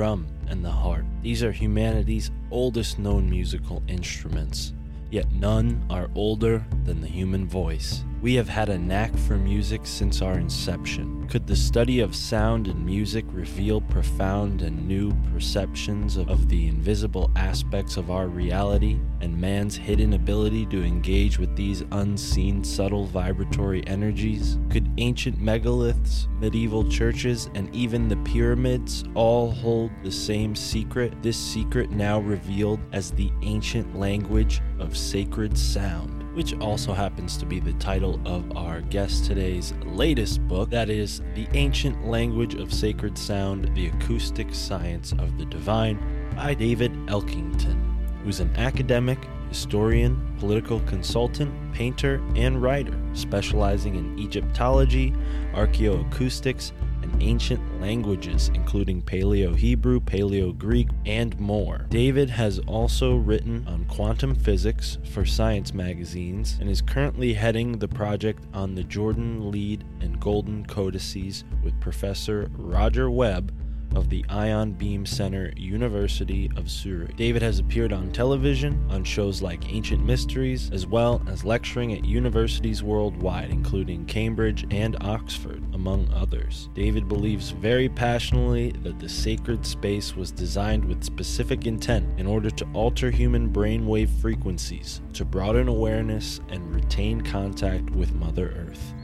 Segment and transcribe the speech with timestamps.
[0.00, 1.04] Drum, and the harp.
[1.20, 4.72] These are humanity's oldest known musical instruments,
[5.10, 8.02] yet none are older than the human voice.
[8.22, 11.26] We have had a knack for music since our inception.
[11.28, 17.30] Could the study of sound and music reveal profound and new perceptions of, the invisible
[17.34, 23.86] aspects of our reality and man's hidden ability to engage with these unseen subtle vibratory
[23.86, 24.58] energies?
[24.68, 31.14] Could ancient megaliths, medieval churches, and even the pyramids all hold the same secret?
[31.22, 37.46] This secret now revealed as the ancient language of sacred sound which also happens to
[37.46, 42.72] be the title of our guest today's latest book that is The Ancient Language of
[42.72, 45.98] Sacred Sound The Acoustic Science of the Divine
[46.36, 47.78] by David Elkington,
[48.22, 55.12] who's an academic, historian, political consultant, painter, and writer specializing in Egyptology,
[55.54, 56.72] archaeoacoustics,
[57.20, 61.86] ancient languages, including Paleo Hebrew, Paleo Greek, and more.
[61.90, 67.88] David has also written on quantum physics for science magazines and is currently heading the
[67.88, 73.52] project on the Jordan Lead and Golden Codices with Professor Roger Webb
[73.94, 77.16] of the Ion Beam Center, University of Zurich.
[77.16, 82.04] David has appeared on television on shows like Ancient Mysteries, as well as lecturing at
[82.04, 86.68] universities worldwide, including Cambridge and Oxford, among others.
[86.74, 92.50] David believes very passionately that the sacred space was designed with specific intent in order
[92.50, 98.94] to alter human brainwave frequencies, to broaden awareness and retain contact with Mother Earth.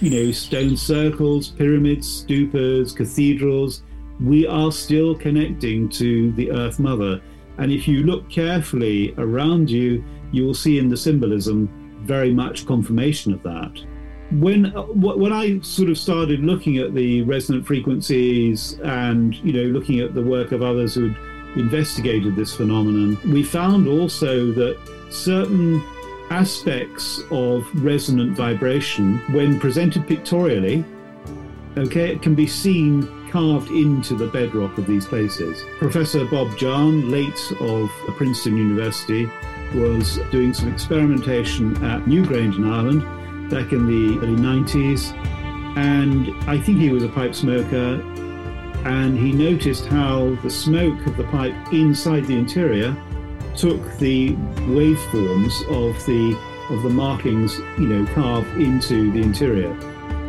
[0.00, 3.82] You know, stone circles, pyramids, stupas, cathedrals,
[4.20, 7.20] we are still connecting to the Earth Mother.
[7.58, 11.68] And if you look carefully around you, you will see in the symbolism
[12.02, 13.72] very much confirmation of that.
[14.32, 19.64] When uh, when I sort of started looking at the resonant frequencies and you know
[19.64, 21.16] looking at the work of others who'd
[21.56, 24.78] investigated this phenomenon, we found also that
[25.10, 25.82] certain
[26.30, 30.84] aspects of resonant vibration, when presented pictorially,
[31.76, 35.64] okay, it can be seen carved into the bedrock of these places.
[35.78, 39.30] Professor Bob Jahn, late of Princeton University,
[39.74, 43.02] was doing some experimentation at Newgrange in Ireland
[43.50, 45.12] back in the early 90s,
[45.76, 48.02] and I think he was a pipe smoker.
[48.84, 52.96] And he noticed how the smoke of the pipe inside the interior
[53.60, 54.30] took the
[54.72, 56.34] waveforms of the
[56.70, 59.76] of the markings, you know, carved into the interior,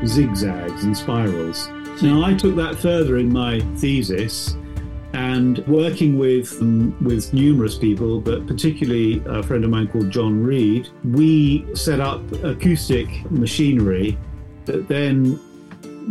[0.06, 1.70] zigzags and spirals.
[2.02, 4.58] Now I took that further in my thesis,
[5.14, 10.44] and working with um, with numerous people, but particularly a friend of mine called John
[10.44, 14.18] Reed, we set up acoustic machinery
[14.66, 15.40] that then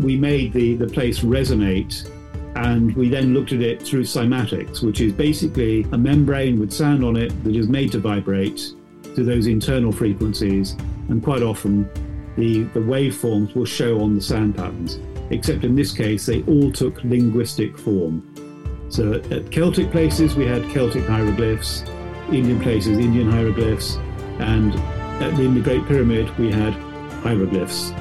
[0.01, 2.09] we made the, the place resonate
[2.57, 7.05] and we then looked at it through cymatics, which is basically a membrane with sound
[7.05, 8.73] on it that is made to vibrate
[9.15, 10.77] to those internal frequencies,
[11.09, 11.89] and quite often
[12.37, 14.99] the, the waveforms will show on the sound patterns,
[15.31, 18.27] except in this case they all took linguistic form.
[18.89, 21.85] So at Celtic places we had Celtic hieroglyphs,
[22.33, 23.97] Indian places Indian hieroglyphs,
[24.41, 24.75] and
[25.39, 26.73] in the Great Pyramid we had
[27.23, 27.93] hieroglyphs.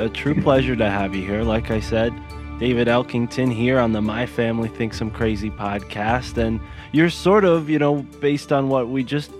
[0.00, 1.42] A, true pleasure to have you here.
[1.42, 2.12] Like I said,
[2.58, 6.36] David Elkington here on the My Family Thinks I'm Crazy podcast.
[6.36, 6.60] And
[6.92, 9.30] you're sort of, you know, based on what we just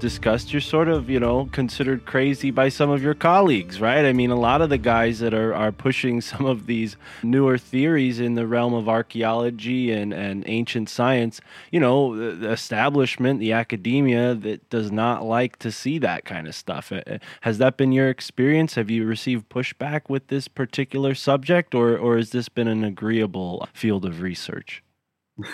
[0.00, 4.04] discussed, you're sort of, you know, considered crazy by some of your colleagues, right?
[4.04, 7.58] I mean, a lot of the guys that are, are pushing some of these newer
[7.58, 13.38] theories in the realm of archaeology and, and ancient science, you know, the, the establishment,
[13.38, 16.90] the academia that does not like to see that kind of stuff.
[16.90, 18.74] Uh, Has that been your experience?
[18.74, 23.68] Have you received pushback with this particular subject, or, or has this been an agreeable
[23.72, 24.82] field of research?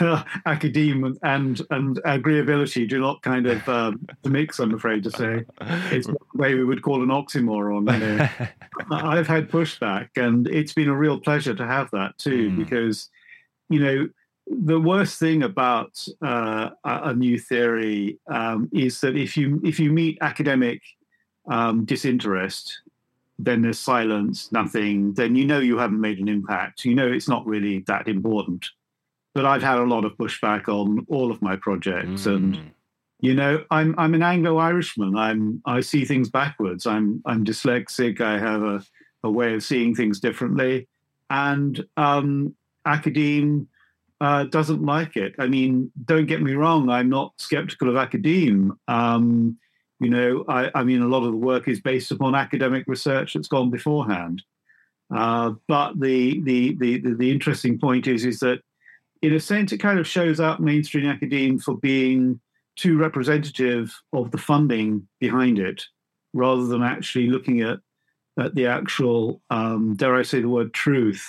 [0.46, 4.58] academe and and agreeability do not kind of um, mix.
[4.58, 5.44] I'm afraid to say,
[5.90, 7.92] it's the way we would call an oxymoron.
[7.92, 8.46] You know.
[8.90, 12.56] I've had pushback, and it's been a real pleasure to have that too, Mm.
[12.58, 13.08] because
[13.68, 14.08] you know
[14.46, 19.90] the worst thing about uh, a new theory um, is that if you if you
[19.92, 20.80] meet academic
[21.50, 22.80] um, disinterest,
[23.38, 25.14] then there's silence, nothing.
[25.14, 26.84] Then you know you haven't made an impact.
[26.84, 28.66] You know it's not really that important
[29.36, 32.70] but I've had a lot of pushback on all of my projects, and Mm.
[33.20, 35.14] you know, I'm I'm an Anglo-Irishman.
[35.14, 36.86] I'm I see things backwards.
[36.86, 38.22] I'm I'm dyslexic.
[38.22, 38.82] I have a,
[39.22, 40.88] a way of seeing things differently,
[41.28, 42.54] and um,
[42.86, 43.68] academe
[44.22, 45.34] uh, doesn't like it.
[45.38, 46.88] I mean, don't get me wrong.
[46.88, 48.72] I'm not skeptical of academe.
[48.88, 49.58] Um,
[50.00, 53.34] you know, I, I mean, a lot of the work is based upon academic research
[53.34, 54.42] that's gone beforehand.
[55.14, 58.60] Uh, but the, the the the the interesting point is is that
[59.26, 62.40] in a sense, it kind of shows up mainstream academia for being
[62.76, 65.82] too representative of the funding behind it,
[66.32, 67.80] rather than actually looking at
[68.38, 71.26] at the actual, um, dare I say the word truth,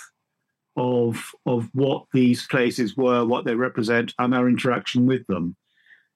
[0.75, 5.55] of of what these places were, what they represent, and our interaction with them.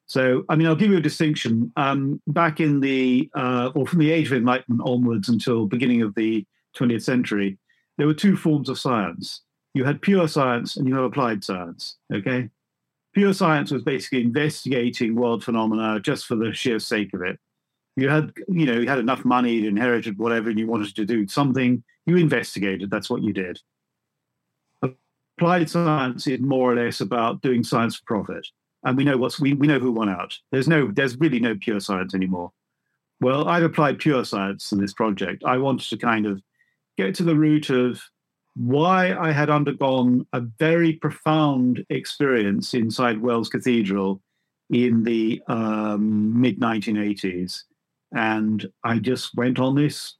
[0.06, 1.72] So, I mean, I'll give you a distinction.
[1.78, 6.14] Um, back in the, uh, or from the Age of Enlightenment onwards until beginning of
[6.14, 6.46] the
[6.78, 7.58] 20th century,
[7.98, 9.42] there were two forms of science
[9.74, 11.98] you had pure science and you have applied science.
[12.14, 12.50] Okay.
[13.14, 17.40] Pure science was basically investigating world phenomena just for the sheer sake of it.
[17.98, 21.06] You had, you know, you had enough money, you inherited whatever, and you wanted to
[21.06, 22.90] do something, you investigated.
[22.90, 23.60] That's what you did.
[25.38, 28.48] Applied science is more or less about doing science for profit.
[28.84, 30.38] And we know what's we, we know who won out.
[30.52, 32.52] There's no there's really no pure science anymore.
[33.20, 35.44] Well, I've applied pure science in this project.
[35.46, 36.42] I wanted to kind of
[36.98, 38.02] get to the root of
[38.56, 44.22] why I had undergone a very profound experience inside Wells Cathedral
[44.70, 47.64] in the um, mid 1980s,
[48.14, 50.16] and I just went on this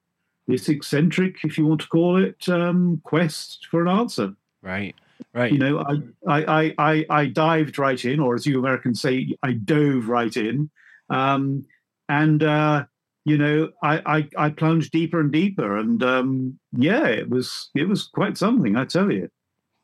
[0.48, 4.34] this eccentric, if you want to call it, um, quest for an answer.
[4.62, 4.96] Right,
[5.34, 5.52] right.
[5.52, 9.34] You know, I, I I I I dived right in, or as you Americans say,
[9.44, 10.70] I dove right in,
[11.10, 11.66] um,
[12.10, 12.86] and uh,
[13.26, 17.88] you know, I, I I plunged deeper and deeper, and um, yeah, it was it
[17.88, 19.30] was quite something, I tell you.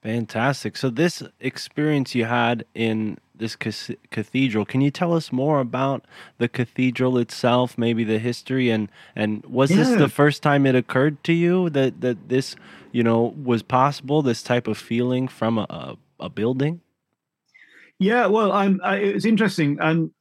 [0.04, 0.78] Fantastic.
[0.78, 6.06] So, this experience you had in this cathedral, can you tell us more about
[6.38, 11.24] the cathedral itself, maybe the history, and and was this the first time it occurred
[11.26, 12.56] to you that that this,
[12.92, 14.22] you know, was possible?
[14.22, 16.82] This type of feeling from a a, a building.
[18.00, 18.80] Yeah, well, I'm.
[18.84, 20.12] I, it's interesting, and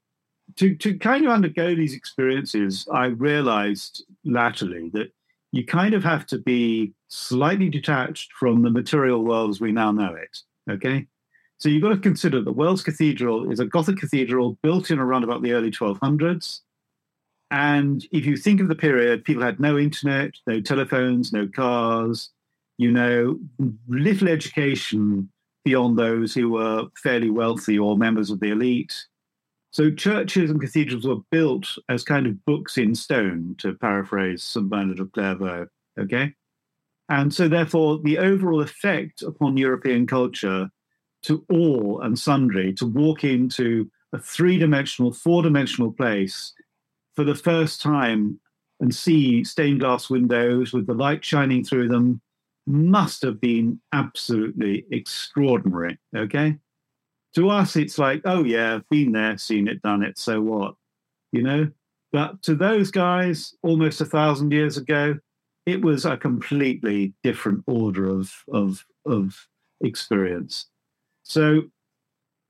[0.56, 5.12] to to kind of undergo these experiences, I realized latterly that
[5.52, 9.92] you kind of have to be slightly detached from the material world as we now
[9.92, 10.38] know it.
[10.70, 11.06] Okay,
[11.58, 15.24] so you've got to consider that Wells Cathedral is a Gothic cathedral built in around
[15.24, 16.60] about the early 1200s.
[17.50, 22.30] And if you think of the period, people had no internet, no telephones, no cars.
[22.78, 23.38] you know,
[23.88, 25.30] little education
[25.64, 29.06] beyond those who were fairly wealthy or members of the elite.
[29.76, 34.70] So churches and cathedrals were built as kind of books in stone, to paraphrase St.
[34.70, 35.66] Bernard of Clairvaux.
[36.00, 36.32] Okay.
[37.10, 40.70] And so, therefore, the overall effect upon European culture
[41.24, 46.54] to all and sundry to walk into a three dimensional, four dimensional place
[47.14, 48.40] for the first time
[48.80, 52.22] and see stained glass windows with the light shining through them
[52.66, 55.98] must have been absolutely extraordinary.
[56.16, 56.56] Okay.
[57.36, 60.74] To us, it's like, oh, yeah, I've been there, seen it, done it, so what?
[61.32, 61.70] You know?
[62.10, 65.18] But to those guys almost a thousand years ago,
[65.66, 69.36] it was a completely different order of, of, of
[69.82, 70.66] experience.
[71.24, 71.64] So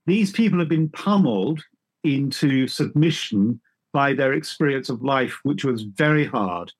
[0.06, 1.64] these people have been pummeled
[2.04, 3.60] into submission
[3.92, 6.72] by their experience of life, which was very hard,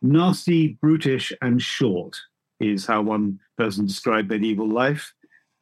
[0.00, 2.16] nasty, brutish, and short,
[2.60, 5.12] is how one person described medieval life.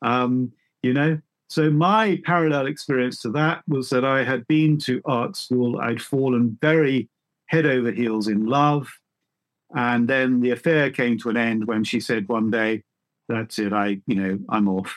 [0.03, 5.01] Um, you know, so my parallel experience to that was that I had been to
[5.05, 7.09] art school, I'd fallen very
[7.47, 8.89] head over heels in love.
[9.75, 12.83] And then the affair came to an end when she said one day,
[13.29, 14.97] That's it, I, you know, I'm off.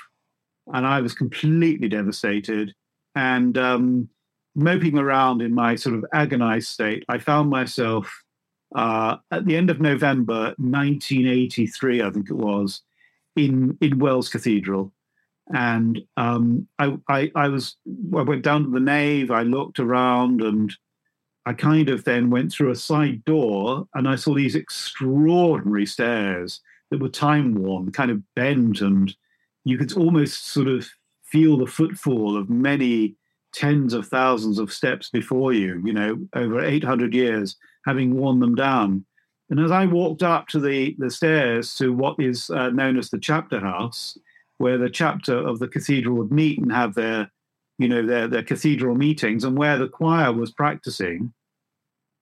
[0.73, 2.73] And I was completely devastated.
[3.15, 4.09] And um,
[4.55, 8.23] moping around in my sort of agonized state, I found myself
[8.75, 12.81] uh, at the end of November 1983, I think it was,
[13.35, 14.91] in, in Wells Cathedral.
[15.53, 17.75] And um, I, I, I was,
[18.15, 20.71] I went down to the nave, I looked around, and
[21.45, 26.61] I kind of then went through a side door and I saw these extraordinary stairs
[26.91, 29.15] that were time worn, kind of bent, and
[29.63, 30.87] you could almost sort of
[31.23, 33.15] feel the footfall of many
[33.53, 38.55] tens of thousands of steps before you, you know, over 800 years, having worn them
[38.55, 39.05] down.
[39.49, 43.09] And as I walked up to the, the stairs to what is uh, known as
[43.09, 44.17] the chapter house,
[44.59, 47.31] where the chapter of the cathedral would meet and have their,
[47.79, 51.33] you know, their, their cathedral meetings, and where the choir was practicing,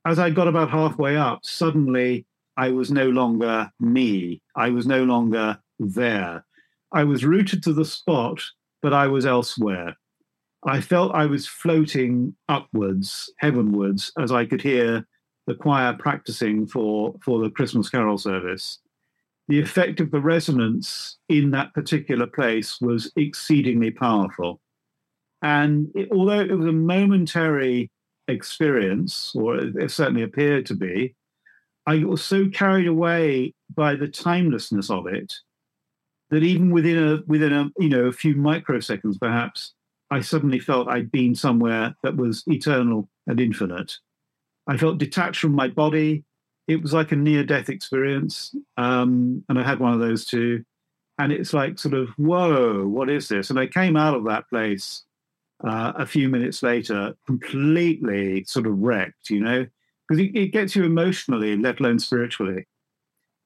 [0.06, 2.26] as I got about halfway up, suddenly
[2.56, 4.42] I was no longer me.
[4.56, 6.46] I was no longer there.
[6.94, 8.42] I was rooted to the spot,
[8.82, 9.98] but I was elsewhere.
[10.64, 15.06] I felt I was floating upwards, heavenwards, as I could hear
[15.46, 18.80] the choir practicing for, for the Christmas carol service.
[19.48, 24.60] The effect of the resonance in that particular place was exceedingly powerful.
[25.42, 27.92] And it, although it was a momentary
[28.28, 31.16] experience, or it certainly appeared to be,
[31.86, 35.34] I was so carried away by the timelessness of it
[36.30, 39.74] that even within a within a you know a few microseconds, perhaps,
[40.12, 43.94] I suddenly felt I'd been somewhere that was eternal and infinite.
[44.68, 46.26] I felt detached from my body.
[46.68, 50.66] It was like a near-death experience, um, and I had one of those too.
[51.20, 53.50] And it's like sort of, whoa, what is this?
[53.50, 55.04] And I came out of that place
[55.64, 59.66] uh, a few minutes later, completely sort of wrecked, you know,
[60.08, 62.68] because it, it gets you emotionally, let alone spiritually.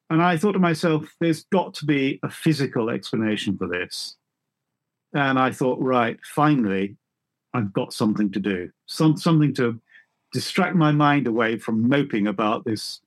[0.09, 4.17] And I thought to myself, there's got to be a physical explanation for this.
[5.13, 6.97] And I thought, right, finally,
[7.53, 9.79] I've got something to do, some, something to
[10.33, 12.99] distract my mind away from moping about this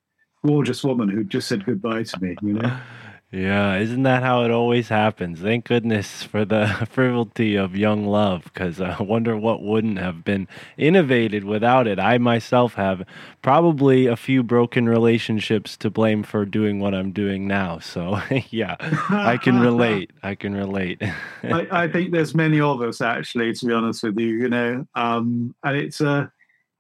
[0.45, 2.79] gorgeous woman who just said goodbye to me, you know?
[3.35, 5.41] Yeah, isn't that how it always happens?
[5.41, 10.47] Thank goodness for the frivolity of young love, because I wonder what wouldn't have been
[10.79, 11.99] innovated without it.
[11.99, 13.03] I myself have
[13.43, 17.81] probably a few broken relationships to blame for doing what I'm doing now.
[17.81, 18.77] So, yeah,
[19.11, 20.13] I can relate.
[20.23, 21.03] I can relate.
[21.43, 24.87] I, I, think there's many of us, actually, to be honest with you, you know,
[24.95, 26.31] um, and it's a.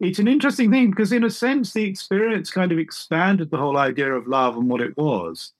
[0.00, 3.76] It's an interesting thing because, in a sense, the experience kind of expanded the whole
[3.76, 5.52] idea of love and what it was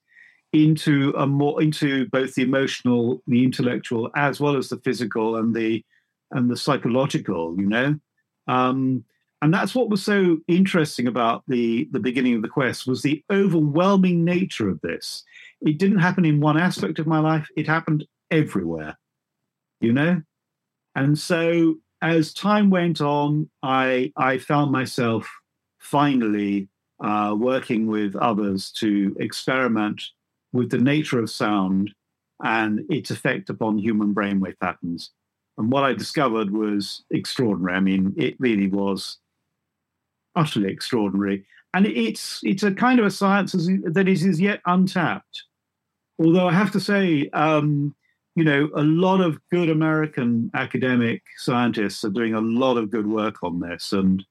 [0.53, 5.55] into a more into both the emotional, the intellectual, as well as the physical and
[5.55, 5.83] the
[6.31, 7.55] and the psychological.
[7.57, 7.99] You know,
[8.47, 9.03] um,
[9.41, 13.23] and that's what was so interesting about the the beginning of the quest was the
[13.31, 15.23] overwhelming nature of this.
[15.61, 18.97] It didn't happen in one aspect of my life; it happened everywhere.
[19.79, 20.21] You know,
[20.95, 25.27] and so as time went on, I I found myself
[25.79, 26.69] finally
[27.03, 30.01] uh, working with others to experiment
[30.53, 31.93] with the nature of sound
[32.43, 35.11] and its effect upon human brainwave patterns.
[35.57, 37.77] And what I discovered was extraordinary.
[37.77, 39.17] I mean, it really was
[40.35, 41.45] utterly extraordinary.
[41.73, 45.43] And it's it's a kind of a science that is as yet untapped.
[46.19, 47.93] Although I have to say, um,
[48.35, 53.07] you know, a lot of good American academic scientists are doing a lot of good
[53.07, 54.23] work on this, and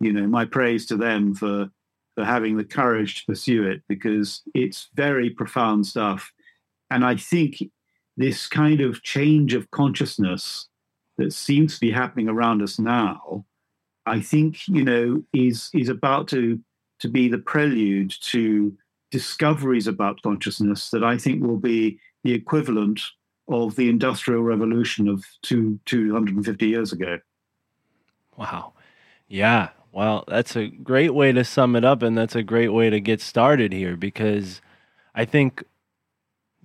[0.00, 1.70] you know, my praise to them for
[2.14, 6.32] for having the courage to pursue it because it's very profound stuff.
[6.90, 7.62] And I think
[8.16, 10.68] this kind of change of consciousness
[11.18, 13.44] that seems to be happening around us now,
[14.06, 16.60] I think, you know, is is about to
[17.00, 18.76] to be the prelude to
[19.10, 23.00] discoveries about consciousness that I think will be the equivalent
[23.48, 27.18] of the industrial revolution of two, 250 years ago.
[28.36, 28.72] Wow.
[29.28, 29.70] Yeah.
[29.92, 32.02] Well, that's a great way to sum it up.
[32.02, 34.60] And that's a great way to get started here because
[35.14, 35.62] I think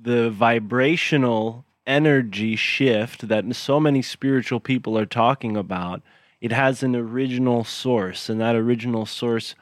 [0.02, 6.02] the vibrational energy shift that so many spiritual people are talking about
[6.40, 9.56] it has an original source and that original source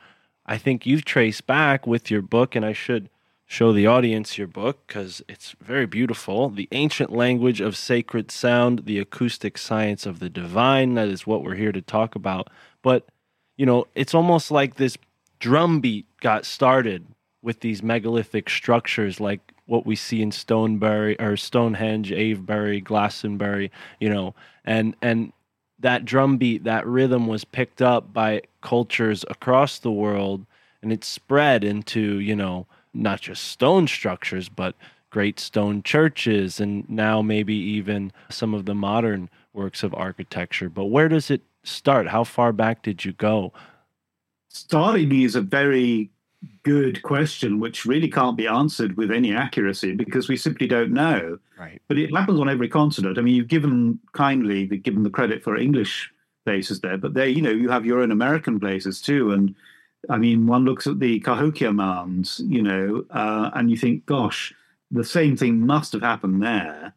[0.45, 3.09] i think you've traced back with your book and i should
[3.47, 6.49] show the audience your book because it's very beautiful.
[6.49, 11.43] The ancient language of sacred sound the acoustic science of the divine that is what
[11.43, 12.49] we're here to talk about.
[12.83, 13.07] But
[13.55, 14.97] you know it's almost like this
[15.39, 17.07] drumbeat got started
[17.41, 24.09] with these megalithic structures like what we see in Stonebury or Stonehenge, Avebury, Glastonbury, you
[24.09, 24.33] know,
[24.65, 25.31] and and
[25.79, 30.45] that drum beat, that rhythm was picked up by cultures across the world
[30.81, 32.65] and it spread into, you know,
[32.97, 34.75] not just stone structures, but
[35.09, 40.69] great stone churches and now maybe even some of the modern works of architecture.
[40.69, 42.07] But where does it start?
[42.07, 43.53] How far back did you go?
[44.49, 46.09] Starting is a very
[46.63, 51.39] good question, which really can't be answered with any accuracy because we simply don't know.
[51.57, 51.81] Right.
[51.87, 53.17] But it happens on every continent.
[53.17, 56.11] I mean, you've given kindly given the credit for English
[56.45, 59.31] places there, but there, you know, you have your own American places too.
[59.31, 59.55] And
[60.09, 64.53] I mean, one looks at the Cahokia Mounds, you know, uh, and you think, gosh,
[64.91, 66.93] the same thing must have happened there,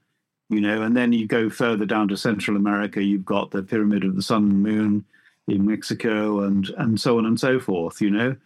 [0.49, 0.83] you know.
[0.83, 4.23] And then you go further down to Central America, you've got the Pyramid of the
[4.23, 5.04] Sun and Moon
[5.49, 8.37] in Mexico, and and so on and so forth, you know.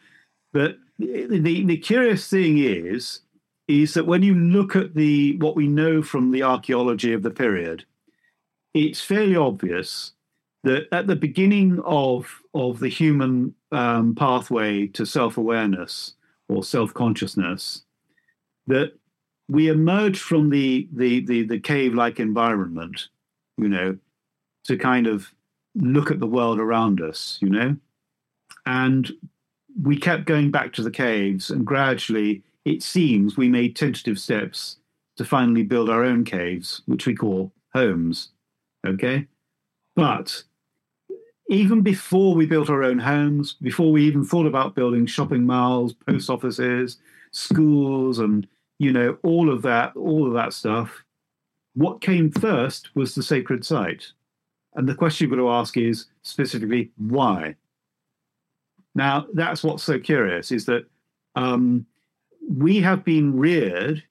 [0.53, 3.21] But the, the curious thing is
[3.67, 7.31] is that when you look at the what we know from the archaeology of the
[7.31, 7.85] period,
[8.73, 10.13] it's fairly obvious
[10.65, 16.15] that at the beginning of of the human um, pathway to self awareness
[16.49, 17.83] or self consciousness,
[18.67, 18.93] that
[19.49, 23.09] we emerge from the the the, the cave like environment,
[23.57, 23.97] you know,
[24.65, 25.33] to kind of
[25.75, 27.77] look at the world around us, you know,
[28.67, 29.13] and
[29.83, 34.77] we kept going back to the caves, and gradually, it seems, we made tentative steps
[35.17, 38.31] to finally build our own caves, which we call homes.
[38.87, 39.27] Okay?
[39.97, 40.43] But
[41.49, 45.93] even before we built our own homes, before we even thought about building shopping malls,
[45.93, 46.99] post offices,
[47.33, 48.47] schools, and
[48.79, 51.05] you know, all of that, all of that stuff,
[51.75, 54.07] what came first was the sacred site.
[54.75, 57.57] And the question you've got to ask is specifically why?
[58.95, 60.87] Now, that's what's so curious is that
[61.37, 61.87] um,
[62.49, 64.03] we have been reared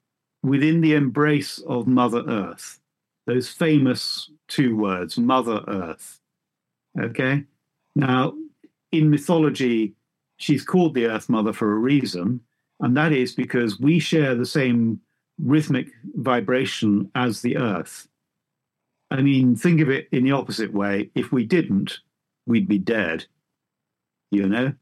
[0.41, 2.79] within the embrace of Mother Earth,
[3.25, 6.19] those famous two words, Mother Earth.
[6.99, 7.43] Okay?
[7.95, 8.33] Now,
[8.91, 9.93] in mythology,
[10.37, 12.41] she's called the Earth Mother for a reason,
[12.79, 14.99] and that is because we share the same
[15.39, 18.07] rhythmic vibration as the Earth.
[19.11, 21.11] I mean, think of it in the opposite way.
[21.15, 21.99] If we didn't,
[22.45, 23.25] we'd be dead
[24.33, 24.73] you know?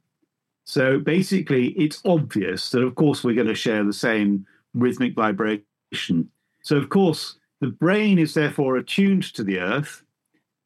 [0.65, 6.29] So basically, it's obvious that, of course, we're going to share the same rhythmic vibration.
[6.63, 10.03] So, of course, the brain is therefore attuned to the earth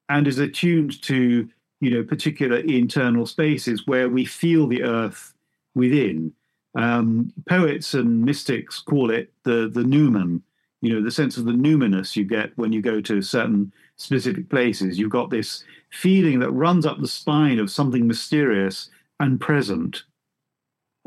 [0.09, 1.47] and is attuned to,
[1.81, 5.33] you know, particular internal spaces where we feel the earth
[5.73, 6.33] within.
[6.75, 10.41] Um, poets and mystics call it the, the numen,
[10.81, 14.49] you know, the sense of the numinous you get when you go to certain specific
[14.49, 14.99] places.
[14.99, 18.89] You've got this feeling that runs up the spine of something mysterious
[19.19, 20.03] and present.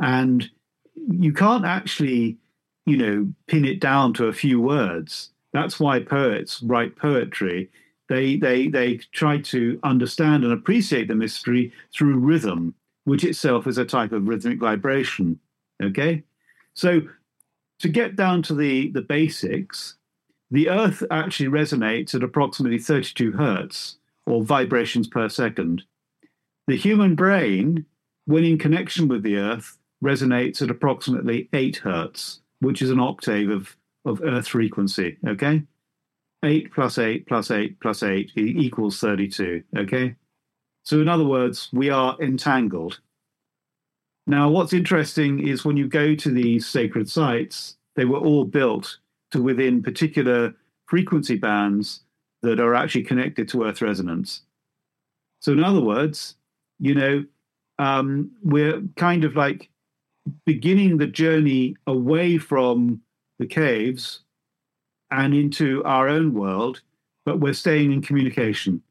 [0.01, 0.51] And
[0.95, 2.39] you can't actually,
[2.87, 5.31] you know, pin it down to a few words.
[5.53, 7.71] That's why poets write poetry.
[8.09, 13.79] They they they try to understand and appreciate the mystery through rhythm, which itself is
[13.79, 15.38] a type of rhythmic vibration.
[15.83, 16.25] Okay?
[16.75, 17.03] So
[17.81, 19.97] to get down to the, the basics,
[20.51, 25.83] the Earth actually resonates at approximately 32 hertz or vibrations per second.
[26.66, 27.87] The human brain,
[28.27, 33.51] when in connection with the Earth, resonates at approximately 8 hertz, which is an octave
[33.51, 35.16] of, of Earth frequency.
[35.27, 35.62] Okay?
[36.44, 39.62] 8 plus 8 plus 8 plus 8 equals 32.
[39.77, 40.14] Okay?
[40.85, 43.01] So, in other words, we are entangled.
[44.27, 48.98] Now, what's interesting is when you go to these sacred sites, they were all built
[49.33, 50.55] to within particular
[50.87, 52.03] frequency bands
[52.42, 54.42] that are actually connected to Earth resonance.
[55.40, 56.37] So, in other words,
[56.79, 57.24] you know,
[57.79, 59.70] um, we're kind of like
[60.44, 63.01] beginning the journey away from
[63.38, 64.20] the caves
[65.11, 66.83] and into our own world,
[67.25, 68.83] but we're staying in communication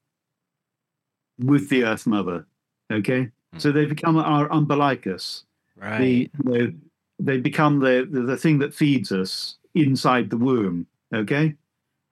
[1.39, 2.45] with the Earth Mother.
[2.91, 5.43] Okay, so they become our umbilicus.
[5.75, 5.99] Right.
[5.99, 6.75] The, the
[7.19, 10.88] they become the, the the thing that feeds us inside the womb.
[11.13, 11.56] Okay,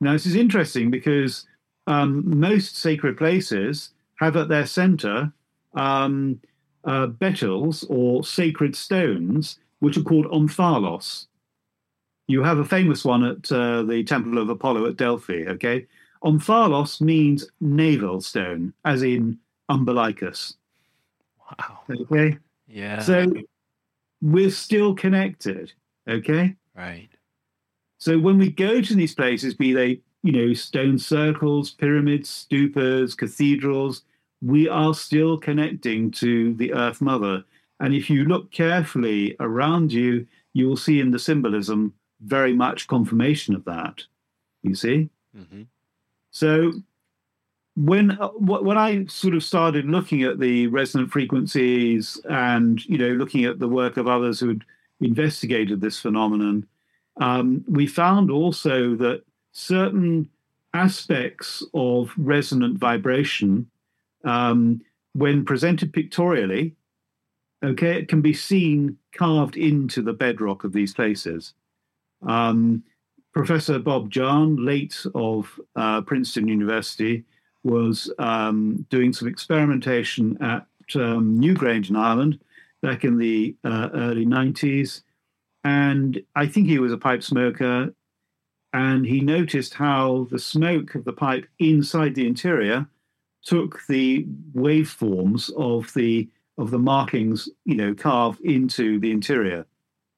[0.01, 1.45] now this is interesting because
[1.87, 5.31] um, most sacred places have at their center
[5.73, 6.39] um,
[6.83, 11.27] uh, baetyls or sacred stones, which are called omphalos.
[12.27, 15.45] You have a famous one at uh, the Temple of Apollo at Delphi.
[15.47, 15.85] Okay,
[16.23, 19.37] omphalos means navel stone, as in
[19.69, 20.55] umbilicus.
[21.39, 21.79] wow.
[21.89, 22.99] Okay, Yeah.
[23.01, 23.31] so
[24.21, 25.71] we're still connected.
[26.07, 27.09] Okay, right.
[27.97, 33.15] so when we go to these places, be they you know stone circles, pyramids, stupas,
[33.15, 34.01] cathedrals,
[34.41, 37.43] we are still connecting to the Earth Mother.
[37.79, 41.93] And if you look carefully around you, you will see in the symbolism
[42.25, 44.03] very much confirmation of that.
[44.63, 45.09] You see.
[45.35, 45.63] hmm
[46.31, 46.73] So
[47.75, 53.09] when uh, when I sort of started looking at the resonant frequencies and you know
[53.09, 54.63] looking at the work of others who had
[55.01, 56.67] investigated this phenomenon,
[57.17, 60.29] um, we found also that certain
[60.73, 63.69] aspects of resonant vibration,
[64.25, 64.81] um,
[65.13, 66.75] when presented pictorially,
[67.63, 71.53] okay, it can be seen carved into the bedrock of these places.
[72.21, 72.83] Um,
[73.33, 77.25] Professor Bob Jahn, late of uh, Princeton University,
[77.63, 82.39] was um, doing some experimentation at um, Newgrange in Ireland
[82.81, 85.01] back in the uh, early 90s.
[85.63, 87.93] And I think he was a pipe smoker.
[88.71, 92.87] And he noticed how the smoke of the pipe inside the interior
[93.43, 99.65] took the waveforms of the of the markings, you know, carved into the interior,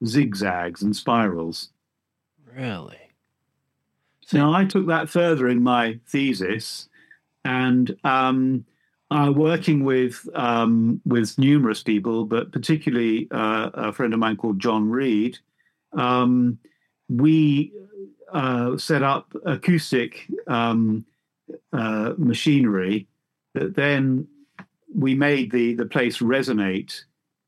[0.06, 1.70] zigzags and spirals.
[2.58, 2.98] Really.
[4.34, 6.90] Now, I took that further in my thesis,
[7.46, 8.66] and um,
[9.12, 14.60] uh, working with um, with numerous people, but particularly uh, a friend of mine called
[14.60, 15.38] John Reed,
[15.94, 16.58] um,
[17.08, 17.72] we
[18.34, 21.06] uh, set up acoustic um,
[21.72, 23.08] uh, machinery
[23.54, 24.28] that then
[24.94, 27.04] we made the the place resonate,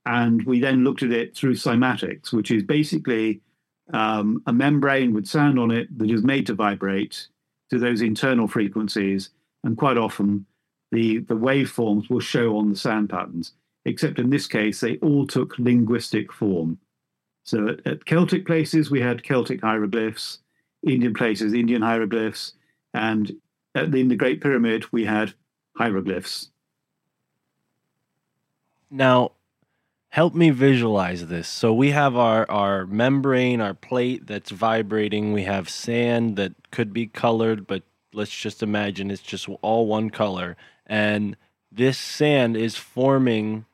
[0.05, 3.41] and we then looked at it through cymatics, which is basically
[3.93, 7.27] um, a membrane with sound on it that is made to vibrate
[7.69, 9.29] to those internal frequencies,
[9.63, 10.45] and quite often
[10.91, 13.53] the the waveforms will show on the sound patterns.
[13.85, 16.79] Except in this case, they all took linguistic form.
[17.43, 20.39] So at, at Celtic places, we had Celtic hieroglyphs,
[20.85, 22.53] Indian places, Indian hieroglyphs,
[22.93, 23.31] and
[23.75, 25.33] at the, in the Great Pyramid, we had
[25.77, 26.49] hieroglyphs.
[28.91, 29.31] Now,
[30.09, 31.47] help me visualize this.
[31.47, 35.33] So we have our our membrane, our plate that's vibrating.
[35.33, 40.09] We have sand that could be colored, but let's just imagine it's just all one
[40.09, 40.57] color.
[40.85, 41.35] And
[41.71, 43.65] this sand is forming,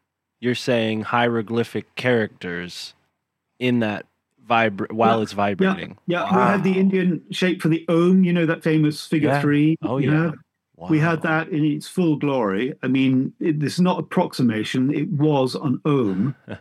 [0.41, 2.93] you're saying hieroglyphic characters
[3.58, 4.06] in that
[4.45, 5.98] vibra- while Yeah, it's vibrating.
[6.06, 6.36] Yeah, yeah.
[6.36, 9.41] we had the Indian shape for the Om, you know, that famous figure Yeah.
[9.41, 9.78] three.
[9.82, 10.32] Oh you yeah.
[10.77, 10.88] Know?
[10.89, 12.73] We had that in its full glory.
[12.83, 16.35] I mean, it, this is not approximation, it was an Om.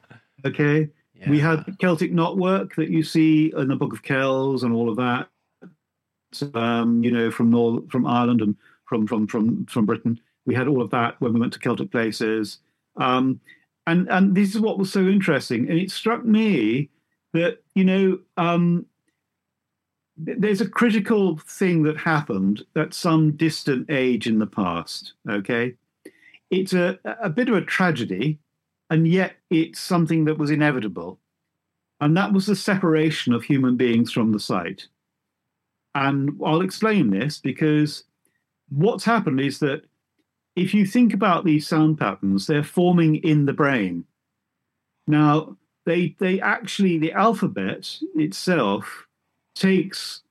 [0.46, 0.90] Okay.
[1.26, 4.96] We had Celtic knotwork that you see in the Book of Kells and all of
[4.96, 5.28] that.
[6.54, 10.68] Um, you know, from Nor- from Ireland and from from from from Britain, we had
[10.68, 12.58] all of that when we went to Celtic places.
[12.96, 13.40] Um,
[13.86, 16.90] and and this is what was so interesting, and it struck me
[17.32, 18.84] that you know um,
[20.16, 25.14] there's a critical thing that happened at some distant age in the past.
[25.28, 25.74] Okay,
[26.50, 28.38] it's a a bit of a tragedy,
[28.90, 31.18] and yet it's something that was inevitable,
[32.00, 34.86] and that was the separation of human beings from the site.
[35.94, 38.04] And I'll explain this because
[38.68, 39.84] what's happened is that
[40.56, 44.04] if you think about these sound patterns, they're forming in the brain.
[45.06, 49.06] Now, they they actually the alphabet itself
[49.54, 50.22] takes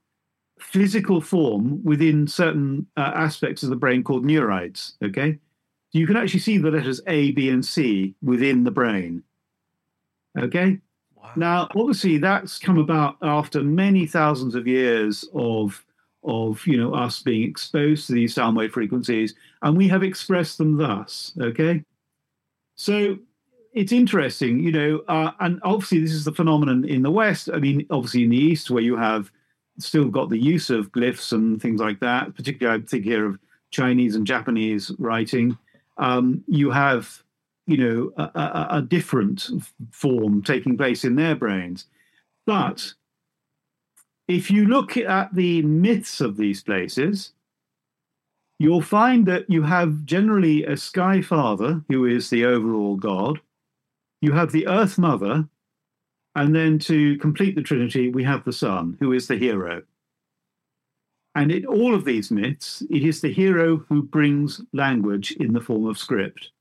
[0.60, 4.94] physical form within certain uh, aspects of the brain called neurites.
[5.04, 5.40] Okay,
[5.92, 9.24] you can actually see the letters A, B, and C within the brain.
[10.38, 10.80] Okay,
[11.16, 11.32] Wow.
[11.36, 15.84] now, obviously, that's come about after many thousands of years of
[16.26, 20.58] of you know us being exposed to these sound wave frequencies, and we have expressed
[20.58, 21.34] them thus.
[21.40, 21.84] Okay,
[22.76, 23.18] so
[23.74, 27.50] it's interesting, you know, uh, and obviously this is the phenomenon in the West.
[27.54, 29.32] I mean, obviously in the East, where you have
[29.80, 32.36] still got the use of glyphs and things like that.
[32.36, 33.40] Particularly, I think here of
[33.72, 35.58] Chinese and Japanese writing.
[35.98, 37.24] Um, you have
[37.66, 39.50] you know, a, a, a different
[39.92, 41.86] form taking place in their brains.
[42.46, 42.94] But
[44.28, 47.32] if you look at the myths of these places,
[48.60, 53.40] you'll find that you have generally a sky father who is the overall god.
[54.24, 55.50] You have the earth mother,
[56.34, 59.82] and then to complete the trinity, we have the son who is the hero.
[61.36, 65.60] And in all of these myths, it is the hero who brings language in the
[65.60, 66.52] form of script.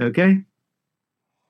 [0.00, 0.44] Okay?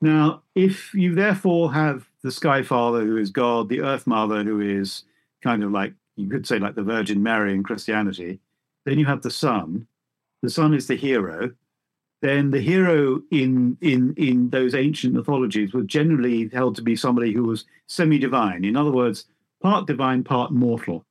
[0.01, 4.63] Now, if you therefore have the Sky Father, who is God, the Earth Mother, who
[4.63, 5.03] is
[5.43, 8.41] kind of like, you could say, like the Virgin Mary in Christianity,
[8.87, 9.87] then you have the Son.
[10.43, 11.53] The Son is the hero.
[12.23, 17.33] Then the hero in in in those ancient mythologies was generally held to be somebody
[17.33, 18.65] who was semi-divine.
[18.65, 19.27] In other words,
[19.63, 21.05] part divine, part mortal.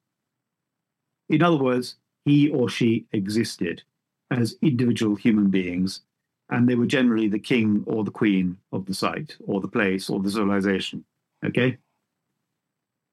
[1.30, 3.84] In other words, he or she existed
[4.32, 6.02] as individual human beings
[6.50, 10.10] and they were generally the king or the queen of the site or the place
[10.10, 11.04] or the civilization.
[11.44, 11.78] Okay?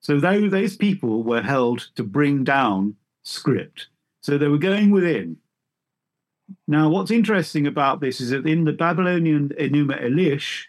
[0.01, 3.89] So those, those people were held to bring down script.
[4.23, 5.37] So they were going within.
[6.67, 10.65] Now, what's interesting about this is that in the Babylonian Enuma Elish,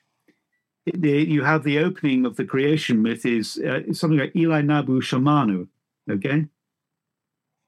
[0.85, 5.67] you have the opening of the creation myth is uh, something like Eli Nabu Shamanu.
[6.11, 6.45] Okay?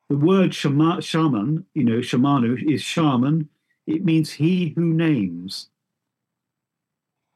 [0.10, 3.49] The word shama, shaman, you know, shamanu is shaman,
[3.88, 5.69] it means he who names.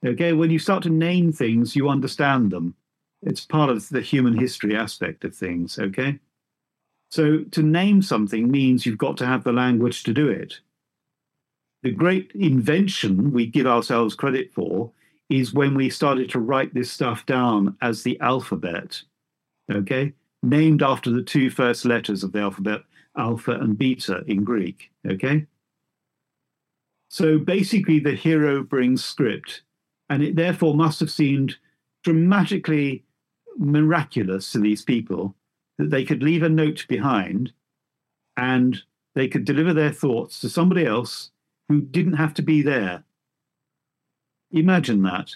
[0.05, 2.75] Okay, when you start to name things, you understand them.
[3.21, 5.77] It's part of the human history aspect of things.
[5.77, 6.19] Okay.
[7.11, 10.59] So to name something means you've got to have the language to do it.
[11.83, 14.91] The great invention we give ourselves credit for
[15.29, 19.01] is when we started to write this stuff down as the alphabet.
[19.71, 20.13] Okay.
[20.41, 22.81] Named after the two first letters of the alphabet,
[23.17, 24.91] alpha and beta in Greek.
[25.09, 25.45] Okay.
[27.09, 29.61] So basically, the hero brings script,
[30.09, 31.55] and it therefore must have seemed
[32.03, 33.03] dramatically
[33.57, 35.35] miraculous to these people
[35.77, 37.51] that they could leave a note behind
[38.37, 38.81] and
[39.15, 41.31] they could deliver their thoughts to somebody else
[41.69, 43.03] who didn't have to be there.
[44.51, 45.29] Imagine that.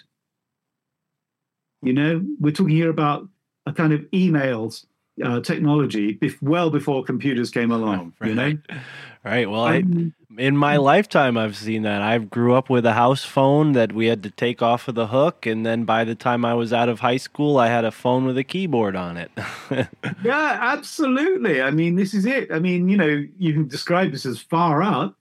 [1.82, 3.28] You know, we're talking here about
[3.66, 4.84] a kind of emails
[5.24, 8.12] uh, technology bef- well before computers came along.
[8.18, 8.28] right.
[8.28, 8.58] You know,
[9.24, 9.48] Right.
[9.48, 12.02] Well, I, Um, in my lifetime, I've seen that.
[12.02, 15.06] I grew up with a house phone that we had to take off of the
[15.06, 17.90] hook, and then by the time I was out of high school, I had a
[17.92, 19.30] phone with a keyboard on it.
[20.24, 21.62] Yeah, absolutely.
[21.62, 22.50] I mean, this is it.
[22.50, 25.14] I mean, you know, you can describe this as far out,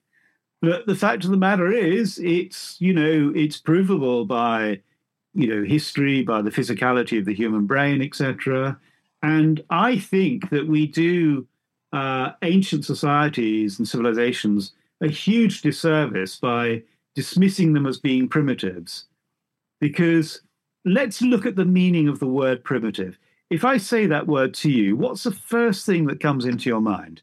[0.63, 4.80] but the fact of the matter is, it's, you know, it's provable by,
[5.34, 8.80] you know, history, by the physicality of the human brain, etc.
[9.21, 11.45] And I think that we do
[11.91, 14.71] uh, ancient societies and civilizations
[15.02, 19.04] a huge disservice by dismissing them as being primitives.
[19.82, 20.43] Because
[20.86, 23.19] let's look at the meaning of the word primitive.
[23.49, 26.80] If I say that word to you, what's the first thing that comes into your
[26.80, 27.21] mind?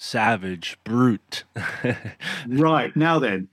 [0.00, 1.42] Savage, brute.
[2.48, 3.48] Right, now then,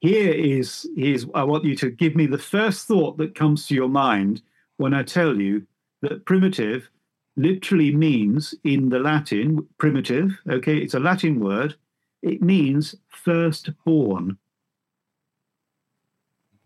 [0.00, 3.74] here is, is I want you to give me the first thought that comes to
[3.74, 4.42] your mind
[4.76, 5.66] when I tell you
[6.02, 6.90] that primitive
[7.36, 11.76] literally means in the Latin, primitive, okay, it's a Latin word,
[12.22, 14.36] it means firstborn.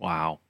[0.01, 0.41] wow.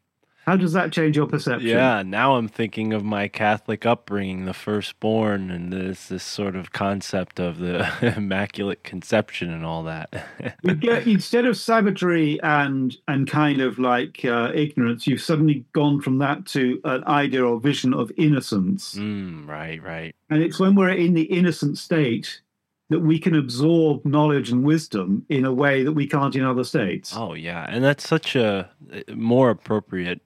[0.50, 1.68] How does that change your perception?
[1.68, 6.72] Yeah, now I'm thinking of my Catholic upbringing, the firstborn, and this this sort of
[6.72, 10.12] concept of the immaculate conception and all that.
[10.64, 16.00] You get, instead of savagery and and kind of like uh, ignorance, you've suddenly gone
[16.00, 18.96] from that to an idea or vision of innocence.
[18.96, 20.16] mm, right, right.
[20.30, 22.40] And it's when we're in the innocent state
[22.88, 26.64] that we can absorb knowledge and wisdom in a way that we can't in other
[26.64, 27.12] states.
[27.16, 30.20] Oh yeah, and that's such a uh, more appropriate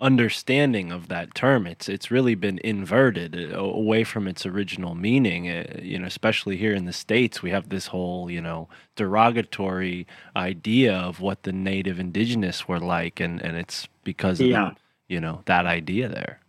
[0.00, 1.66] understanding of that term.
[1.66, 5.48] It's it's really been inverted uh, away from its original meaning.
[5.48, 10.06] Uh, you know, especially here in the states, we have this whole you know derogatory
[10.36, 14.72] idea of what the native indigenous were like, and and it's because of Yeah.
[15.08, 16.40] you know that idea there.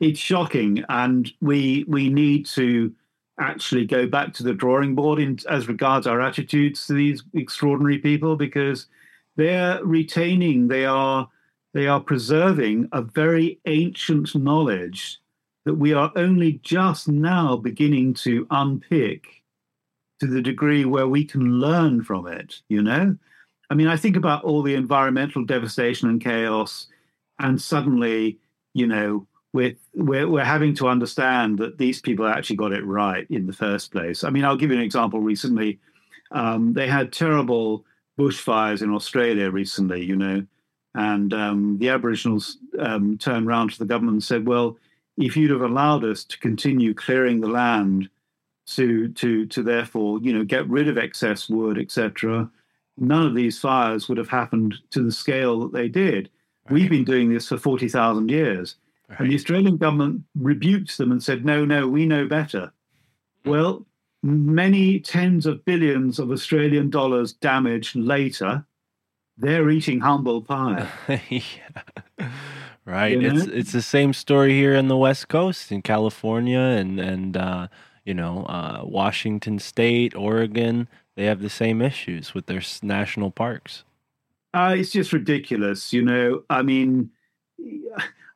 [0.00, 2.92] It's shocking, and we we need to
[3.38, 7.98] actually go back to the drawing board in as regards our attitudes to these extraordinary
[7.98, 8.86] people because
[9.36, 11.28] they're retaining, they are
[11.72, 15.18] they are preserving a very ancient knowledge
[15.64, 19.42] that we are only just now beginning to unpick
[20.20, 23.16] to the degree where we can learn from it, you know?
[23.70, 26.88] I mean, I think about all the environmental devastation and chaos,
[27.38, 28.38] and suddenly,
[28.74, 33.26] you know, we're, we're, we're having to understand that these people actually got it right
[33.30, 34.24] in the first place.
[34.24, 35.78] I mean, I'll give you an example recently.
[36.32, 37.84] Um, they had terrible
[38.18, 40.46] bushfires in Australia recently, you know,
[40.94, 44.76] and um, the Aboriginals um, turned round to the government and said, "Well,
[45.16, 48.08] if you'd have allowed us to continue clearing the land
[48.68, 52.50] to to to therefore, you know, get rid of excess wood, etc."
[52.98, 56.28] None of these fires would have happened to the scale that they did.
[56.68, 58.76] We've been doing this for 40,000 years.
[59.18, 62.72] And the Australian government rebuked them and said, no, no, we know better.
[63.44, 63.86] Well,
[64.22, 68.64] many tens of billions of Australian dollars damaged later,
[69.40, 70.88] they're eating humble pie.
[71.30, 72.30] yeah.
[72.84, 73.20] Right.
[73.20, 73.52] You It's know?
[73.52, 77.68] it's the same story here in the West Coast, in California and and uh,
[78.04, 80.88] you know uh, Washington State, Oregon.
[81.16, 83.84] They have the same issues with their national parks.
[84.52, 86.42] Uh, it's just ridiculous, you know.
[86.50, 87.10] I mean,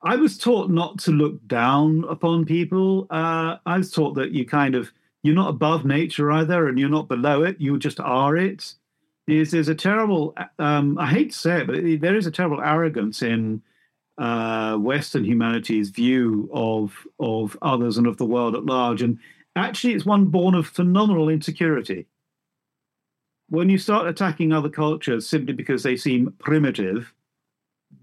[0.03, 3.07] I was taught not to look down upon people.
[3.11, 6.88] Uh, I was taught that you kind of you're not above nature either, and you're
[6.90, 7.61] not below it.
[7.61, 8.75] You just are it.
[9.27, 10.35] There's, there's a terrible.
[10.59, 13.63] Um, I hate to say it, but there is a terrible arrogance in
[14.19, 19.19] uh, Western humanity's view of of others and of the world at large, and
[19.57, 22.07] actually, it's one born of phenomenal insecurity
[23.49, 27.13] when you start attacking other cultures simply because they seem primitive,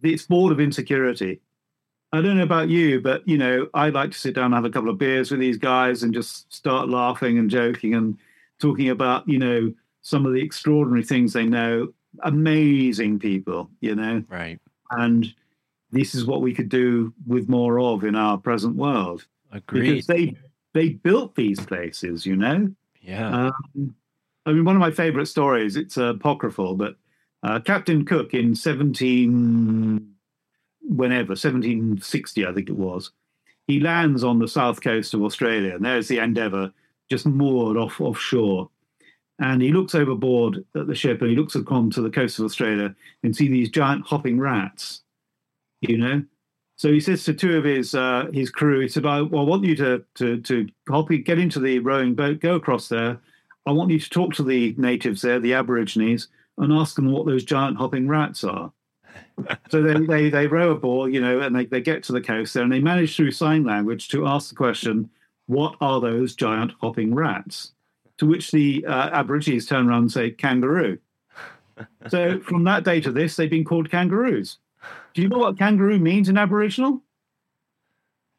[0.03, 1.41] it's born of insecurity.
[2.13, 4.65] I don't know about you, but you know, I like to sit down and have
[4.65, 8.17] a couple of beers with these guys and just start laughing and joking and
[8.59, 11.93] talking about, you know, some of the extraordinary things they know.
[12.23, 14.59] Amazing people, you know, Right.
[14.91, 15.33] and
[15.91, 19.81] this is what we could do with more of in our present world Agreed.
[19.81, 20.35] because they
[20.73, 22.69] they built these places, you know.
[23.01, 23.47] yeah.
[23.47, 23.95] Um,
[24.45, 26.95] I mean, one of my favorite stories, it's apocryphal, but
[27.43, 30.13] uh, Captain Cook in 17,
[30.81, 33.11] whenever, 1760, I think it was,
[33.67, 36.71] he lands on the south coast of Australia, and there's the Endeavour
[37.09, 38.69] just moored off offshore.
[39.41, 42.45] And he looks overboard at the ship and he looks across to the coast of
[42.45, 45.01] Australia and see these giant hopping rats,
[45.81, 46.23] you know?
[46.77, 49.45] So he says to two of his uh, his crew, he said, I, well, I
[49.45, 53.19] want you to to to hop, get into the rowing boat, go across there.
[53.65, 56.27] I want you to talk to the natives there, the Aborigines,
[56.57, 58.71] and ask them what those giant hopping rats are.
[59.69, 62.53] so they, they they row aboard, you know, and they, they get to the coast
[62.53, 65.09] there, and they manage through sign language to ask the question,
[65.47, 67.73] "What are those giant hopping rats?"
[68.21, 70.99] To which the uh, Aborigines turn around and say, "Kangaroo."
[72.07, 74.59] so from that day to this, they've been called kangaroos.
[75.15, 77.01] Do you know what kangaroo means in Aboriginal?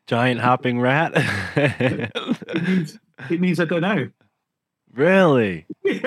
[0.06, 1.12] Giant hopping rat.
[2.54, 4.08] It means, it means I don't know.
[4.94, 5.66] really?
[5.84, 6.00] you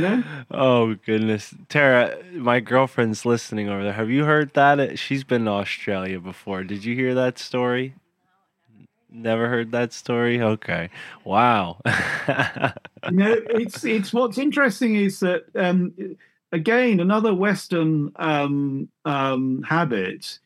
[0.00, 0.22] know?
[0.50, 3.92] Oh goodness, Tara, my girlfriend's listening over there.
[3.92, 4.98] Have you heard that?
[4.98, 6.64] She's been to Australia before.
[6.64, 7.96] Did you hear that story?
[9.12, 10.40] Never heard that story.
[10.40, 10.88] Okay,
[11.24, 11.78] wow.
[11.86, 15.92] you know, it's it's what's interesting is that um,
[16.50, 20.38] again another Western um, um, habit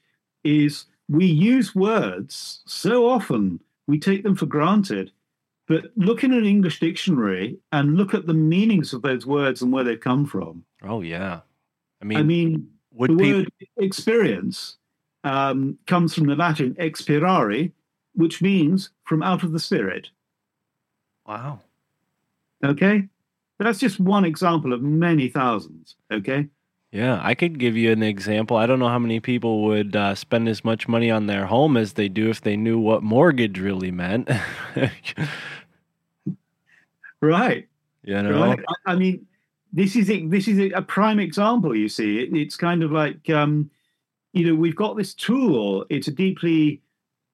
[0.42, 5.12] is we use words so often we take them for granted.
[5.68, 9.72] But look in an English dictionary and look at the meanings of those words and
[9.72, 10.64] where they come from.
[10.83, 11.40] oh yeah.
[12.00, 13.38] I mean, I mean, would the people?
[13.38, 14.76] word experience
[15.24, 17.72] um, comes from the Latin expirare,
[18.16, 20.11] which means from out of the spirit.
[21.26, 21.61] Wow.
[22.64, 23.09] Okay.
[23.59, 25.96] That's just one example of many thousands.
[26.12, 26.48] Okay.
[26.92, 28.57] Yeah, I could give you an example.
[28.57, 31.76] I don't know how many people would uh, spend as much money on their home
[31.76, 34.29] as they do if they knew what mortgage really meant.
[37.22, 37.66] Right.
[38.02, 38.46] you know?
[38.46, 38.61] Right.
[38.87, 39.26] I, I mean,
[39.72, 41.74] this is a, this is a, a prime example.
[41.74, 43.70] You see, it, it's kind of like um,
[44.33, 45.85] you know we've got this tool.
[45.88, 46.83] It's a deeply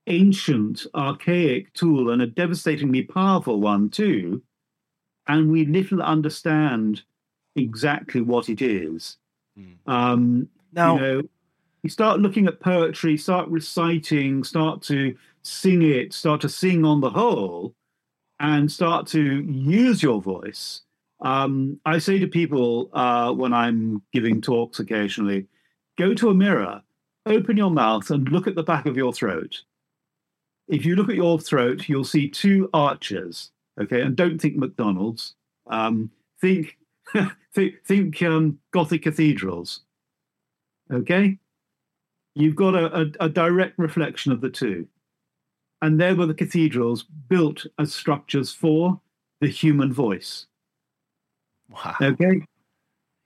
[0.07, 4.43] ancient, archaic tool and a devastatingly powerful one too,
[5.27, 7.03] and we little understand
[7.55, 9.19] exactly what it is.
[9.57, 9.91] Hmm.
[9.91, 11.23] Um, Now, you know,
[11.83, 17.01] you start looking at poetry, start reciting, start to sing it, start to sing on
[17.01, 17.75] the whole,
[18.41, 20.83] and start to use your voice.
[21.21, 25.47] Um, I say to people uh, when I'm giving talks occasionally,
[25.97, 26.83] go to a mirror,
[27.27, 29.63] open your mouth, and look at the back of your throat.
[30.73, 33.51] If you look at your throat, you'll see two arches.
[33.79, 35.35] Okay, and don't think McDonald's.
[35.67, 36.11] Um,
[36.41, 36.79] think,
[37.55, 39.81] think, think um, Gothic cathedrals.
[40.91, 41.39] Okay,
[42.35, 44.89] you've got a, a, a direct reflection of the two,
[45.83, 48.99] and there were the cathedrals built as structures for
[49.43, 50.47] the human voice.
[51.69, 51.97] wow.
[52.01, 52.47] Okay,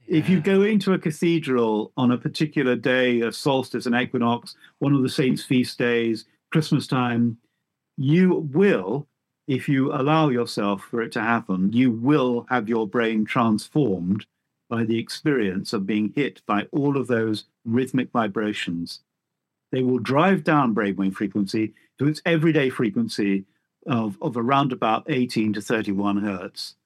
[0.09, 4.95] if you go into a cathedral on a particular day, a solstice, an equinox, one
[4.95, 6.25] of the saints' feast days,
[6.57, 7.37] Christmas time,
[7.99, 9.07] you will
[9.47, 14.25] if you allow yourself for it to happen, you will have your brain transformed
[14.71, 19.01] by the experience of being hit by all of those rhythmic vibrations.
[19.71, 23.45] They will drive down brainwave frequency to its everyday frequency
[23.87, 26.77] of, of around about 18 to 31 hertz.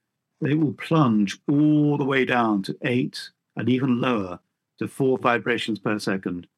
[0.41, 4.41] They will plunge all the way down to eight and even lower
[4.81, 6.49] to four vibrations per second.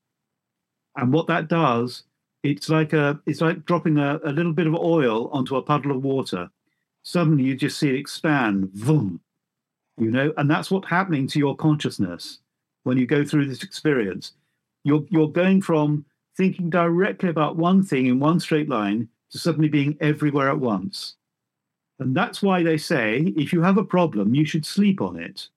[0.96, 2.04] And what that does,
[2.42, 5.92] it's like a it's like dropping a, a little bit of oil onto a puddle
[5.92, 6.50] of water.
[7.02, 9.20] Suddenly you just see it expand, boom,
[9.98, 12.38] you know, and that's what's happening to your consciousness
[12.84, 14.32] when you go through this experience.
[14.84, 16.04] You're you're going from
[16.36, 21.16] thinking directly about one thing in one straight line to suddenly being everywhere at once.
[21.98, 25.48] And that's why they say if you have a problem, you should sleep on it.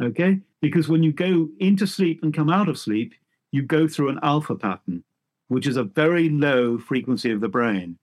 [0.00, 0.40] Okay?
[0.60, 3.14] Because when you go into sleep and come out of sleep,
[3.52, 5.02] you go through an alpha pattern,
[5.50, 7.98] which is a very low frequency of the brain.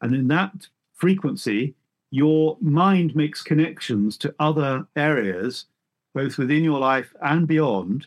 [0.00, 1.74] And in that frequency,
[2.12, 5.66] your mind makes connections to other areas,
[6.14, 8.06] both within your life and beyond,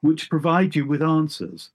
[0.00, 1.72] which provide you with answers.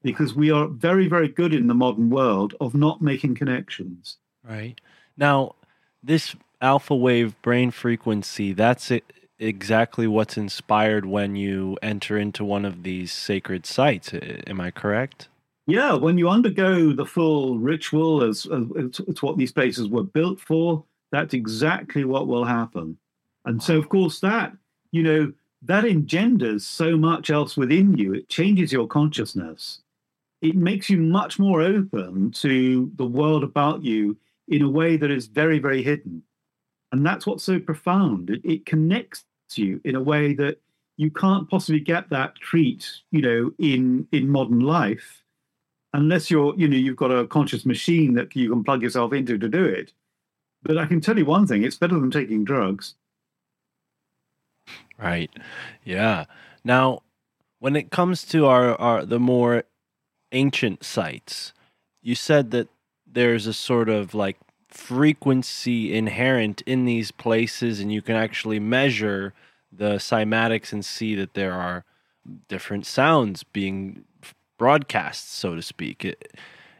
[0.00, 4.18] Because we are very, very good in the modern world of not making connections.
[4.48, 4.80] Right.
[5.16, 5.56] Now,
[6.00, 12.64] this alpha wave brain frequency, that's it, exactly what's inspired when you enter into one
[12.64, 14.14] of these sacred sites.
[14.46, 15.28] Am I correct?
[15.66, 20.38] Yeah, when you undergo the full ritual, as, as it's, what these places were built
[20.38, 22.98] for, that's exactly what will happen.
[23.46, 24.52] And so, of course, that,
[24.90, 28.12] you know, that engenders so much else within you.
[28.12, 29.80] It changes your consciousness.
[30.42, 35.10] It makes you much more open to the world about you in a way that
[35.10, 36.22] is very, very hidden.
[36.92, 38.28] And that's what's so profound.
[38.28, 40.60] It, it connects you in a way that
[40.96, 45.23] you can't possibly get that treat, you know, in in modern life,
[45.94, 49.38] unless you're, you know, you've got a conscious machine that you can plug yourself into
[49.38, 49.92] to do it.
[50.62, 52.94] But I can tell you one thing: it's better than taking drugs.
[54.98, 55.30] Right.
[55.84, 56.26] Yeah.
[56.64, 57.02] Now,
[57.58, 59.64] when it comes to our, our the more
[60.32, 61.52] ancient sites,
[62.02, 62.68] you said that
[63.06, 64.36] there's a sort of like
[64.68, 69.32] frequency inherent in these places and you can actually measure
[69.70, 71.84] the cymatics and see that there are
[72.48, 74.04] different sounds being
[74.58, 76.04] broadcast so to speak.
[76.04, 76.14] I-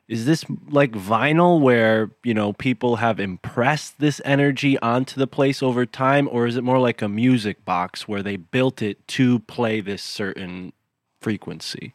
[0.06, 5.62] is this like vinyl where you know people have impressed this energy onto the place
[5.62, 6.28] over time?
[6.30, 10.02] Or is it more like a music box where they built it to play this
[10.02, 10.72] certain
[11.22, 11.94] frequency?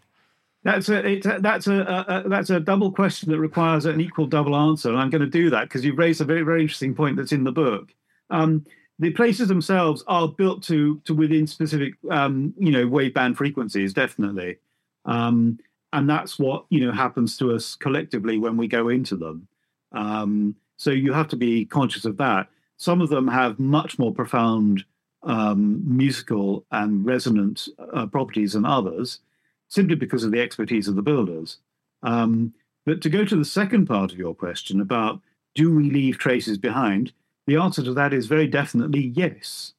[0.64, 4.56] That's a, a that's a, a, that's a double question that requires an equal double
[4.56, 7.16] answer, and I'm going to do that because you've raised a very very interesting point
[7.16, 7.94] that's in the book.
[8.30, 8.66] Um,
[8.98, 14.58] the places themselves are built to to within specific um, you know waveband frequencies, definitely,
[15.06, 15.60] um,
[15.94, 19.48] and that's what you know happens to us collectively when we go into them.
[19.92, 22.48] Um, so you have to be conscious of that.
[22.78, 24.86] Some of them have much more profound
[25.24, 29.20] um, musical and resonant uh, properties than others
[29.68, 31.58] simply because of the expertise of the builders.
[32.04, 32.54] Um,
[32.86, 35.22] but to go to the second part of your question about
[35.56, 37.12] do we leave traces behind,
[37.46, 39.74] the answer to that is very definitely yes.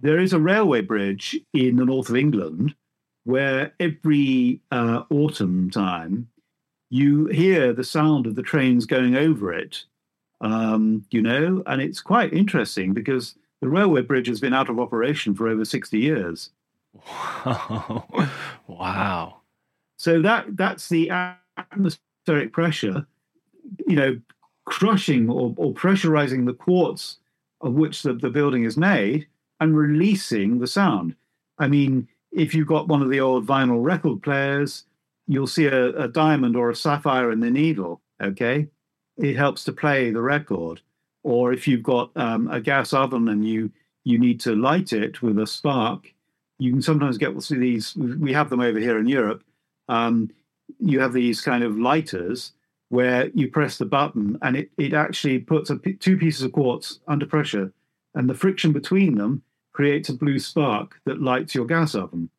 [0.00, 2.74] There is a railway bridge in the north of England
[3.24, 6.28] where every uh, autumn time
[6.90, 9.84] you hear the sound of the trains going over it,
[10.40, 14.78] um, you know, and it's quite interesting because the railway bridge has been out of
[14.78, 16.50] operation for over 60 years.
[16.94, 18.06] wow
[18.66, 19.40] wow
[19.96, 21.10] So that that's the
[21.56, 23.06] atmospheric pressure,
[23.86, 24.20] you know,
[24.66, 27.18] crushing or, or pressurizing the quartz
[27.60, 29.26] of which the, the building is made
[29.60, 31.14] and releasing the sound.
[31.58, 34.84] I mean, if you've got one of the old vinyl record players,
[35.26, 38.00] you'll see a, a diamond or a sapphire in the needle.
[38.22, 38.68] Okay,
[39.16, 40.80] it helps to play the record.
[41.22, 43.70] Or if you've got um, a gas oven and you
[44.04, 46.12] you need to light it with a spark,
[46.58, 47.96] you can sometimes get see these.
[47.96, 49.42] We have them over here in Europe.
[49.88, 50.30] Um,
[50.78, 52.52] you have these kind of lighters
[52.88, 57.00] where you press the button and it, it actually puts a, two pieces of quartz
[57.08, 57.72] under pressure,
[58.14, 59.42] and the friction between them
[59.74, 62.30] creates a blue spark that lights your gas oven.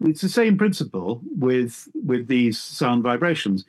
[0.00, 3.66] It's the same principle with with these sound vibrations.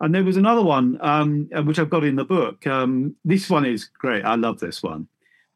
[0.00, 2.66] And there was another one um, uh, which I've got in the book.
[2.66, 4.24] Um, this one is great.
[4.24, 5.08] I love this one.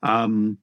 [0.03, 0.59] Um,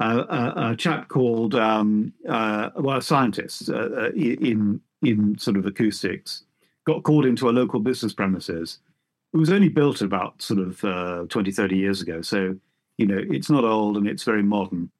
[0.00, 5.56] a, a, a chap called um, uh, well, a scientist uh, uh, in in sort
[5.56, 6.44] of acoustics
[6.84, 8.78] got called into a local business premises.
[9.32, 12.56] It was only built about sort of uh, 20, 30 years ago, so
[12.98, 14.90] you know it's not old and it's very modern.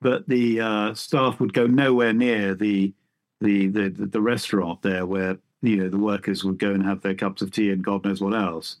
[0.00, 2.92] But the uh, staff would go nowhere near the
[3.40, 7.14] the, the the restaurant there where you know the workers would go and have their
[7.14, 8.78] cups of tea and God knows what else.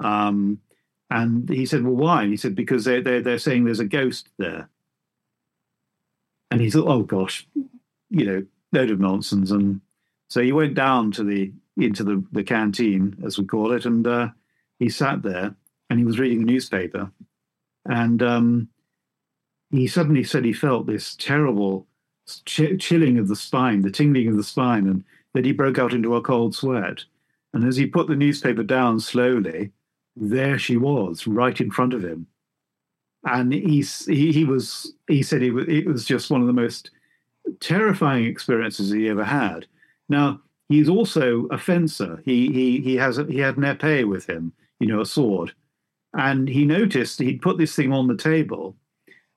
[0.00, 0.60] Um,
[1.10, 3.84] And he said, "Well, why?" And he said, "Because they're they're, they're saying there's a
[3.84, 4.68] ghost there."
[6.50, 7.46] And he thought, "Oh gosh,
[8.10, 9.80] you know, load of nonsense." And
[10.28, 14.06] so he went down to the into the the canteen, as we call it, and
[14.06, 14.28] uh,
[14.78, 15.54] he sat there
[15.90, 17.10] and he was reading a newspaper,
[17.84, 18.68] and um,
[19.76, 21.86] he suddenly said he felt this terrible
[22.44, 25.92] ch- chilling of the spine, the tingling of the spine, and that he broke out
[25.92, 27.04] into a cold sweat.
[27.52, 29.70] And as he put the newspaper down slowly,
[30.16, 32.26] there she was, right in front of him.
[33.24, 36.52] And he he, he was he said it was, it was just one of the
[36.52, 36.90] most
[37.60, 39.66] terrifying experiences he ever had.
[40.08, 42.22] Now he's also a fencer.
[42.24, 45.52] He he he has a, he had an épée with him, you know, a sword,
[46.12, 48.76] and he noticed he'd put this thing on the table,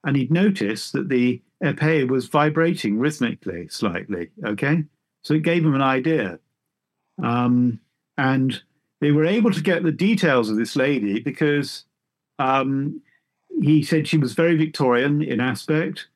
[0.08, 4.30] and he'd noticed that the épée was vibrating rhythmically slightly.
[4.44, 4.86] Okay,
[5.22, 6.40] so it gave him an idea,
[7.22, 7.82] um,
[8.18, 8.64] and
[9.02, 11.84] they were able to get the details of this lady because
[12.40, 13.02] um,
[13.62, 16.08] he said she was very Victorian in aspect,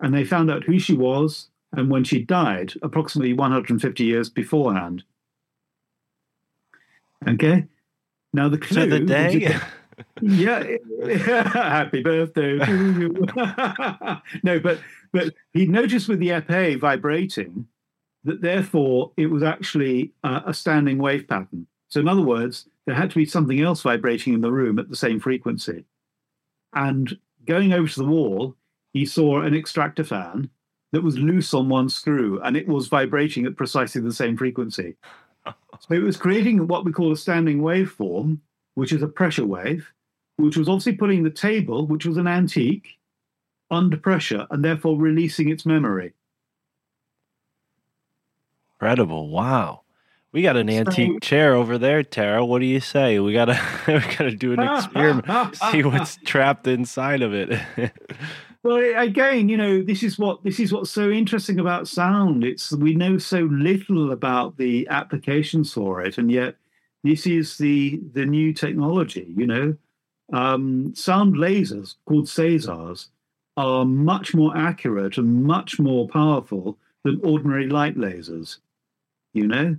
[0.00, 5.02] and they found out who she was and when she died, approximately 150 years beforehand.
[7.26, 7.66] Okay.
[8.34, 8.84] Now the clue.
[8.84, 9.56] To the day.
[10.20, 10.64] Yeah,
[11.52, 12.58] happy birthday.
[14.42, 14.80] no, but
[15.12, 17.66] but he noticed with the épée vibrating
[18.24, 21.66] that therefore it was actually uh, a standing wave pattern.
[21.88, 24.88] So in other words, there had to be something else vibrating in the room at
[24.88, 25.84] the same frequency.
[26.72, 28.56] And going over to the wall,
[28.92, 30.50] he saw an extractor fan
[30.92, 34.96] that was loose on one screw and it was vibrating at precisely the same frequency.
[35.46, 38.38] so it was creating what we call a standing waveform,
[38.80, 39.92] which is a pressure wave,
[40.36, 42.98] which was obviously putting the table, which was an antique,
[43.70, 46.14] under pressure and therefore releasing its memory.
[48.72, 49.28] Incredible!
[49.28, 49.82] Wow,
[50.32, 52.42] we got an antique chair over there, Tara.
[52.42, 53.18] What do you say?
[53.18, 55.26] We gotta we gotta do an experiment,
[55.70, 57.60] see what's trapped inside of it.
[58.62, 62.44] Well, again, you know, this is what this is what's so interesting about sound.
[62.44, 66.56] It's we know so little about the applications for it, and yet
[67.02, 69.32] this is the the new technology.
[69.36, 69.76] You know,
[70.32, 73.08] um, sound lasers called Sasers
[73.56, 78.58] are much more accurate and much more powerful than ordinary light lasers.
[79.32, 79.78] You know,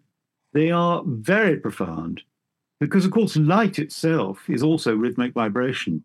[0.53, 2.21] they are very profound
[2.79, 6.03] because, of course, light itself is also rhythmic vibration.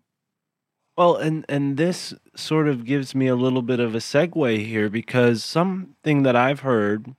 [0.96, 4.88] Well, and and this sort of gives me a little bit of a segue here
[4.88, 7.14] because something that I've heard,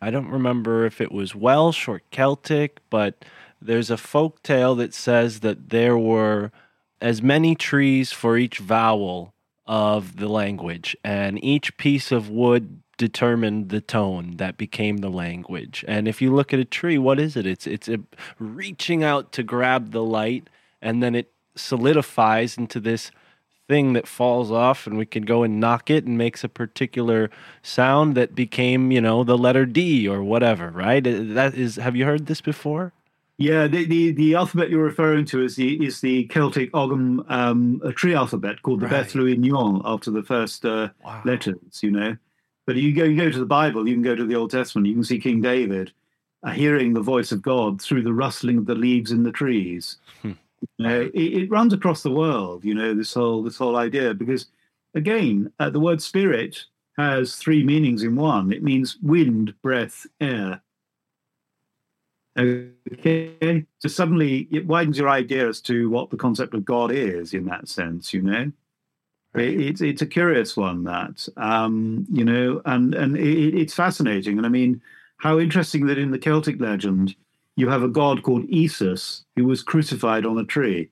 [0.00, 3.24] I don't remember if it was Welsh or Celtic, but
[3.60, 6.52] there's a folk tale that says that there were
[7.00, 9.34] as many trees for each vowel
[9.66, 15.84] of the language, and each piece of wood determined the tone that became the language.
[15.86, 17.46] And if you look at a tree, what is it?
[17.46, 17.88] It's it's
[18.38, 20.48] reaching out to grab the light,
[20.80, 23.10] and then it solidifies into this
[23.68, 27.30] thing that falls off and we can go and knock it and makes a particular
[27.62, 31.96] sound that became you know the letter d or whatever right Uh, that is have
[31.96, 32.92] you heard this before
[33.38, 37.82] Yeah, the, the, the alphabet you're referring to is the is the Celtic Ogham um,
[37.84, 39.04] a tree alphabet called the Right.
[39.04, 41.22] Bethlehem after the first uh, Wow.
[41.24, 41.82] letters.
[41.82, 42.16] You know,
[42.66, 44.86] but you go you go to the Bible, you can go to the Old Testament,
[44.86, 45.92] you can see King David
[46.44, 49.98] uh, hearing the voice of God through the rustling of the leaves in the trees.
[50.78, 52.64] You know, it, it runs across the world.
[52.64, 54.46] You know this whole this whole idea because
[54.94, 56.64] again, uh, the word spirit
[56.96, 58.52] has three meanings in one.
[58.52, 60.62] It means wind, breath, air.
[62.38, 67.32] Okay, so suddenly it widens your idea as to what the concept of God is
[67.32, 68.12] in that sense.
[68.12, 68.52] You know,
[69.34, 74.36] it, it's it's a curious one that um, you know, and and it, it's fascinating.
[74.36, 74.82] And I mean,
[75.18, 77.14] how interesting that in the Celtic legend
[77.56, 80.90] you have a god called Esus who was crucified on a tree.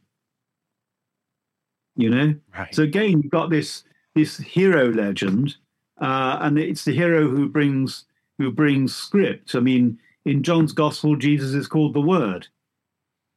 [1.97, 3.85] You know, right so again, you've got this
[4.15, 5.57] this hero legend,
[6.01, 8.05] uh, and it's the hero who brings
[8.39, 9.55] who brings script.
[9.55, 12.49] I mean, in John's Gospel, Jesus is called the Word,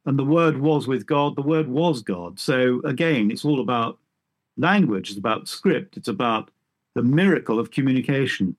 [0.06, 1.36] and the Word was with God.
[1.36, 2.40] The Word was God.
[2.40, 3.98] So again, it's all about
[4.56, 5.10] language.
[5.10, 5.96] It's about script.
[5.96, 6.50] It's about
[6.96, 8.56] the miracle of communication.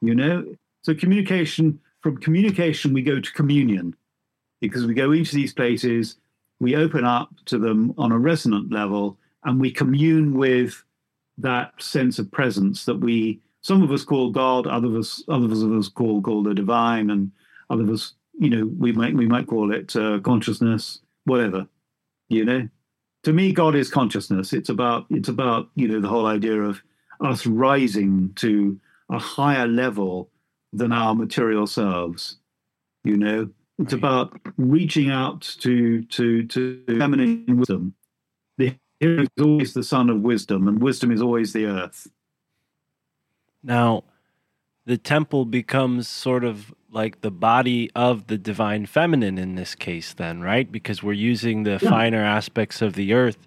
[0.00, 3.94] You know, so communication from communication we go to communion.
[4.60, 6.16] Because we go into these places
[6.60, 10.84] we open up to them on a resonant level and we commune with
[11.38, 15.62] that sense of presence that we some of us call god other of us others
[15.62, 17.32] of us call call the divine and
[17.70, 21.66] other of us you know we might we might call it uh, consciousness whatever
[22.30, 22.68] you know?
[23.24, 24.54] To me god is consciousness.
[24.54, 26.80] It's about it's about you know the whole idea of
[27.20, 28.80] us rising to
[29.10, 30.30] a higher level
[30.72, 32.38] than our material selves
[33.04, 33.48] you know
[33.78, 33.98] It's Right.
[33.98, 37.94] about reaching out to to to feminine wisdom.
[38.58, 42.06] The hero is always the son of wisdom, and wisdom is always the earth.
[43.62, 44.04] Now,
[44.84, 50.12] the temple becomes sort of like the body of the divine feminine in this case,
[50.12, 50.70] then, right?
[50.70, 51.88] Because we're using the Yeah.
[51.90, 53.38] finer aspects of the earth.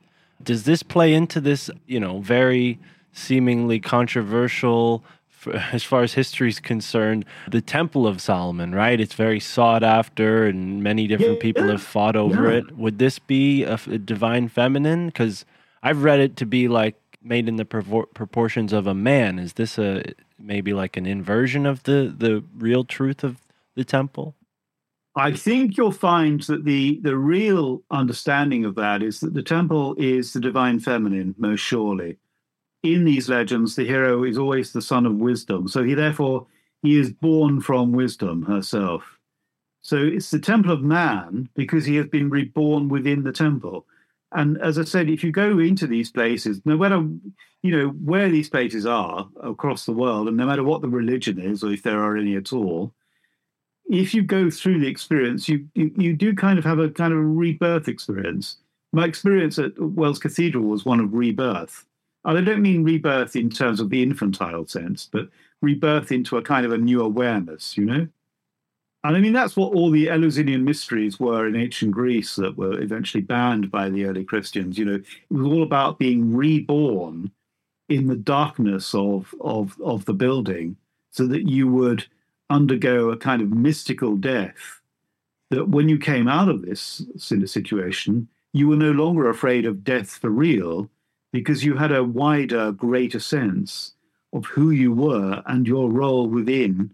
[0.42, 2.80] Does this play into this, you know, very
[3.12, 5.04] seemingly controversial,
[5.48, 9.00] as far as history is concerned, the Temple of Solomon, right?
[9.00, 12.60] It's very sought after, and many different Yeah, people have fought over yeah.
[12.60, 12.78] it.
[12.78, 15.08] Would this be a divine feminine?
[15.08, 15.46] Because
[15.82, 19.40] I've read it to be like made in the propor- proportions of a man.
[19.40, 20.04] Is this a
[20.40, 23.38] maybe like an inversion of the the real truth of
[23.76, 24.36] the temple?
[25.16, 29.96] I think you'll find that the the real understanding of that is that the temple
[29.98, 32.18] is the divine feminine, most surely.
[32.84, 36.48] In these legends, the hero is always the son of wisdom, so he therefore
[36.82, 39.18] he is born from wisdom herself.
[39.82, 43.86] So it's the temple of man because he has been reborn within the temple.
[44.34, 47.08] And as I said, if you go into these places, no matter
[47.62, 51.40] you know where these places are across the world, and no matter what the religion
[51.40, 52.94] is, or if there are any at all,
[53.90, 57.14] if you go through the experience, you, you you do kind of have a kind
[57.14, 58.58] of a rebirth experience.
[58.92, 61.86] My experience at Wells Cathedral was one of rebirth.
[62.26, 65.30] Oh, and I don't mean rebirth in terms of the infantile sense, but
[65.62, 68.08] rebirth into a kind of a new awareness, you know?
[69.06, 72.80] And I mean, that's what all the Eleusinian mysteries were in ancient Greece that were
[72.80, 74.78] eventually banned by the early Christians.
[74.78, 77.32] You know, it was all about being reborn
[77.90, 80.78] in the darkness of, of, of the building
[81.12, 82.06] so that you would
[82.50, 84.80] undergo a kind of mystical death.
[85.50, 90.12] That when you came out of this situation, you were no longer afraid of death
[90.12, 90.90] for real
[91.34, 93.96] because you had a wider, greater sense
[94.32, 96.92] of who you were and your role within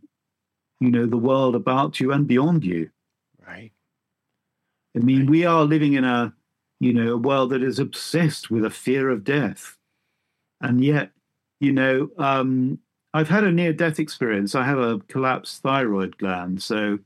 [0.80, 2.90] you know the world about you and beyond you.
[3.46, 3.72] Right.
[4.96, 5.30] i mean Right.
[5.30, 6.34] we are living in a
[6.80, 9.78] you know a world that is obsessed with a fear of death.
[10.62, 11.12] And yet
[11.60, 12.80] you know um
[13.14, 14.56] i've had a near death experience.
[14.56, 16.64] I have a collapsed thyroid gland.
[16.64, 17.00] So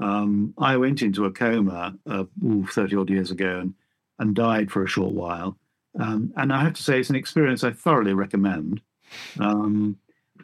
[0.00, 3.74] um i went into a coma uh, ooh, 30 odd years ago and,
[4.18, 5.56] and died for a short while
[6.00, 8.80] um, and i have to say it's an experience i thoroughly recommend
[9.40, 9.96] um,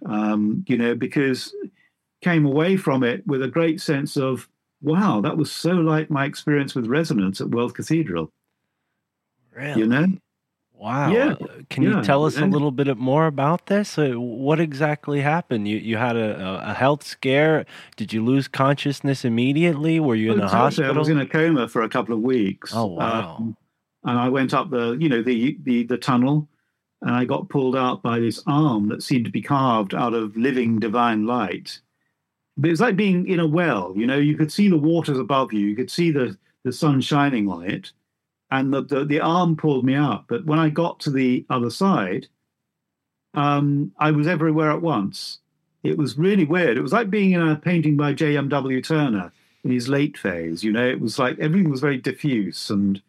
[0.06, 1.54] um, you know because
[2.22, 4.48] came away from it with a great sense of
[4.82, 8.30] wow that was so like my experience with resonance at world cathedral
[9.54, 9.80] Really?
[9.80, 10.06] you know
[10.80, 11.12] Wow.
[11.12, 13.96] Yeah, Uh, Can you yeah, tell us a little bit more about this?
[13.98, 15.68] What exactly happened?
[15.68, 17.66] You you had a, a- a health scare.
[17.96, 20.00] Did you lose consciousness immediately?
[20.00, 20.96] Were you in a hospital?
[20.96, 22.72] I was in a coma for a couple of weeks.
[22.74, 23.36] Oh, wow.
[23.36, 23.56] Um,
[24.04, 26.48] and I went up the, you know, the, the the tunnel,
[27.02, 30.36] and I got pulled out by this arm that seemed to be carved out of
[30.36, 31.80] living divine light.
[32.56, 33.92] But it's like being in a well.
[33.96, 35.66] You know, you could see the waters above you.
[35.66, 37.92] You could see the the sun shining on it,
[38.50, 40.26] and the the, the arm pulled me out.
[40.28, 42.26] But when I got to the other side,
[43.34, 45.38] um, I was everywhere at once.
[45.82, 46.76] It was really weird.
[46.76, 48.82] It was like being in a painting by J.M.W.
[48.82, 49.32] Turner
[49.64, 50.62] in his late phase.
[50.62, 53.00] You know, it was like everything was very diffuse, and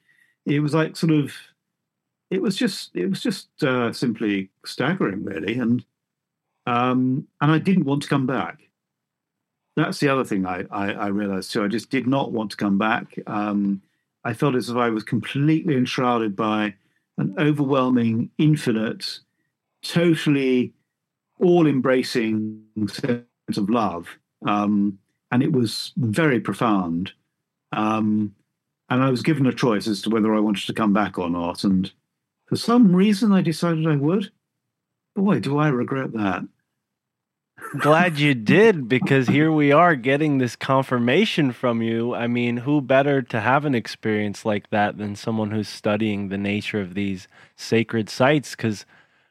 [0.46, 1.34] it was like sort of,
[2.30, 5.58] it was just, it was just uh, simply staggering, really.
[5.58, 5.86] And
[6.66, 8.70] um, and I didn't want to come back.
[9.76, 11.64] That's the other thing I, I, I realized too.
[11.64, 13.18] I just did not want to come back.
[13.26, 13.82] Um,
[14.24, 16.76] I felt as if I was completely enshrouded by
[17.18, 19.20] an overwhelming, infinite,
[19.82, 20.74] totally
[21.40, 23.26] all embracing sense
[23.58, 24.08] of love.
[24.46, 25.00] Um,
[25.32, 27.14] and it was very profound.
[27.72, 28.36] Um,
[28.92, 31.30] and I was given a choice as to whether I wanted to come back or
[31.30, 31.64] not.
[31.64, 31.90] And
[32.48, 34.34] for some reason, I decided I would.
[35.16, 36.44] Boy, do I regret that.
[37.80, 42.14] Glad you did because here we are getting this confirmation from you.
[42.14, 46.38] I mean, who better to have an experience like that than someone who's studying the
[46.38, 48.58] nature of these sacred sites?
[48.58, 48.86] Because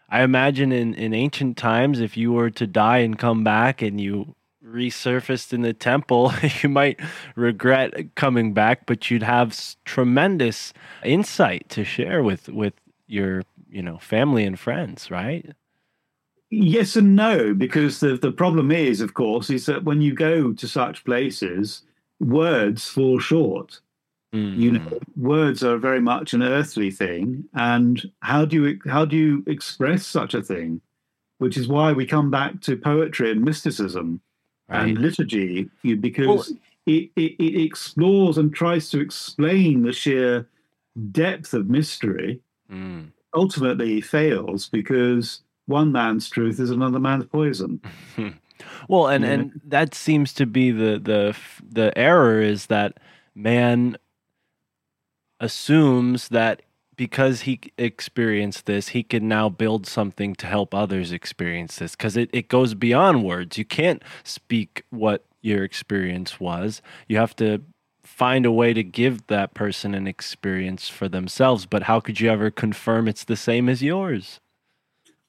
[0.09, 4.01] I imagine in, in ancient times, if you were to die and come back and
[4.01, 4.35] you
[4.71, 7.01] resurfaced in the temple, you might
[7.37, 10.73] regret coming back, but you'd have tremendous
[11.05, 12.75] insight to share with with
[13.07, 15.51] your you know family and friends, right?
[16.51, 20.53] Yes and no, because the, the problem is, of course, is that when you go
[20.53, 21.83] to such places,
[22.19, 23.81] words fall short.
[24.33, 25.01] You know, mm.
[25.17, 30.07] words are very much an earthly thing, and how do you how do you express
[30.07, 30.81] such a thing?
[31.39, 34.21] Which is why we come back to poetry and mysticism
[34.71, 34.89] right.
[34.89, 36.53] and liturgy, you- because
[36.87, 40.47] it, it, it explores and tries to explain the sheer
[41.13, 42.41] depth of mystery.
[42.73, 43.13] Mm.
[43.35, 47.81] Ultimately, fails because one man's truth is another man's poison.
[48.89, 49.31] Well, and Yeah.
[49.31, 51.35] and that seems to be the the
[51.67, 52.99] the error is that
[53.35, 53.97] man
[55.41, 56.61] assumes that
[57.01, 62.15] because he experienced this, he can now build something to help others experience this because
[62.15, 63.57] it, it goes beyond words.
[63.57, 66.83] You can't speak what your experience was.
[67.09, 67.63] You have to
[68.03, 71.65] find a way to give that person an experience for themselves.
[71.65, 74.39] But how could you ever confirm it's the same as yours?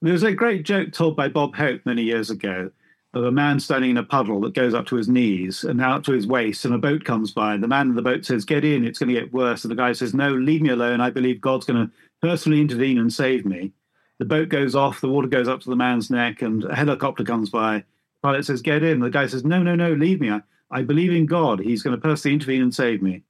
[0.01, 2.71] There was a great joke told by Bob Hope many years ago
[3.13, 6.03] of a man standing in a puddle that goes up to his knees and out
[6.05, 7.53] to his waist, and a boat comes by.
[7.53, 9.63] And the man in the boat says, Get in, it's going to get worse.
[9.63, 11.01] And the guy says, No, leave me alone.
[11.01, 13.73] I believe God's going to personally intervene and save me.
[14.19, 17.23] The boat goes off, the water goes up to the man's neck, and a helicopter
[17.23, 17.79] comes by.
[17.79, 17.83] The
[18.23, 18.99] pilot says, Get in.
[18.99, 20.29] The guy says, No, no, no, leave me.
[20.29, 21.59] I, I believe in God.
[21.59, 23.23] He's going to personally intervene and save me.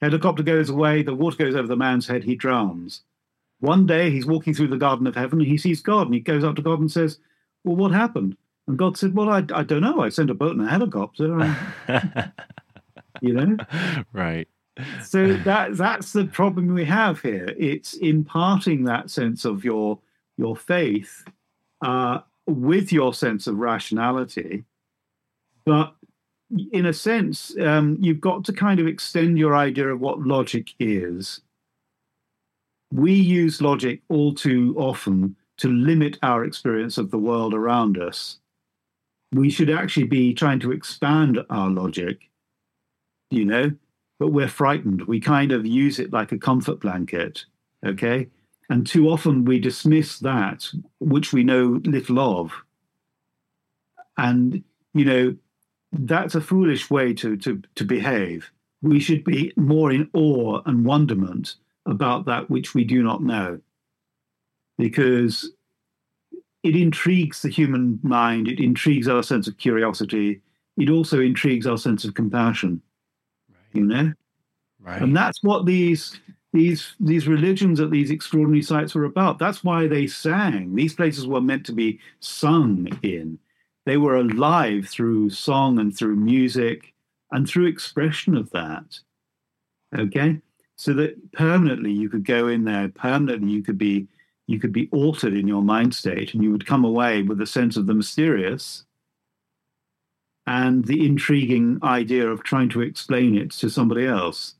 [0.00, 3.02] Helicopter goes away, the water goes over the man's head, he drowns.
[3.60, 6.20] One day he's walking through the Garden of Heaven and he sees God and he
[6.20, 7.18] goes up to God and says,
[7.64, 8.36] Well, what happened?
[8.66, 10.00] And God said, Well, I, I don't know.
[10.00, 11.38] I sent a boat and a helicopter.
[11.40, 12.32] and-"
[13.20, 13.56] you know?
[14.12, 14.48] right.
[15.02, 17.54] So that that's the problem we have here.
[17.58, 19.98] It's imparting that sense of your
[20.36, 21.24] your faith
[21.82, 24.64] uh, with your sense of rationality,
[25.64, 25.94] but
[26.70, 30.74] in a sense, um, you've got to kind of extend your idea of what logic
[30.78, 31.40] is.
[32.92, 38.38] We use logic all too often to limit our experience of the world around us.
[39.36, 42.30] We should actually be trying to expand our logic,
[43.30, 43.70] you know,
[44.18, 45.02] but we're frightened.
[45.02, 47.44] We kind of use it like a comfort blanket,
[47.84, 48.28] okay?
[48.70, 50.68] And too often we dismiss that
[50.98, 52.52] which we know little of.
[54.16, 54.64] And,
[54.94, 55.36] you know,
[55.92, 58.50] that's a foolish way to, to, to behave.
[58.82, 63.60] We should be more in awe and wonderment about that which we do not know,
[64.78, 65.52] because
[66.62, 70.40] it intrigues the human mind, it intrigues our sense of curiosity,
[70.76, 72.82] it also intrigues our sense of compassion,
[73.72, 74.12] you know?
[74.80, 75.02] Right.
[75.02, 76.20] And that's what these
[76.52, 79.38] these these religions at these extraordinary sites were about.
[79.38, 80.74] That's why they sang.
[80.74, 83.38] These places were meant to be sung in.
[83.84, 86.94] They were alive through song and through music
[87.30, 88.98] and through expression of that.
[89.96, 90.40] Okay?
[90.76, 94.08] So that permanently you could go in there, permanently you could be
[94.46, 97.46] you could be altered in your mind state and you would come away with a
[97.46, 98.84] sense of the mysterious
[100.46, 104.54] and the intriguing idea of trying to explain it to somebody else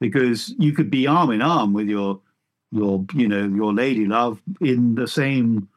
[0.00, 2.20] because you could be arm in arm with your
[2.70, 5.68] your you know your lady love in the same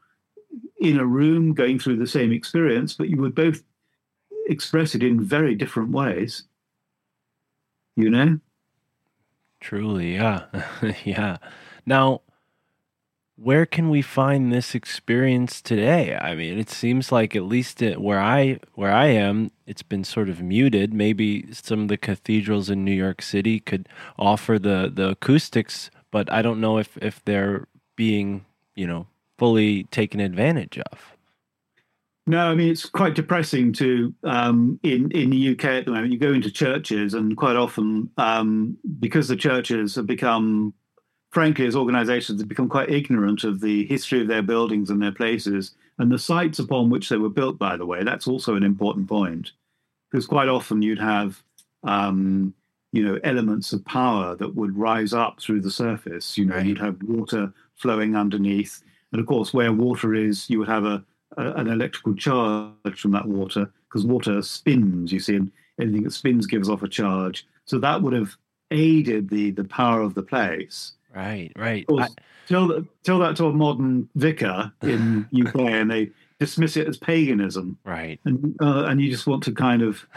[0.80, 3.64] in a room going through the same experience but you would both
[4.48, 6.44] express it in very different ways
[7.96, 8.40] you know
[9.62, 10.46] Truly, yeah.
[11.06, 11.38] yeah.
[11.86, 12.22] Now,
[13.42, 16.16] where can we find this experience today?
[16.16, 20.04] I mean, it seems like at least it, where I where I am, it's been
[20.04, 20.94] sort of muted.
[20.94, 23.90] Maybe some of the cathedrals in New York City could
[24.20, 29.08] offer the the acoustics, but I don't know if if they're being, you know,
[29.40, 31.16] fully taken advantage of.
[32.28, 36.14] No, I mean it's quite depressing to um, in in the UK at the moment.
[36.14, 40.76] You go into churches, and quite often, um, because the churches have become,
[41.32, 45.12] frankly, as organisations, have become quite ignorant of the history of their buildings and their
[45.12, 47.58] places and the sites upon which they were built.
[47.58, 49.52] By the way, that's also an important point,
[50.10, 51.42] because quite often you'd have,
[51.84, 52.54] um,
[52.92, 56.38] you know, elements of power that would rise up through the surface.
[56.38, 56.66] You know, Right.
[56.66, 61.04] you'd have water flowing underneath, and of course, where water is, you would have a
[61.38, 65.14] a, an electrical charge from that water because water spins.
[65.14, 67.48] You see, and anything that spins gives off a charge.
[67.66, 68.36] So that would have
[68.72, 70.94] aided the the power of the place.
[71.14, 71.86] Right, right.
[71.88, 72.16] Course,
[72.48, 77.78] tell tell that to a modern vicar in UK, and they dismiss it as paganism,
[77.86, 78.20] right.
[78.26, 80.08] and uh, and you just want to kind of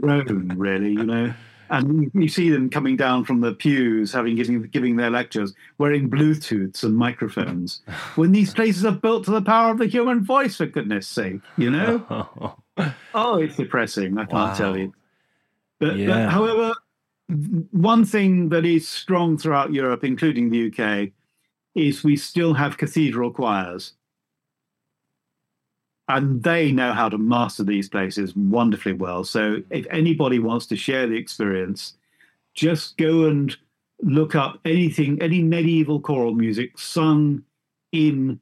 [0.00, 1.32] groan, really, you know.
[1.70, 6.10] And you see them coming down from the pews, having giving giving their lectures, wearing
[6.10, 7.80] Bluetooths and microphones.
[8.16, 11.40] When these places are built to the power of the human voice, for goodness sake,
[11.56, 12.56] you know.
[13.14, 14.18] Oh, it's depressing.
[14.18, 14.54] I can't Wow.
[14.54, 14.92] tell you.
[15.78, 16.06] But, Yeah.
[16.08, 16.74] but however,
[17.70, 21.10] one thing that is strong throughout Europe, including the UK,
[21.74, 23.94] is we still have cathedral choirs.
[26.08, 29.24] And they know how to master these places wonderfully well.
[29.24, 31.94] So if anybody wants to share the experience,
[32.54, 33.56] just go and
[34.02, 37.42] look up anything, any medieval choral music sung
[37.92, 38.40] in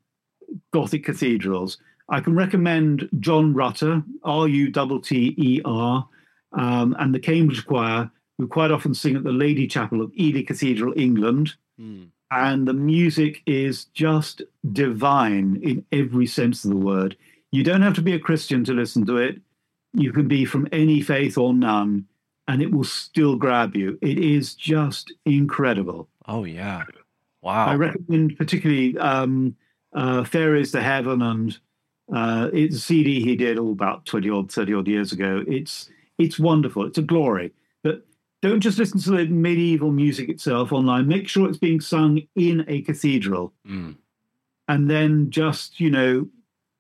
[0.73, 1.79] Gothic cathedrals.
[2.09, 6.09] I can recommend John Rutter, R U T T E R,
[6.53, 8.11] um, and the Cambridge Choir,
[8.41, 11.55] who quite often sing at the Lady Chapel of Ely Cathedral, England.
[11.79, 12.05] Hmm.
[12.31, 14.41] And the music is just
[14.73, 17.17] divine in every sense of the word.
[17.53, 19.41] You don't have to be a Christian to listen to it.
[19.93, 22.07] You can be from any faith or none,
[22.47, 23.99] and it will still grab you.
[24.01, 26.09] It is just incredible.
[26.27, 26.85] Oh yeah.
[27.43, 27.67] Wow.
[27.67, 29.57] I recommend particularly um,
[29.93, 31.59] uh, Faire is the Heaven and
[32.15, 35.45] uh, it's a CD he did all about 20 odd, 30 odd years ago.
[35.47, 36.87] It's it's wonderful.
[36.87, 37.53] It's a glory.
[38.43, 41.07] Don't just listen to the medieval music itself online.
[41.07, 43.53] Make sure it's being sung in a cathedral.
[43.69, 43.97] Mm.
[44.69, 46.29] And then just, you know,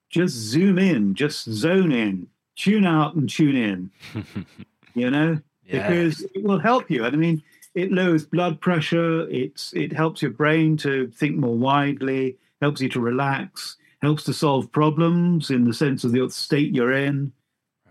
[0.08, 3.90] just zoom in, just zone in, tune out and tune in,
[4.94, 5.38] you know?
[5.70, 5.88] yeah.
[5.88, 7.04] because it will help you.
[7.04, 7.42] And I mean,
[7.74, 9.28] it lowers blood pressure.
[9.30, 14.32] It's it helps your brain to think more widely, helps you to relax, helps to
[14.32, 17.32] solve problems in the sense of the state you're in.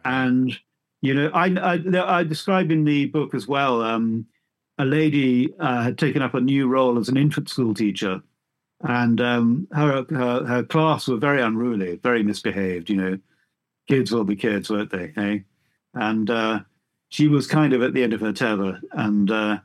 [0.06, 0.58] And
[1.02, 3.82] you know, I I, I describe in the book as well.
[3.82, 4.26] Um,
[4.78, 8.22] a lady uh, had taken up a new role as an infant school teacher,
[8.82, 12.90] and um, her, her her class were very unruly, very misbehaved.
[12.90, 13.20] You know,
[13.88, 15.12] kids will be kids, won't they?
[15.16, 15.44] Hey,
[15.94, 16.60] and uh,
[17.10, 18.80] she was kind of at the end of her tether.
[18.94, 19.60] And uh,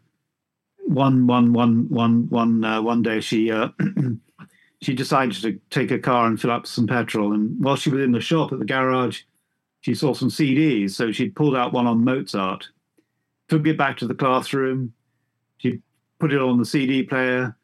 [0.79, 3.69] one one one one one uh, one day she uh,
[4.83, 7.33] she decided to take her car and fill up some petrol.
[7.33, 9.23] And while she was in the shop at the garage,
[9.85, 10.93] she saw some CDs.
[10.93, 12.71] So she pulled out one on Mozart,
[13.51, 14.95] took it back to the classroom.
[15.59, 15.83] She
[16.19, 17.55] put it on the CD player.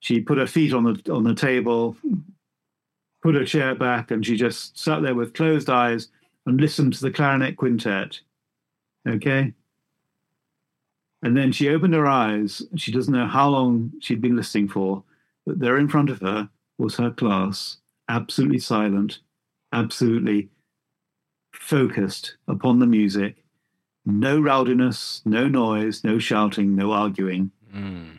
[0.00, 1.96] She put her feet on the on the table,
[3.22, 6.08] put her chair back, and she just sat there with closed eyes
[6.44, 8.20] and listened to the clarinet quintet.
[9.08, 9.54] Okay.
[11.22, 12.60] And then she opened her eyes.
[12.76, 15.02] She doesn't know how long she'd been listening for,
[15.46, 17.78] but there in front of her was her class,
[18.10, 19.20] absolutely silent,
[19.72, 20.50] absolutely
[21.60, 23.44] focused upon the music.
[24.06, 27.50] No rowdiness, no noise, no shouting, no arguing.
[27.72, 28.18] Mm.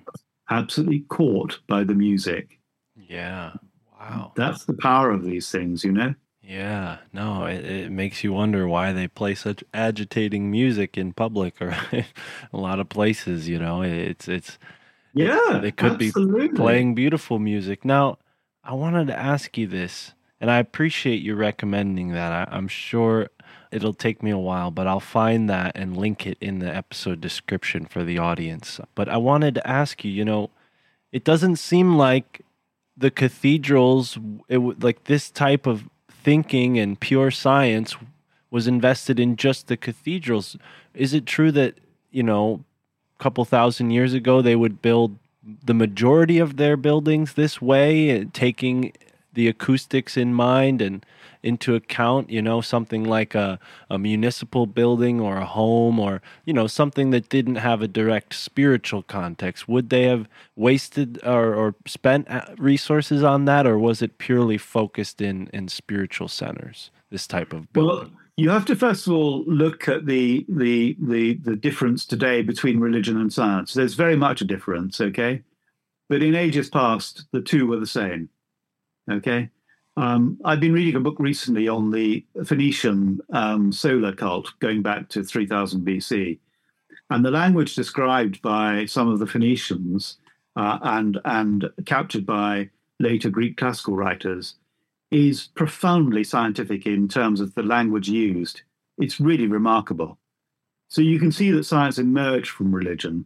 [0.50, 2.60] Absolutely caught by the music.
[2.96, 3.54] Yeah.
[4.00, 4.32] Wow.
[4.36, 6.14] That's the power of these things, you know?
[6.44, 11.62] Yeah, no, it, it makes you wonder why they play such agitating music in public
[11.62, 13.48] or a lot of places.
[13.48, 14.58] You know, it's it's
[15.14, 15.60] Yeah.
[15.62, 16.12] they could be
[16.56, 17.86] playing beautiful music.
[17.86, 18.18] Now,
[18.64, 22.32] I wanted to ask you this, and I appreciate you recommending that.
[22.32, 23.30] I, I'm sure
[23.72, 27.22] it'll take me a while, but I'll find that and link it in the episode
[27.22, 28.80] description for the audience.
[28.96, 30.50] But I wanted to ask you, you know,
[31.12, 32.42] it doesn't seem like
[32.98, 34.18] the cathedrals,
[34.50, 37.96] it like this type of thinking and pure science
[38.50, 40.58] was invested in just the cathedrals.
[40.94, 41.76] Is it true that,
[42.10, 42.66] you know,
[43.20, 45.18] a couple thousand years ago they would build
[45.64, 48.92] the majority of their buildings this way, uh, taking
[49.34, 51.06] the acoustics in mind and
[51.44, 53.60] into account, you know, something like a,
[53.90, 58.34] a municipal building or a home or, you know, something that didn't have a direct
[58.34, 59.68] spiritual context.
[59.68, 64.58] Would they have wasted or, or spent uh, resources on that, or was it purely
[64.58, 69.44] focused in, in spiritual centers, this type of Well, you have to first of all
[69.46, 73.74] look at the the the the difference today between religion and science.
[73.74, 75.44] There's very much a difference, okay?
[76.10, 78.30] But in ages past, the two were the same.
[79.10, 79.50] Okay.
[79.98, 85.10] Um, I've been reading a book recently on the Phoenician um, solar cult going back
[85.10, 86.40] to 3000 BC.
[87.10, 90.18] And the language described by some of the Phoenicians
[90.56, 94.56] uh, and, and captured by later Greek classical writers
[95.12, 98.62] is profoundly scientific in terms of the language used.
[98.98, 100.18] It's really remarkable.
[100.88, 103.26] So you can see that science emerged from religion.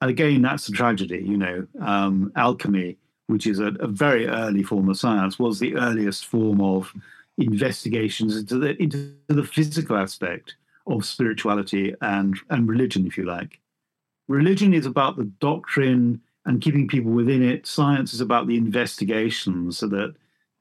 [0.00, 2.96] And again, that's a tragedy, you know, um, alchemy,
[3.30, 6.92] which is a, a very early form of science, was the earliest form of
[7.38, 10.56] investigations into the, into the physical aspect
[10.86, 13.60] of spirituality and, and religion, if you like.
[14.28, 17.66] Religion is about the doctrine and keeping people within it.
[17.66, 20.14] Science is about the investigations so that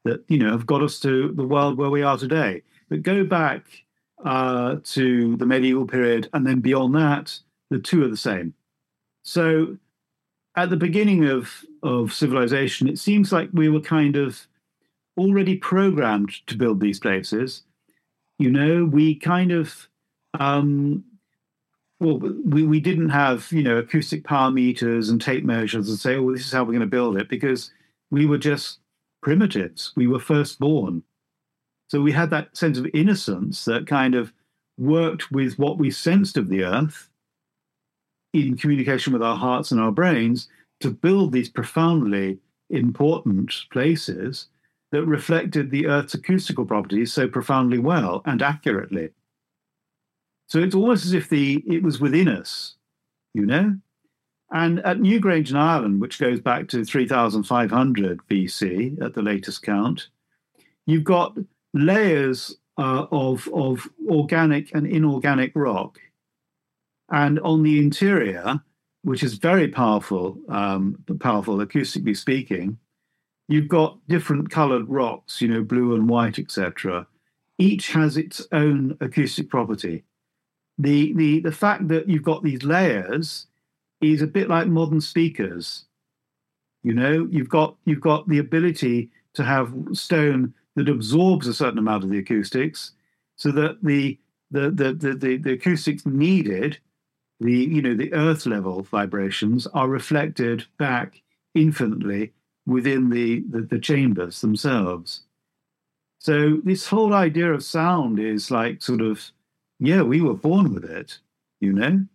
[0.05, 2.61] that you know have got us to the world where we are today.
[2.89, 3.65] But go back
[4.24, 7.38] uh, to the medieval period, and then beyond that,
[7.70, 8.53] the two are the same.
[9.24, 9.78] So,
[10.56, 14.47] at the beginning of of civilization, it seems like we were kind of
[15.18, 17.64] already programmed to build these places.
[18.38, 19.88] You know, we kind of
[20.39, 21.04] um,
[22.00, 26.16] well, we, we didn't have, you know, acoustic power meters and tape measures and say,
[26.16, 27.72] oh, this is how we're going to build it because
[28.10, 28.80] we were just
[29.22, 29.91] primitives.
[29.95, 31.04] We were firstborn.
[31.89, 34.32] So we had that sense of innocence that kind of
[34.78, 37.09] worked with what we sensed of the earth
[38.34, 40.48] in communication with our hearts and our brains
[40.80, 44.48] to build these profoundly important places
[44.92, 49.10] that reflected the earth's acoustical properties so profoundly well and accurately.
[50.48, 52.76] So it's almost as if the it was within us,
[53.34, 53.76] you know.
[54.52, 60.08] And at Newgrange in Ireland, which goes back to 3500 BC at the latest count,
[60.88, 61.38] you've got
[61.76, 66.00] layers uh, of of organic and inorganic rock,
[67.12, 68.62] and on the interior,
[69.03, 72.78] which is very powerful, um, powerful acoustically speaking,
[73.47, 77.07] you've got different coloured rocks, you know, blue and white, etc.
[77.57, 80.03] Each has its own acoustic property.
[80.78, 83.47] The the the fact that you've got these layers
[84.01, 85.86] is a bit like modern speakers.
[86.84, 91.80] You know, you've got you've got the ability to have stone that absorbs a certain
[91.80, 92.91] amount of the acoustics,
[93.36, 94.18] so that the
[94.51, 96.78] the the the, the, the acoustics needed,
[97.40, 101.22] the you know the earth level vibrations are reflected back
[101.56, 102.34] infinitely
[102.66, 105.24] within the, the, the chambers themselves.
[106.20, 109.32] So this whole idea of sound is like sort of,
[109.80, 111.20] yeah, we were born with it,
[111.60, 112.06] you know.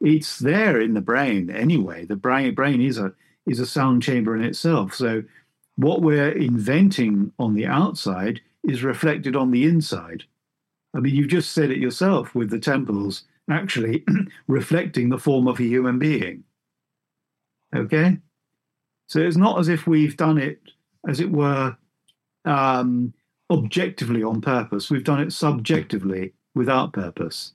[0.00, 2.04] It's there in the brain anyway.
[2.04, 3.12] The brain brain is a
[3.46, 4.94] is a sound chamber in itself.
[4.94, 5.24] So
[5.76, 10.24] what we're inventing on the outside is reflected on the inside.
[10.94, 14.04] I mean, you've just said it yourself with the temples actually
[14.46, 16.44] reflecting the form of a human being.
[17.74, 18.18] Okay?
[19.06, 20.60] So it's not as if we've done it,
[21.08, 21.76] as it were,
[22.44, 23.14] um,
[23.50, 24.90] objectively on purpose.
[24.90, 27.52] We've done it subjectively without purpose.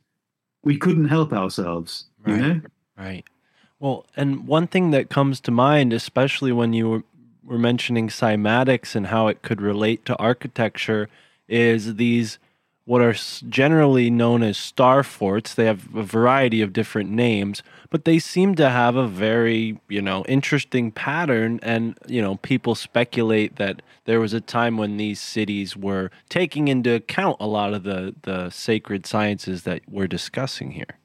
[0.64, 2.42] We couldn't help ourselves, you Right.
[2.42, 2.62] know?
[2.98, 3.26] Right.
[3.80, 7.04] Well, and one thing that comes to mind, especially when you were,
[7.44, 11.10] were mentioning cymatics and how it could relate to architecture,
[11.50, 12.40] is these
[12.86, 13.14] what are
[13.48, 15.54] generally known as star forts.
[15.54, 20.02] They have a variety of different names, but they seem to have a very, you
[20.02, 21.60] know, interesting pattern.
[21.64, 26.68] And, you know, people speculate that there was a time when these cities were taking
[26.68, 30.98] into account a lot of the, the sacred sciences that we're discussing here.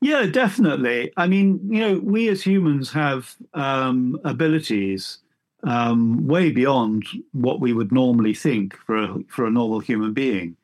[0.00, 1.12] Yeah, definitely.
[1.16, 5.18] I mean, you know, we as humans have um, abilities
[5.64, 10.56] um, way beyond what we would normally think for a, for a normal human being.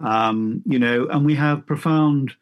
[0.00, 2.34] Um, you know, and we have profound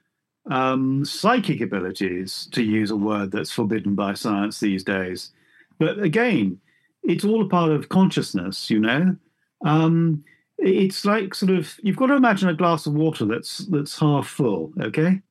[0.50, 5.30] um, psychic abilities, to use a word that's forbidden by science these days.
[5.78, 6.58] But again,
[7.02, 8.70] it's all a part of consciousness.
[8.70, 9.16] You know,
[9.64, 10.24] um,
[10.58, 14.26] it's like sort of you've got to imagine a glass of water that's that's half
[14.26, 14.72] full.
[14.80, 15.22] Okay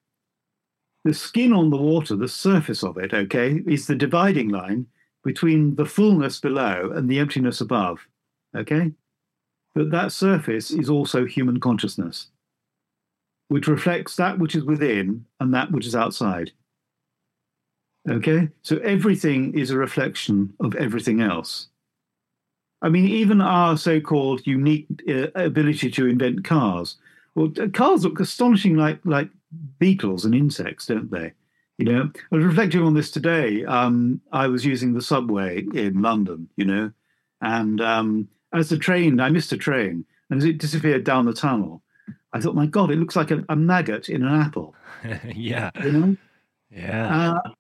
[1.04, 4.86] the skin on the water, the surface of it, okay, is the dividing line
[5.24, 8.00] between the fullness below and the emptiness above,
[8.56, 8.92] okay?
[9.74, 12.28] But that surface is also human consciousness,
[13.48, 16.52] which reflects that which is within and that which is outside.
[18.10, 18.50] Okay?
[18.64, 21.68] So everything is a reflection of everything else.
[22.82, 26.98] I mean, even our so called unique uh, ability to invent cars.
[27.36, 29.30] Well, cars look astonishing like, like
[29.80, 31.34] beetles and insects, don't they?
[31.78, 33.64] You know, I was reflecting on this today.
[33.66, 36.92] Um, I was using the subway in London, you know,
[37.42, 41.34] and um, as the train, I missed a train, and as it disappeared down the
[41.34, 41.82] tunnel,
[42.34, 44.76] I thought, my God, it looks like a, a maggot in an apple,
[45.36, 45.72] yeah.
[45.84, 46.18] you know?
[46.70, 47.34] Yeah.
[47.34, 47.52] Uh,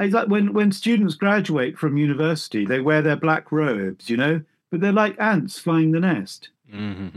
[0.00, 4.42] it's like when, when students graduate from university, they wear their black robes, you know,
[4.70, 6.50] but they're like ants flying the nest.
[6.70, 7.08] hmm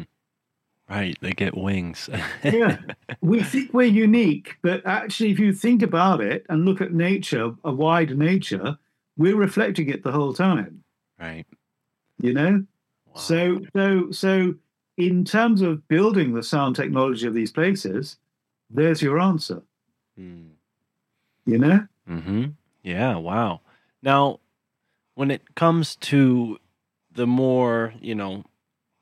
[0.89, 1.17] Right.
[1.21, 2.09] They get wings.
[2.43, 2.77] yeah,
[3.21, 7.53] we think we're unique, but actually, if you think about it and look at nature,
[7.63, 8.77] a wide nature,
[9.15, 10.83] we're reflecting it the whole time.
[11.17, 11.45] right.
[12.19, 12.65] You know,
[13.13, 13.21] Wow.
[13.21, 14.55] so so so
[14.97, 18.17] in terms of building the sound technology of these places,
[18.69, 19.63] there's your answer.
[20.19, 20.51] Mm.
[21.45, 22.45] You know, hmm
[22.83, 23.15] Yeah.
[23.17, 23.61] Wow.
[24.03, 24.39] Now,
[25.15, 26.59] when it comes to
[27.13, 28.43] the more, you know,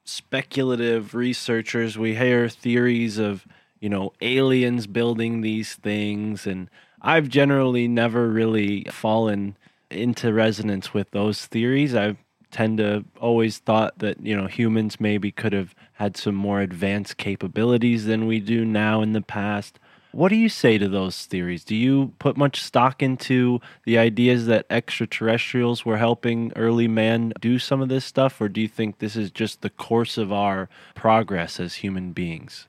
[0.05, 3.45] speculative researchers, we hear theories of,
[3.79, 6.47] you know, aliens building these things.
[6.47, 6.69] And
[7.01, 9.57] I've generally never really fallen
[9.91, 11.95] into resonance with those theories.
[11.95, 12.17] I
[12.51, 17.17] tend to always thought that, you know, humans maybe could have had some more advanced
[17.17, 19.79] capabilities than we do now in the past.
[20.11, 21.63] What do you say to those theories?
[21.63, 27.59] Do you put much stock into the ideas that extraterrestrials were helping early man do
[27.59, 30.67] some of this stuff, or do you think this is just the course of our
[30.95, 32.65] progress as human beings?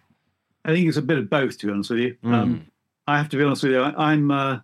[0.66, 1.56] I think it's a bit of both.
[1.58, 2.34] To be honest with you, Mm.
[2.34, 2.66] um,
[3.06, 3.80] I have to be honest with you.
[3.80, 4.30] I, I'm.
[4.30, 4.58] Uh,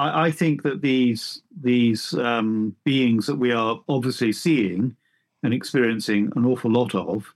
[0.00, 4.96] I, I think that these these um, beings that we are obviously seeing
[5.42, 7.34] and experiencing an awful lot of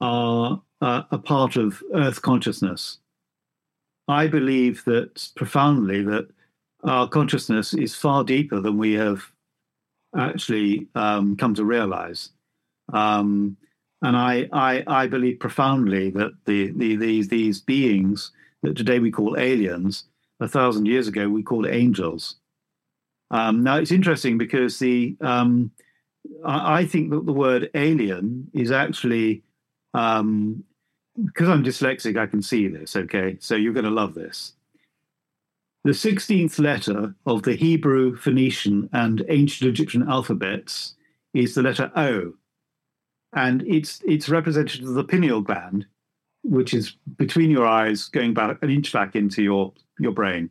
[0.00, 2.98] are uh, a part of Earth consciousness.
[4.08, 6.28] I believe that profoundly that
[6.82, 9.22] our consciousness is far deeper than we have
[10.16, 12.30] actually um, come to realize.
[12.92, 13.56] Um,
[14.02, 18.32] and I, I, I believe profoundly that the, the, these, these beings
[18.62, 20.04] that today we call aliens,
[20.40, 22.36] a thousand years ago we called angels.
[23.30, 25.70] Um, now it's interesting because the um,
[26.44, 29.42] I, I think that the word alien is actually
[29.94, 30.64] um,
[31.24, 32.96] because I'm dyslexic, I can see this.
[32.96, 34.54] Okay, so you're going to love this.
[35.84, 40.94] The 16th letter of the Hebrew, Phoenician, and ancient Egyptian alphabets
[41.32, 42.34] is the letter O,
[43.34, 45.86] and it's it's representative of the pineal gland,
[46.42, 50.50] which is between your eyes, going back an inch back into your your brain.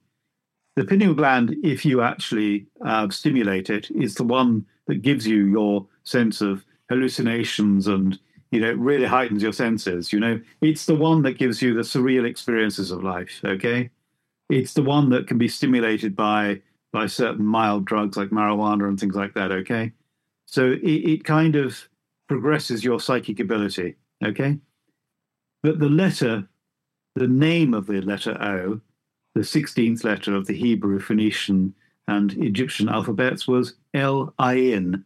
[0.76, 5.45] The pineal gland, if you actually uh, stimulate it, is the one that gives you
[5.45, 8.18] your sense of hallucinations and
[8.52, 10.12] you know, it really heightens your senses.
[10.12, 13.41] You know, it's the one that gives you the surreal experiences of life.
[13.45, 13.89] Okay,
[14.50, 19.00] it's the one that can be stimulated by by certain mild drugs like marijuana and
[19.00, 19.52] things like that.
[19.52, 19.93] Okay,
[20.45, 21.88] so it, it kind of
[22.28, 23.95] progresses your psychic ability.
[24.26, 24.58] Okay,
[25.62, 26.47] but the letter,
[27.16, 28.82] the name of the letter O,
[29.40, 31.74] the sixteenth letter of the Hebrew, Phoenician,
[32.10, 35.06] and Egyptian alphabets was L I N.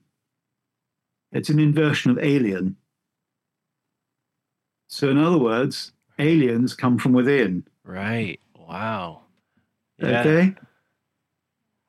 [1.31, 2.75] It's an inversion of alien.
[4.88, 7.63] So, in other words, aliens come from within.
[7.84, 8.39] Right.
[8.57, 9.21] Wow.
[9.99, 10.21] Yeah.
[10.21, 10.55] Okay.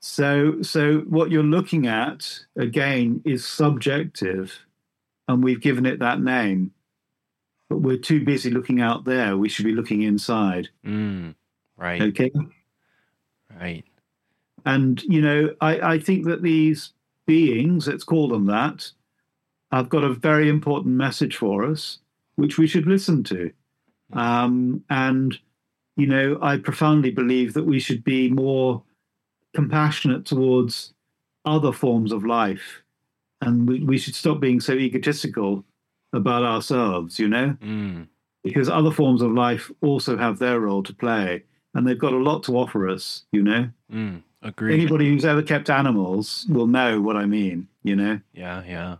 [0.02, 4.66] So, so what you're looking at again is subjective,
[5.28, 6.72] and we've given it that name.
[7.70, 9.38] But we're too busy looking out there.
[9.38, 10.68] We should be looking inside.
[10.84, 11.34] Mm,
[11.76, 12.02] right.
[12.02, 12.30] Okay.
[13.60, 13.84] Right.
[14.66, 16.92] And you know, I, I think that these
[17.26, 18.90] beings, let's call them that,
[19.72, 21.98] have got a very important message for us,
[22.36, 23.50] which we should listen to.
[24.12, 25.38] Um, and
[25.96, 28.82] you know, I profoundly believe that we should be more
[29.54, 30.92] compassionate towards
[31.44, 32.82] other forms of life,
[33.40, 35.64] and we, we should stop being so egotistical
[36.12, 37.18] about ourselves.
[37.18, 38.08] You know, Mm,
[38.42, 41.44] because other forms of life also have their role to play,
[41.74, 43.22] and they've got a lot to offer us.
[43.32, 43.70] You know.
[43.92, 44.80] mm, agreed.
[44.80, 48.20] Anybody who's ever kept animals will know what I mean, you know?
[48.32, 48.96] Yeah, yeah.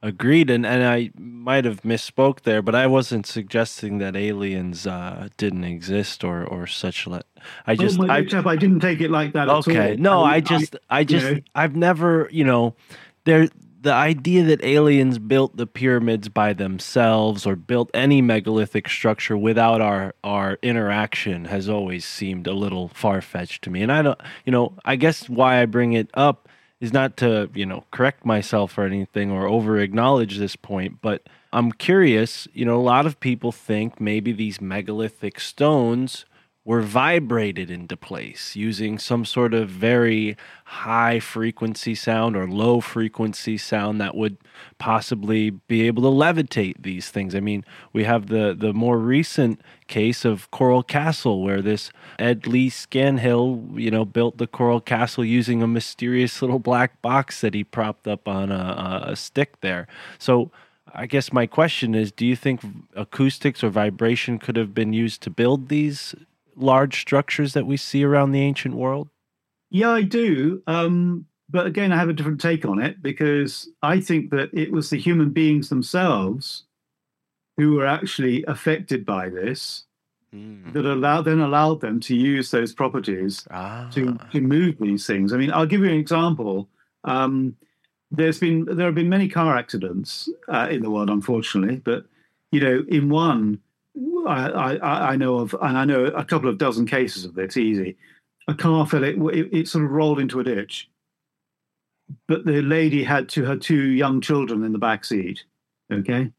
[0.00, 0.48] Agreed.
[0.48, 5.64] And and I might have misspoke there, but I wasn't suggesting that aliens uh, didn't
[5.64, 7.06] exist or or such.
[7.08, 7.26] Let
[7.66, 9.96] I just oh I chap, I didn't take it like that at okay.
[9.98, 11.38] No, I just I just know.
[11.56, 12.76] I've never you know
[13.24, 13.48] there
[13.80, 19.80] the idea that aliens built the pyramids by themselves or built any megalithic structure without
[19.80, 23.82] our our interaction has always seemed a little far fetched to me.
[23.82, 26.48] And I don't you know I guess why I bring it up
[26.80, 31.28] is not to you know correct myself or anything or over acknowledge this point but
[31.52, 36.24] i'm curious you know a lot of people think maybe these megalithic stones
[36.68, 43.56] were vibrated into place using some sort of very high frequency sound or low frequency
[43.56, 44.36] sound that would
[44.76, 47.34] possibly be able to levitate these things.
[47.34, 47.64] I mean,
[47.94, 53.90] we have the the more recent case of Coral Castle where this Ed Leedskalnin, you
[53.90, 58.28] know, built the Coral Castle using a mysterious little black box that he propped up
[58.28, 59.88] on a, a, stick there.
[60.18, 60.50] So
[60.94, 62.60] I guess my question is do you think
[62.94, 66.14] acoustics or vibration could have been used to build these
[66.58, 69.08] large structures that we see around the ancient world?
[69.70, 70.62] Yeah, I do.
[70.66, 74.70] Um, but again, I have a different take on it because I think that it
[74.72, 76.64] was the human beings themselves
[77.56, 79.84] who were actually affected by this
[80.30, 83.88] that allowed then allowed them to use those properties Ah.
[83.94, 85.32] to, to move these things.
[85.32, 86.68] I mean, I'll give you an example.
[87.04, 87.56] Um,
[88.10, 92.04] there's been there have been many car accidents uh, in the world, unfortunately, but
[92.52, 93.60] you know, in one,
[94.26, 97.56] I, I, I know of, and I know a couple of dozen cases of this.
[97.56, 97.96] Easy,
[98.46, 100.88] a car fell, it, it, it sort of rolled into a ditch,
[102.26, 105.44] but the lady had to her two young children in the back seat.
[105.92, 106.30] Okay,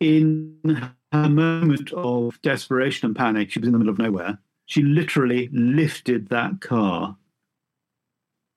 [0.00, 4.38] in her moment of desperation and panic, she was in the middle of nowhere.
[4.66, 7.16] She literally lifted that car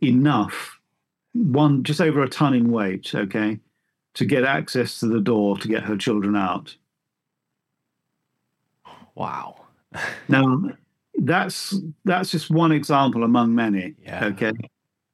[0.01, 0.79] enough,
[1.33, 3.59] one just over a ton in weight, okay,
[4.15, 6.75] to get access to the door to get her children out.
[9.15, 9.65] Wow.
[10.29, 10.61] Now,
[11.15, 11.75] that's
[12.05, 13.95] that's just one example among many.
[14.01, 14.25] Yeah.
[14.25, 14.53] Okay,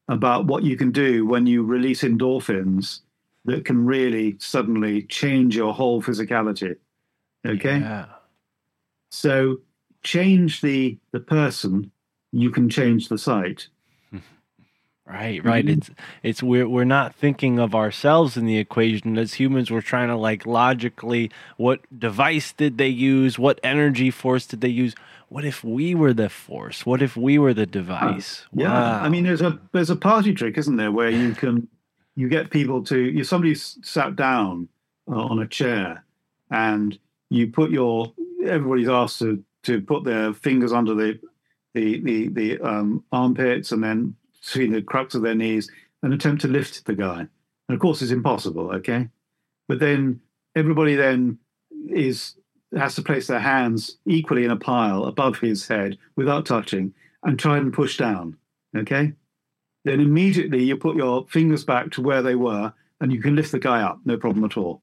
[0.07, 3.01] about what you can do when you release endorphins
[3.45, 6.75] that can really suddenly change your whole physicality.
[7.45, 8.05] Okay, Yeah.
[9.09, 9.57] so
[10.03, 11.91] change the the person,
[12.31, 13.67] you can change the site.
[15.09, 15.65] Right, right.
[15.65, 15.77] Mhm.
[15.77, 15.89] It's
[16.21, 19.71] it's we're we're not thinking of ourselves in the equation as humans.
[19.71, 23.39] We're trying to like logically, what device did they use?
[23.39, 24.95] What energy force did they use?
[25.29, 26.85] What if we were the force?
[26.85, 28.45] What if we were the device?
[28.53, 29.03] Yeah, Wow.
[29.03, 31.69] I mean, there's a there's a party trick, isn't there, where you can
[32.15, 34.67] you get people to you somebody sat down
[35.09, 36.03] uh, on a chair,
[36.51, 38.11] and you put your
[38.45, 41.17] everybody's asked to to put their fingers under the
[41.73, 44.15] the the, the um, armpits and then
[44.47, 45.69] between the crux of their knees
[46.01, 47.19] and attempt to lift the guy.
[47.19, 48.71] And of course, it's impossible.
[48.75, 49.09] Okay,
[49.67, 50.21] but then
[50.55, 51.37] everybody then
[51.89, 52.35] is
[52.75, 56.93] has to place their hands equally in a pile above his head without touching
[57.23, 58.35] and try and push down.
[58.75, 59.13] Okay.
[59.85, 63.53] Then immediately you put your fingers back to where they were and you can lift
[63.53, 64.81] the guy up, no problem at all.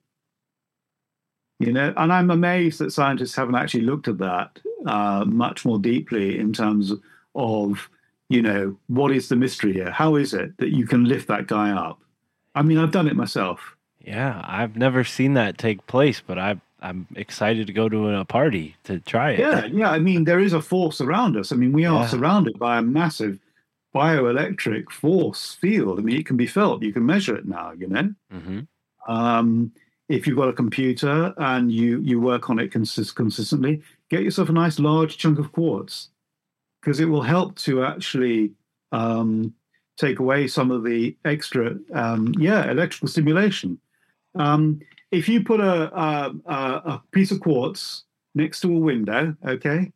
[1.59, 5.78] You know, and I'm amazed that scientists haven't actually looked at that uh, much more
[5.78, 6.93] deeply in terms
[7.35, 7.89] of,
[8.29, 9.91] you know, what is the mystery here?
[9.91, 12.01] How is it that you can lift that guy up?
[12.55, 13.77] I mean, I've done it myself.
[14.01, 18.25] Yeah, I've never seen that take place, but I I'm excited to go to a
[18.27, 19.39] party to try it.
[19.41, 19.91] Yeah, yeah.
[19.91, 21.51] I mean, there is a force around us.
[21.51, 22.07] I mean, we are Yeah.
[22.09, 23.39] surrounded by a massive
[23.95, 25.99] bioelectric force field.
[25.99, 26.83] I mean, it can be felt.
[26.83, 27.73] You can measure it now.
[27.73, 28.61] You know, hmm
[29.07, 29.71] um,
[30.09, 34.49] if you've got a computer and you you work on it consist- consistently, get yourself
[34.49, 36.09] a nice large chunk of quartz
[36.85, 38.52] because it will help to actually
[38.93, 39.55] um,
[39.97, 43.78] take away some of the extra, um, yeah, electrical stimulation.
[44.35, 44.81] Um,
[45.11, 48.05] if you put a, a, a a piece of quartz
[48.35, 49.93] next to a window, okay,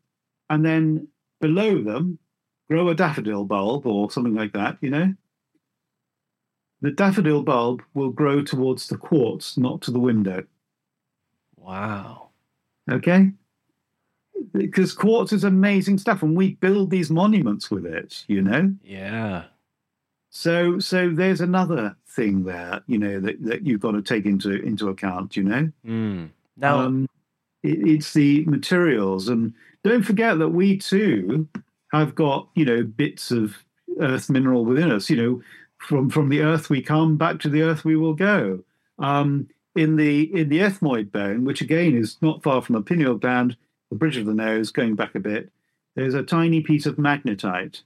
[0.48, 1.08] and then
[1.40, 2.18] below them
[2.70, 5.14] grow a daffodil bulb or something like that, you know,
[6.80, 10.44] the daffodil bulb will grow towards the quartz, not to the window.
[11.56, 12.30] Wow.
[12.90, 13.32] Okay?
[14.52, 18.72] Because quartz is amazing stuff, and we build these monuments with it, you know?
[18.82, 19.44] Yeah.
[20.30, 24.62] So so there's another thing there, you know, that, that you've got to take into
[24.62, 25.72] into account, you know?
[25.86, 26.30] Mm.
[26.56, 27.08] Now, Um,
[27.62, 29.54] it, it's the materials, and
[29.84, 31.48] don't forget that we too
[31.92, 33.56] have got you know bits of
[34.00, 35.08] earth mineral within us.
[35.10, 35.42] You know,
[35.78, 38.60] from from the earth we come, back to the earth we will go.
[38.98, 43.14] Um, in the in the ethmoid bone, which again is not far from the pineal
[43.14, 43.56] gland,
[43.90, 45.50] the bridge of the nose, going back a bit,
[45.96, 47.82] there's a tiny piece of magnetite.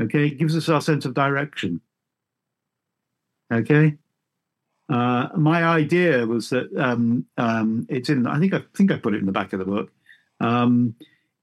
[0.00, 1.80] Okay, it gives us our sense of direction.
[3.52, 3.96] Okay.
[4.88, 8.26] Uh, my idea was that um, um, it's in.
[8.26, 9.90] I think I think I put it in the back of the book.
[10.40, 10.94] Um,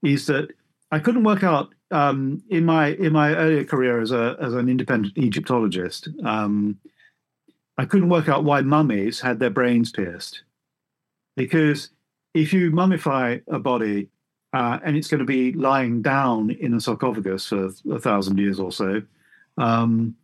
[0.04, 0.50] is that
[0.92, 4.70] I couldn't work out um, in my in my earlier career as a as an
[4.70, 6.10] independent Egyptologist.
[6.24, 6.78] Um,
[7.78, 10.44] I couldn't work out why mummies had their brains pierced,
[11.36, 11.90] because
[12.34, 14.10] if you mummify a body
[14.54, 18.60] uh, and it's going to be lying down in a sarcophagus for a thousand years
[18.60, 19.02] or so,
[19.58, 20.16] um,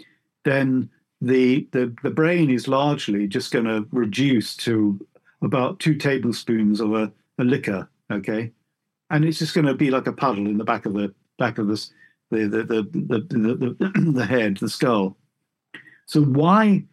[0.44, 0.90] then
[1.22, 5.06] the, the the brain is largely just going to reduce to
[5.42, 8.52] about two tablespoons of a, a liquor, okay,
[9.10, 11.58] and it's just going to be like a puddle in the back of the back
[11.58, 11.90] of the
[12.30, 15.18] the the the, the, the, the head, the skull.
[16.06, 16.84] So why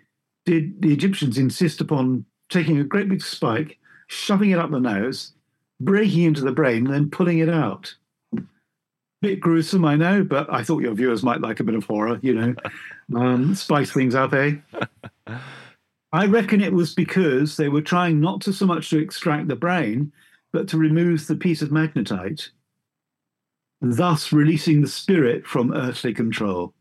[0.47, 5.32] did the Egyptians insist upon taking a great big spike, shoving it up the nose,
[5.81, 7.94] breaking into the brain, and then pulling it out?
[9.22, 12.18] Bit gruesome, I know, but I thought your viewers might like a bit of horror,
[12.22, 12.55] you know,
[13.16, 14.56] um, spice things up, eh?
[16.12, 19.56] I reckon it was because they were trying not to so much to extract the
[19.56, 20.12] brain,
[20.52, 22.51] but to remove the piece of magnetite,
[23.81, 26.72] thus releasing the spirit from earthly control.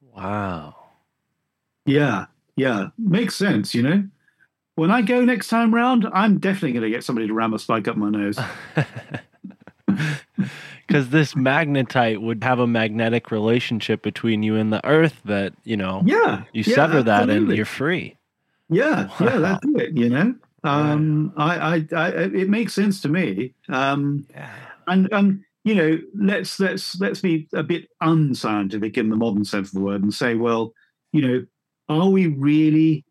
[0.00, 0.76] wow.
[1.86, 2.26] Yeah,
[2.56, 4.04] yeah, makes sense, you know.
[4.80, 7.58] When I go next time round, I'm definitely going to get somebody to ram a
[7.58, 8.38] spike up my nose.
[10.86, 15.76] Because this magnetite would have a magnetic relationship between you and the earth that, you
[15.76, 18.16] know, Yeah, you yeah, sever that and you're free.
[18.70, 19.96] Yeah, yeah, that's it.
[19.96, 20.34] You know,
[20.64, 23.52] um, I, I, I, it makes sense to me.
[23.68, 24.50] Um, Yeah.
[24.88, 29.68] and and you know, let's let's let's be a bit unscientific in the modern sense
[29.68, 30.72] of the word and say, well,
[31.12, 31.46] you know,
[31.88, 33.04] are we really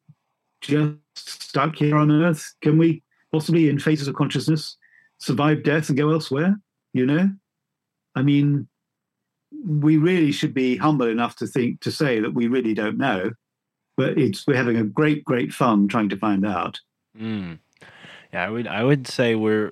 [0.61, 0.95] just
[1.27, 2.53] stuck here on Earth?
[2.61, 4.77] Can we possibly, in phases of consciousness,
[5.19, 6.59] survive death and go elsewhere?
[6.93, 7.29] You know,
[8.15, 8.67] I mean,
[9.65, 13.31] we really should be humble enough to think to say that we really don't know,
[13.97, 16.79] but it's we're having a great, great fun trying to find out.
[17.19, 17.59] Mm.
[18.33, 19.71] Yeah, I would I would say we're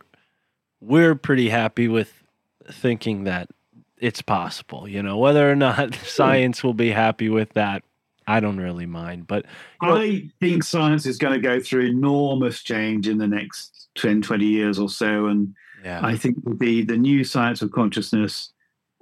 [0.81, 2.23] we're pretty happy with
[2.69, 3.49] thinking that
[3.97, 4.87] it's possible.
[4.87, 7.83] You know, whether or not science will be happy with that,
[8.27, 9.27] I don't really mind.
[9.27, 9.45] But
[9.81, 13.87] you know, I think science is going to go through enormous change in the next
[13.97, 15.27] 10, 20 years or so.
[15.27, 18.51] And yeah, I think the, the new science of consciousness,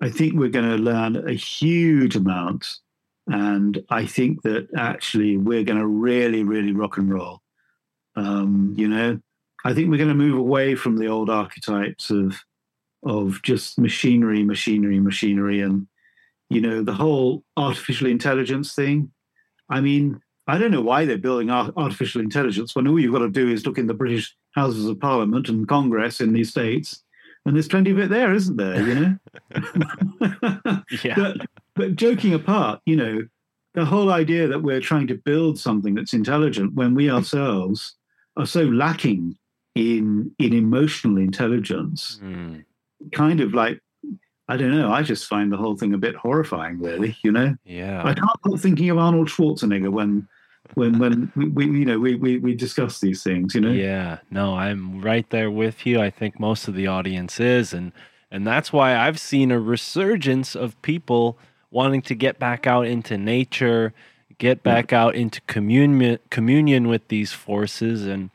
[0.02, 2.68] I think we're going to learn a huge amount.
[3.28, 7.42] And I think that actually we're going to really, really rock and roll.
[8.16, 9.20] Um, you know,
[9.66, 12.36] I think we're going to move away from the old archetypes of
[13.04, 15.88] of just machinery, machinery, machinery, and
[16.50, 19.12] you know the whole artificial intelligence thing.
[19.70, 23.30] I mean, I don't know why they're building artificial intelligence when all you've got to
[23.30, 27.04] do is look in the British Houses of Parliament and Congress in these states,
[27.46, 28.82] and there's plenty of it there, isn't there?
[28.82, 29.18] You know.
[31.04, 31.38] yeah, but,
[31.76, 33.28] but joking apart, you know,
[33.74, 37.96] the whole idea that we're trying to build something that's intelligent when we ourselves
[38.38, 39.38] are so lacking
[39.76, 42.20] in in emotional intelligence.
[42.24, 42.66] Mm.
[43.12, 43.82] Kind of like
[44.48, 44.92] I don't know.
[44.92, 46.80] I just find the whole thing a bit horrifying.
[46.80, 47.56] Really, you know.
[47.66, 48.02] Yeah.
[48.02, 50.28] I can't help thinking of Arnold Schwarzenegger when
[50.76, 53.56] when when we, we you know we, we we discuss these things.
[53.56, 53.72] You know.
[53.72, 54.20] Yeah.
[54.30, 56.00] No, I'm right there with you.
[56.00, 57.92] I think most of the audience is and
[58.30, 61.38] and that's why I've seen a resurgence of people
[61.72, 63.94] wanting to get back out into nature,
[64.38, 68.30] get back out into communion communion with these forces and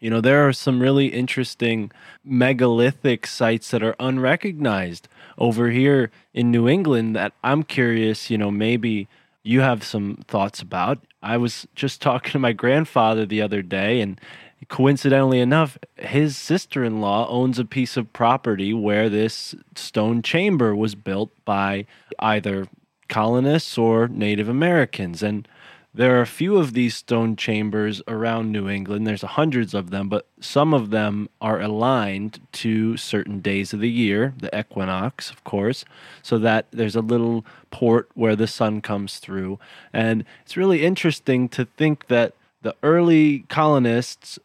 [0.00, 1.92] you know, there are some really interesting
[2.24, 5.08] megalithic sites that are unrecognized
[5.40, 9.08] over here in New England that I'm curious, you know, maybe
[9.42, 10.98] you have some thoughts about.
[11.22, 14.20] I was just talking to my grandfather the other day, and
[14.68, 20.76] coincidentally enough, his sister in law owns a piece of property where this stone chamber
[20.76, 21.86] was built by
[22.18, 22.66] either
[23.08, 25.22] colonists or Native Americans.
[25.22, 25.48] And
[25.92, 29.06] there are a few of these stone chambers around New England.
[29.06, 33.90] There's hundreds of them, but some of them are aligned to certain days of the
[33.90, 35.84] year, the equinox, of course,
[36.22, 39.58] so that there's a little port where the sun comes through.
[39.92, 44.38] And it's really interesting to think that the early colonists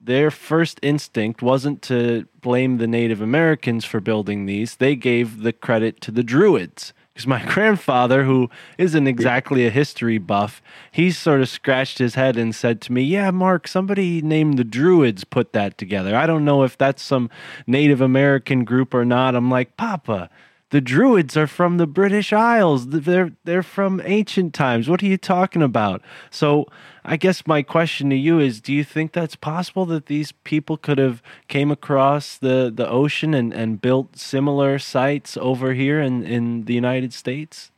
[0.00, 4.76] their first instinct wasn't to blame the Native Americans for building these.
[4.76, 6.94] They gave the credit to the Druids.
[7.20, 8.48] Because my grandfather, who
[8.78, 13.02] isn't exactly a history buff, he sort of scratched his head and said to me,
[13.02, 16.16] Yeah, Mark, somebody named the Druids put that together.
[16.16, 17.28] I don't know if that's some
[17.66, 19.34] Native American group or not.
[19.34, 20.30] I'm like, Papa,
[20.70, 22.88] the Druids are from the British Isles.
[22.88, 24.88] They're they're from ancient times.
[24.88, 26.02] What are you talking about?
[26.30, 26.66] So
[27.04, 30.76] I guess my question to you is do you think that's possible that these people
[30.76, 36.22] could have came across the, the ocean and, and built similar sites over here in,
[36.24, 37.70] in the United States?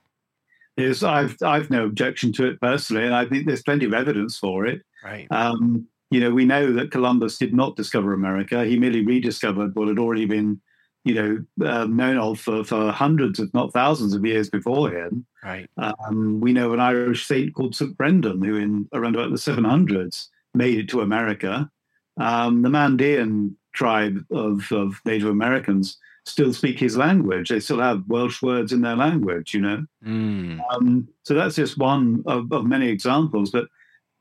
[0.77, 4.39] Is I've I've no objection to it personally, and I think there's plenty of evidence
[4.39, 4.83] for it.
[5.05, 5.27] Right.
[5.31, 8.65] Um, you know, we know that Columbus did not discover America.
[8.65, 10.61] He merely rediscovered what had already been,
[11.05, 15.27] you know, uh, known of for, for hundreds, if not thousands of years before him.
[15.43, 15.69] Right.
[15.77, 17.97] Um, we know an Irish saint called St.
[17.97, 21.71] Brendan, who in around about the 700s made it to America.
[22.19, 27.49] Um, the Mandan tribe of, of Native Americans still speak his language.
[27.49, 29.85] They still have Welsh words in their language, you know.
[30.05, 30.61] Mm.
[30.71, 33.51] Um, so that's just one of, of many examples.
[33.51, 33.67] But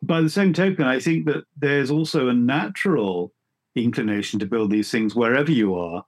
[0.01, 3.33] by the same token, I think that there's also a natural
[3.75, 6.03] inclination to build these things wherever you are.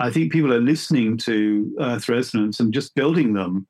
[0.00, 3.66] I think people are listening to Earth Resonance and just building them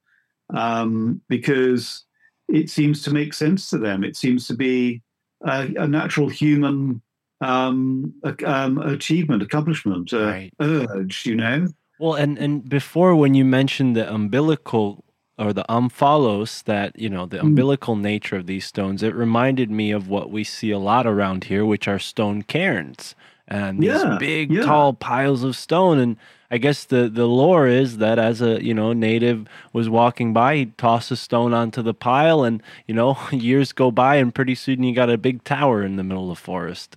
[0.55, 2.05] um, because
[2.48, 4.05] it seems to make sense to them.
[4.05, 5.02] It seems to be
[5.44, 7.02] a, a natural human
[7.40, 10.52] um, um, achievement, accomplishment, uh, Right.
[10.61, 11.66] urge, you know?
[11.98, 15.05] Well, and and before when you mentioned the umbilical
[15.36, 17.48] or the omphalos, that you know the Mm.
[17.48, 21.44] umbilical nature of these stones, it reminded me of what we see a lot around
[21.44, 23.15] here, which are stone cairns
[23.51, 24.62] and these Yeah, big, yeah.
[24.62, 25.98] tall piles of stone.
[25.98, 26.16] And
[26.51, 30.56] I guess the the lore is that as a you know native was walking by,
[30.56, 34.55] he tossed a stone onto the pile, and you know years go by, and pretty
[34.55, 36.97] soon you got a big tower in the middle of the forest.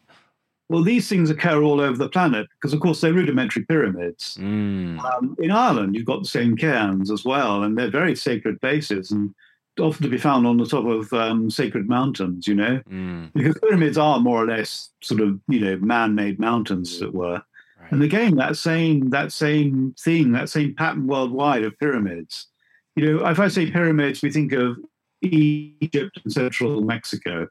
[0.69, 4.37] Well, these things occur all over the planet because, of course, they're rudimentary pyramids.
[4.39, 8.59] Mm, Um, in Ireland, you've got the same cairns as well, and they're very sacred
[8.61, 9.35] places and
[9.79, 13.57] often to be found on the top of um, sacred mountains, you know, mm, because
[13.59, 17.41] pyramids are more or less sort of, you know, man-made mountains, as it were.
[17.79, 17.91] right.
[17.91, 22.47] And again, that same that same thing, that same pattern worldwide of pyramids.
[22.95, 24.77] You know, if I say pyramids, we think of
[25.21, 27.47] Egypt and central Mexico,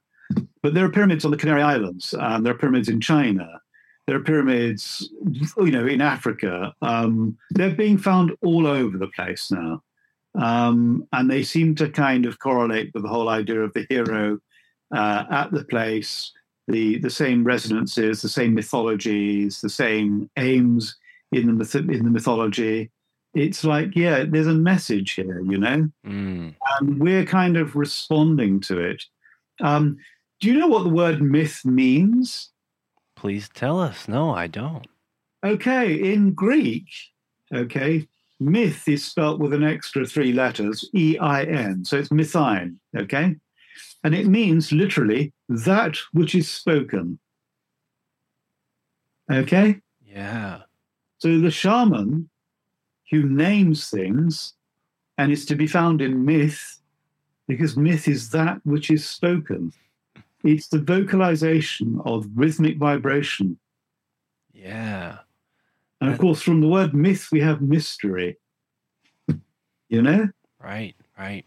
[0.63, 2.15] but there are pyramids on the Canary Islands.
[2.19, 3.61] Um, there are pyramids in China.
[4.07, 5.09] There are pyramids,
[5.57, 6.75] you know, in Africa.
[6.83, 9.83] Um, they're being found all over the place now,
[10.35, 14.39] um, and they seem to kind of correlate with the whole idea of the hero
[14.95, 16.33] uh, at the place
[16.69, 20.97] the the same resonances, the same mythologies, the same aims
[21.33, 22.91] in the myth- in the mythology.
[23.35, 26.55] It's like, yeah, there's a message here, you know, Mm.
[26.79, 29.03] and we're kind of responding to it.
[29.61, 29.97] Um,
[30.41, 32.51] do you know what the word myth means?
[33.17, 34.07] Please tell us.
[34.07, 34.87] No, I don't.
[35.45, 36.87] Okay, in Greek,
[37.53, 38.07] okay,
[38.45, 41.85] myth is spelt with an extra three letters, E I N.
[41.85, 43.37] So it's mythine, okay?
[44.05, 47.19] And it means literally that which is spoken.
[49.31, 49.81] Okay?
[50.05, 50.63] Yeah.
[51.19, 52.29] So the shaman
[53.11, 54.55] who names things
[55.19, 56.81] and is to be found in myth
[57.47, 59.73] because myth is that which is spoken.
[60.43, 63.59] It's the vocalization of rhythmic vibration.
[64.53, 65.19] Yeah.
[66.03, 68.37] And of course, from the word myth, we have mystery.
[69.89, 70.29] You know?
[70.59, 70.97] Right.
[71.17, 71.45] Right.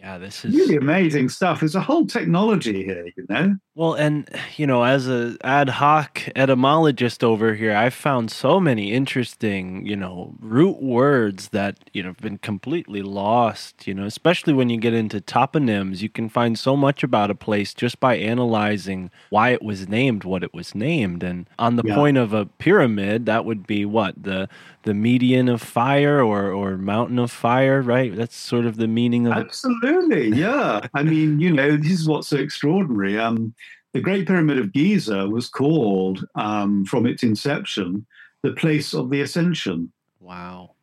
[0.00, 1.60] Yeah, this is Really amazing stuff.
[1.60, 3.56] There's a whole technology here, you know.
[3.74, 8.92] Well, and you know, as a ad hoc etymologist over here, I've found so many
[8.92, 13.86] interesting, you know, root words that you know have been completely lost.
[13.86, 17.34] You know, especially when you get into toponyms, you can find so much about a
[17.34, 21.22] place just by analyzing why it was named what it was named.
[21.22, 21.94] And on the Yeah.
[21.94, 24.48] point of a pyramid, that would be what the
[24.82, 28.14] the median of fire or or mountain of fire, right?
[28.16, 29.54] That's sort of the meaning of it.
[29.90, 30.86] Absolutely, yeah.
[30.94, 33.18] I mean, you know, this is what's so extraordinary.
[33.18, 33.54] Um,
[33.92, 38.06] the Great Pyramid of Giza was called, um, from its inception,
[38.42, 39.92] the place of the ascension.
[40.20, 40.74] Wow.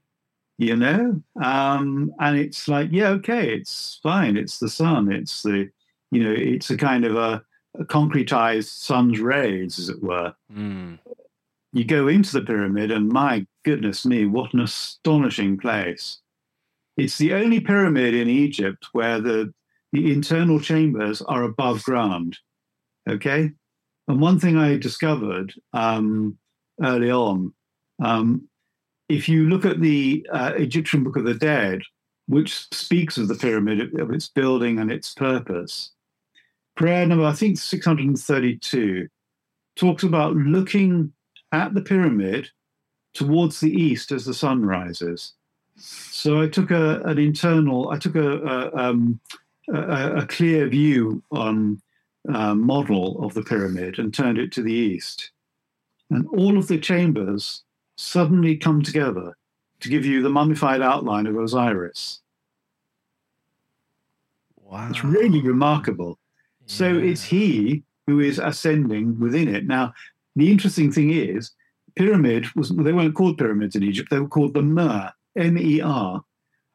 [0.58, 4.36] You know, um, and it's like, yeah, okay, it's fine.
[4.36, 5.12] It's the sun.
[5.12, 5.70] It's the,
[6.12, 7.44] you know, it's a kind of a,
[7.80, 10.34] a concretized sun's rays, as it were.
[10.52, 10.98] Mm.
[11.74, 16.20] You go into the pyramid, and my goodness me, what an astonishing place!
[16.98, 19.54] It's the only pyramid in Egypt where the
[19.94, 22.38] the internal chambers are above ground.
[23.10, 23.52] Okay,
[24.08, 26.38] and one thing I discovered um,
[26.82, 27.54] early on,
[28.04, 28.48] um,
[29.10, 31.82] if you look at the uh, Egyptian Book of the Dead,
[32.28, 35.92] which speaks of the pyramid, of its building and its purpose,
[36.76, 39.08] prayer number I think 632
[39.76, 41.14] talks about looking
[41.52, 42.50] at the pyramid
[43.14, 45.34] towards the east as the sun rises.
[45.78, 49.20] So I took a, an internal, I took a, a, um,
[49.74, 51.82] a, a clear view on
[52.34, 55.32] uh, model of the pyramid and turned it to the east.
[56.10, 57.64] And all of the chambers
[57.96, 59.38] suddenly come together
[59.80, 62.22] to give you the mummified outline of Osiris.
[64.64, 64.90] Wow.
[64.90, 66.18] It's really remarkable.
[66.66, 69.66] So it's he who is ascending within it.
[69.66, 69.94] Now,
[70.36, 71.52] the interesting thing is,
[71.96, 74.10] pyramid was they weren't called pyramids in Egypt.
[74.10, 76.24] They were called the Mer, M-E-R,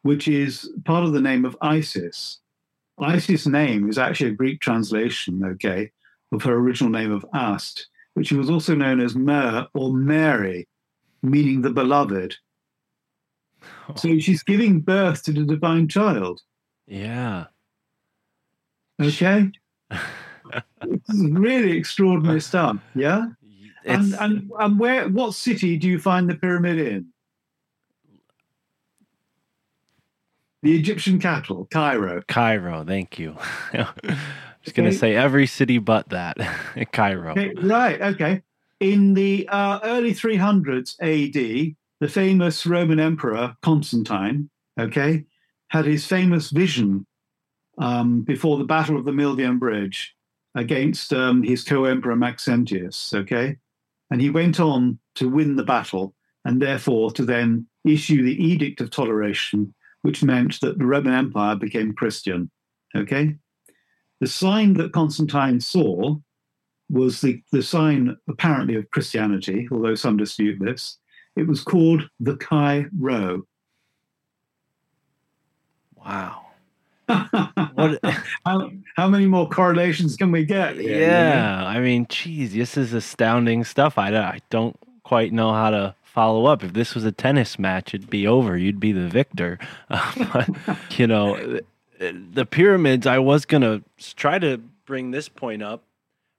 [0.02, 2.39] which is part of the name of Isis.
[2.98, 5.90] Isis' name is actually a Greek translation, okay,
[6.30, 10.68] of her original name of Ast, which she was also known as Mer or Mary,
[11.22, 12.36] meaning the beloved.
[13.97, 16.43] So she's giving birth to the divine child.
[16.86, 17.47] Yeah.
[19.01, 19.51] Okay.
[21.14, 22.78] really extraordinary stuff.
[22.94, 23.26] Yeah.
[23.84, 27.06] And, and and where what city do you find the pyramid in?
[30.62, 32.22] The Egyptian capital, Cairo.
[32.28, 33.36] Cairo, thank you.
[33.72, 33.89] I
[34.62, 36.36] Just gonna say every city but that.
[36.93, 37.32] Cairo.
[37.32, 38.01] Okay, right.
[38.01, 38.43] Okay.
[38.78, 45.24] In the uh, early 300s AD, the famous Roman Emperor Constantine, okay,
[45.68, 47.06] had his famous vision
[47.78, 50.14] um, before the Battle of the Milvian Bridge
[50.55, 53.56] against um, his co-emperor Maxentius, okay,
[54.10, 56.14] and he went on to win the battle
[56.44, 61.56] and therefore to then issue the Edict of Toleration, which meant that the Roman Empire
[61.56, 62.50] became Christian,
[62.94, 63.36] okay.
[64.20, 66.16] The sign that Constantine saw
[66.88, 70.98] was the, the sign apparently of Christianity, although some dispute this.
[71.34, 73.42] It was called the Chi Rho.
[75.96, 76.46] Wow.
[77.74, 77.98] What
[78.44, 80.76] how, how many more correlations can we get?
[80.76, 81.00] here?
[81.00, 83.96] Yeah, I mean, geez, this is astounding stuff.
[83.96, 86.62] I, I don't quite know how to follow up.
[86.62, 88.56] If this was a tennis match, it'd be over.
[88.59, 89.59] You'd be the victor.
[89.89, 90.48] Uh, but,
[90.98, 91.60] you know,
[91.98, 93.82] the, pyramids, I was going to
[94.14, 95.82] try to bring this point up.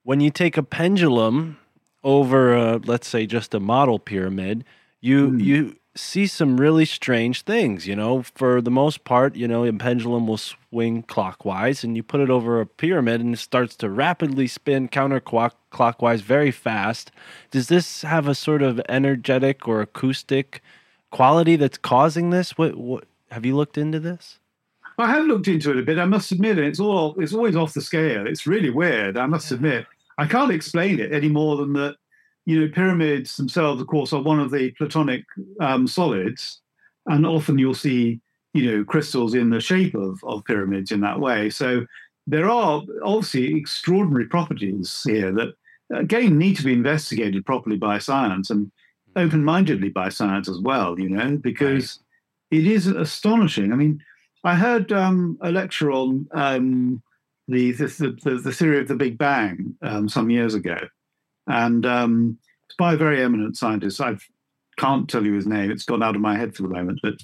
[0.03, 1.57] When you take a pendulum
[2.03, 4.63] over, uh, let's say, just a model pyramid,
[5.01, 5.39] you, Hmm.
[5.39, 7.87] you see some really strange things.
[7.87, 12.03] You know, for the most part, you know, a pendulum will swing clockwise, and you
[12.03, 17.11] put it over a pyramid, and it starts to rapidly spin counterclockwise very fast.
[17.51, 20.61] Does this have a sort of energetic or acoustic
[21.11, 22.57] quality that's causing this?
[22.57, 24.39] What, what have you looked into this?
[24.97, 25.97] I have looked into it a bit.
[25.97, 28.27] I must admit, it's all it's always off the scale.
[28.27, 29.17] It's really weird.
[29.17, 29.87] I must admit,
[30.17, 31.95] I can't explain it any more than that.
[32.45, 35.23] You know, pyramids themselves, of course, are one of the platonic
[35.59, 36.61] um, solids,
[37.05, 38.19] and often you'll see
[38.53, 41.49] you know crystals in the shape of of pyramids in that way.
[41.49, 41.85] So
[42.27, 45.53] there are obviously extraordinary properties here that
[45.93, 48.71] again need to be investigated properly by science and
[49.15, 50.99] open-mindedly by science as well.
[50.99, 51.99] You know, because
[52.51, 53.71] it is astonishing.
[53.73, 54.03] I mean.
[54.45, 57.01] I heard um, a lecture on um,
[57.47, 57.87] the, the,
[58.23, 60.75] the the theory of the Big Bang um, some years ago,
[61.47, 64.01] and um, it's by a very eminent scientist.
[64.01, 64.17] I
[64.77, 66.99] can't tell you his name; it's gone out of my head for the moment.
[67.03, 67.15] But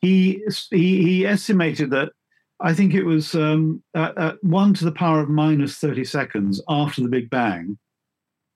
[0.00, 2.12] he he, he estimated that
[2.60, 6.62] I think it was um, at, at one to the power of minus thirty seconds
[6.68, 7.78] after the Big Bang,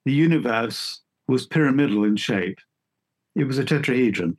[0.04, 2.58] the universe was pyramidal in shape.
[3.34, 4.36] It was a tetrahedron.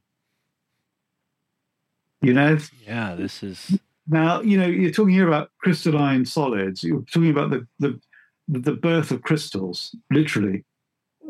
[2.21, 2.57] You know,
[2.87, 3.77] Yeah, this is
[4.07, 6.83] Now, you know, you're talking here about crystalline solids.
[6.83, 7.99] You're talking about the the
[8.47, 9.95] the birth of crystals.
[10.11, 10.63] Literally,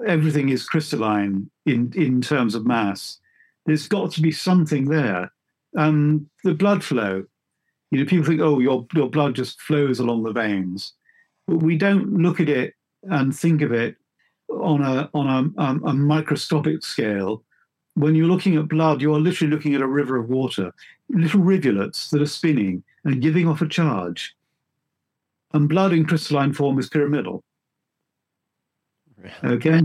[0.07, 3.19] everything is crystalline in in terms of mass.
[3.65, 5.31] There's got to be something there.
[5.77, 7.25] Um, the blood flow.
[7.91, 10.93] You know, people think, oh, your your blood just flows along the veins,
[11.47, 12.73] but we don't look at it
[13.03, 13.95] and think of it
[14.49, 17.43] on a on a, um, a microscopic scale.
[17.93, 20.73] When you're looking at blood, you're literally looking at a river of water,
[21.09, 24.34] little rivulets that are spinning and giving off a charge.
[25.55, 27.41] And blood in crystalline form is pyramidal.
[29.41, 29.83] Okay.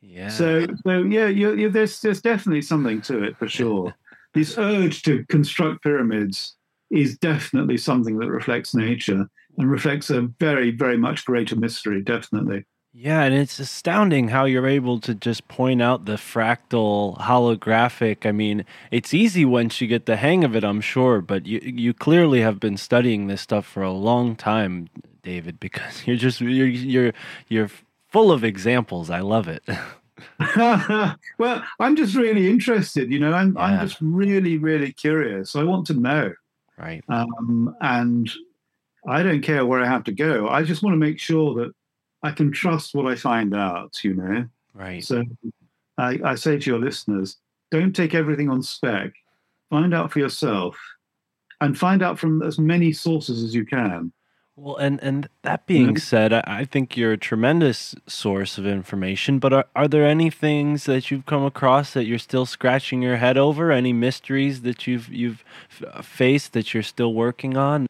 [0.00, 0.28] Yeah.
[0.28, 3.92] So, so yeah, you you there's there's definitely something to it for sure.
[4.34, 6.54] this urge to construct pyramids
[6.92, 9.28] is definitely something that reflects nature
[9.58, 12.00] and reflects a very, very much greater mystery.
[12.00, 12.64] Definitely.
[13.00, 18.26] Yeah, and it's astounding how you're able to just point out the fractal holographic.
[18.26, 21.60] I mean, it's easy once you get the hang of it, I'm sure, but you
[21.62, 24.88] you clearly have been studying this stuff for a long time,
[25.22, 27.12] David, because you're just you're you're
[27.46, 27.70] you're
[28.08, 29.10] full of examples.
[29.10, 29.62] I love it.
[31.38, 33.12] well, I'm just really interested.
[33.12, 33.62] You know, I'm Yeah.
[33.62, 35.54] I'm just really, really curious.
[35.54, 36.32] I want to know,
[36.76, 37.04] right.
[37.08, 38.28] um, and
[39.06, 40.48] I don't care where I have to go.
[40.48, 41.72] I just want to make sure that
[42.22, 44.02] I can trust what I find out.
[44.02, 44.46] You know.
[44.74, 45.02] Right.
[45.04, 45.24] So
[45.96, 47.36] I, I say to your listeners,
[47.70, 49.12] don't take everything on spec.
[49.70, 50.78] Find out for yourself
[51.60, 54.12] and find out from as many sources as you can.
[54.56, 56.00] Well, and and that being Mhm.
[56.00, 59.38] said, I, I think you're a tremendous source of information.
[59.38, 63.18] But are, are there any things that you've come across that you're still scratching your
[63.18, 63.70] head over?
[63.70, 65.44] Any mysteries that you've you've
[66.02, 67.86] faced that you're still working on?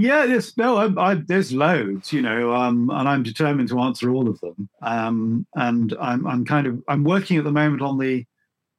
[0.00, 4.10] Yeah, there's no, I, I, there's loads, you know, um, and I'm determined to answer
[4.10, 4.68] all of them.
[4.82, 8.24] Um, and I'm, I'm kind of, I'm working at the moment on the,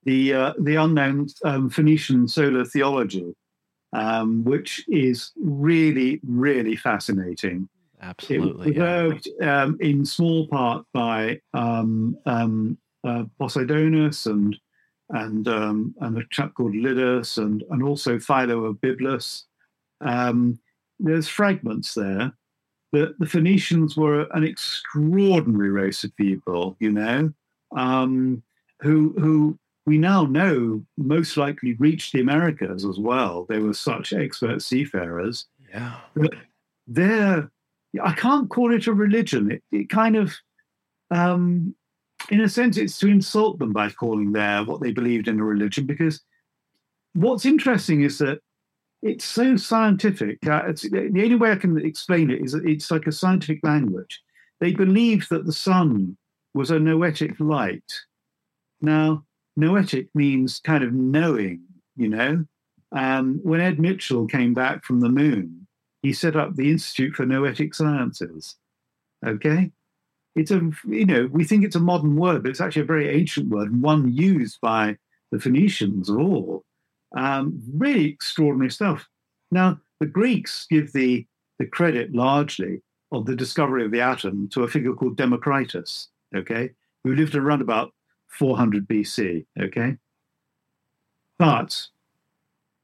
[0.03, 3.35] the, uh, the unknown um, Phoenician solar theology,
[3.93, 7.69] um, which is really, really fascinating.
[8.01, 8.75] Absolutely.
[8.75, 9.07] yeah.
[9.07, 14.57] preserved um, in small part by um, um, uh, Posidonius and
[15.11, 19.43] and um, and a chap called Lydus and and also Philo of Byblos.
[19.99, 20.59] Um,
[21.01, 22.33] there's fragments there.
[22.91, 27.31] The, the Phoenicians were an extraordinary race of people, you know,
[27.75, 28.43] um,
[28.81, 33.45] who who we now know most likely reached the Americas as well.
[33.49, 35.95] They were such expert seafarers Yeah.
[36.87, 37.49] they're
[38.03, 39.51] I can't call it a religion.
[39.51, 40.33] It, it kind of,
[41.09, 41.75] um,
[42.29, 45.43] in a sense, it's to insult them by calling their what they believed in a
[45.43, 45.85] religion.
[45.85, 46.21] Because
[47.13, 48.39] what's interesting is that
[49.01, 50.45] it's so scientific.
[50.45, 53.63] Uh, it's, the only way I can explain it is that it's like a scientific
[53.63, 54.21] language.
[54.59, 56.17] They believed that the sun
[56.53, 57.99] was a noetic light.
[58.81, 59.25] Now,
[59.55, 61.61] noetic means kind of knowing,
[61.95, 62.45] you know.
[62.91, 65.67] Um, when Ed Mitchell came back from the moon,
[66.01, 68.55] he set up the Institute for Noetic Sciences.
[69.25, 69.71] Okay?
[70.35, 73.09] It's a, you know, we think it's a modern word, but it's actually a very
[73.09, 74.97] ancient word and one used by
[75.31, 76.63] the Phoenicians of all.
[77.15, 79.07] Um, really extraordinary stuff.
[79.51, 81.25] Now, the Greeks give the,
[81.59, 82.81] the credit largely
[83.11, 86.71] of the discovery of the atom to a figure called Democritus, okay,
[87.03, 87.93] who lived around about
[88.29, 89.97] 400 BC, okay?
[91.37, 91.87] But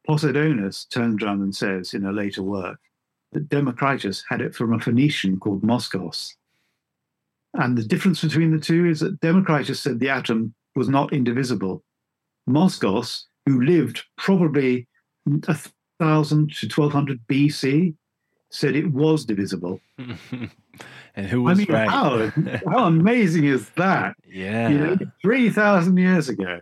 [0.07, 2.79] Posidonius turns around and says in a later work
[3.31, 6.33] that Democritus had it from a Phoenician called Moschos.
[7.53, 11.83] And the difference between the two is that Democritus said the atom was not indivisible.
[12.49, 14.88] Moschos, who lived probably
[15.48, 15.57] a
[15.99, 17.95] thousand to twelve hundred BC,
[18.52, 19.80] said it was divisible.
[19.98, 21.90] and who I was mean, right?
[21.90, 22.32] how,
[22.68, 24.15] how amazing is that?
[24.28, 24.69] yeah.
[24.69, 26.60] You know, three thousand years ago,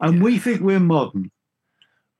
[0.00, 1.30] and we think we're modern.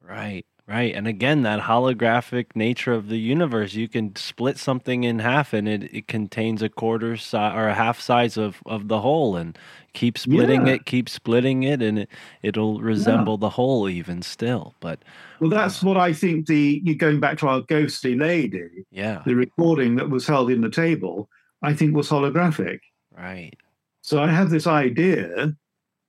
[0.01, 0.95] Right, right.
[0.95, 5.69] And again, that holographic nature of the universe, you can split something in half and
[5.69, 9.59] it, it contains a quarter size or a half size of, of the whole and
[9.95, 10.75] keep splitting Yeah.
[10.75, 12.11] it, keep splitting it, and it,
[12.43, 14.75] it'll resemble the whole even still.
[14.81, 15.01] But
[15.41, 16.47] Well, uh, that's what I think.
[16.47, 20.61] The you're going back to our ghostly lady, yeah, the recording that was held in
[20.61, 21.29] the table,
[21.63, 22.81] I think was holographic.
[23.17, 23.55] right.
[24.03, 25.55] So I have this idea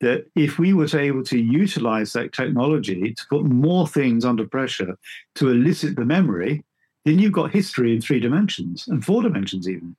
[0.02, 4.48] that if we were to able to utilize that technology to put more things under
[4.48, 4.98] pressure
[5.36, 6.64] to elicit the memory,
[7.06, 9.96] then you've got history in three dimensions and four dimensions even.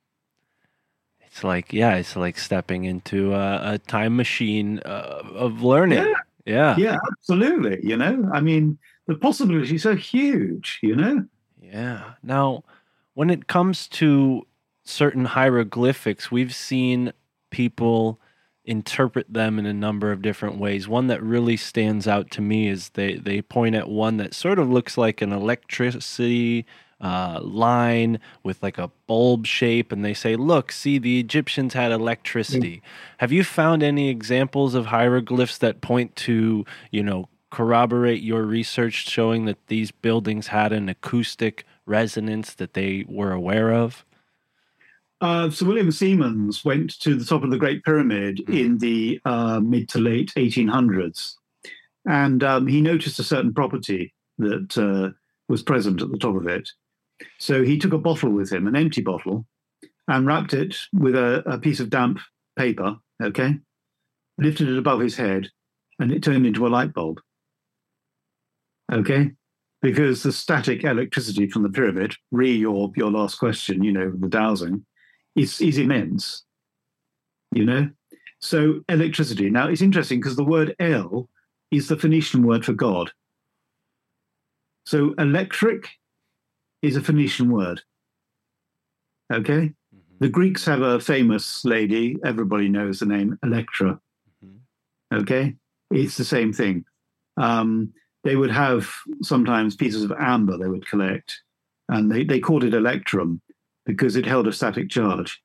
[1.21, 5.99] It's like, yeah, it's like stepping into a, a time machine uh, of learning.
[5.99, 6.13] Yeah.
[6.45, 6.75] Yeah.
[6.77, 7.79] Yeah, absolutely.
[7.83, 10.79] You know, I mean, the possibilities are huge.
[10.81, 11.25] You know.
[11.61, 12.13] Yeah.
[12.23, 12.63] Now,
[13.13, 14.45] when it comes to
[14.83, 17.13] certain hieroglyphics, we've seen
[17.51, 18.19] people
[18.65, 20.87] interpret them in a number of different ways.
[20.87, 24.59] One that really stands out to me is they, they point at one that sort
[24.59, 26.65] of looks like an electricity
[27.01, 31.91] uh, line with like a bulb shape, and they say, Look, see, the Egyptians had
[31.91, 32.83] electricity.
[33.17, 39.09] Have you found any examples of hieroglyphs that point to, you know, corroborate your research
[39.09, 44.05] showing that these buildings had an acoustic resonance that they were aware of?
[45.21, 49.59] Uh, Sir William Siemens went to the top of the Great Pyramid in the uh,
[49.59, 51.35] mid to late 1800s,
[52.07, 55.15] and um, he noticed a certain property that uh,
[55.47, 56.67] was present at the top of it.
[57.37, 59.45] So he took a bottle with him, an empty bottle,
[60.07, 62.19] and wrapped it with a, a piece of damp
[62.57, 63.59] paper, okay,
[64.39, 65.49] lifted it above his head,
[65.99, 67.21] and it turned into a light bulb.
[68.91, 69.31] Okay?
[69.83, 74.27] Because the static electricity from the pyramid, re your, your last question, you know, the
[74.27, 74.83] dowsing,
[75.35, 76.43] is, is immense,
[77.51, 77.89] you know?
[78.39, 79.49] So electricity.
[79.49, 81.29] Now it's interesting because the word El
[81.69, 83.11] is the Phoenician word for God.
[84.85, 85.87] So electric
[86.81, 87.81] is a Phoenician word.
[89.31, 89.73] Okay?
[90.19, 93.99] The Greeks have a famous lady, everybody knows the name Electra.
[95.13, 95.55] Okay?
[95.91, 96.85] It's the same thing.
[97.37, 97.93] Um,
[98.23, 98.91] they would have
[99.23, 101.41] sometimes pieces of amber they would collect,
[101.89, 103.41] and they, they called it electrum
[103.85, 105.41] because it held a static charge.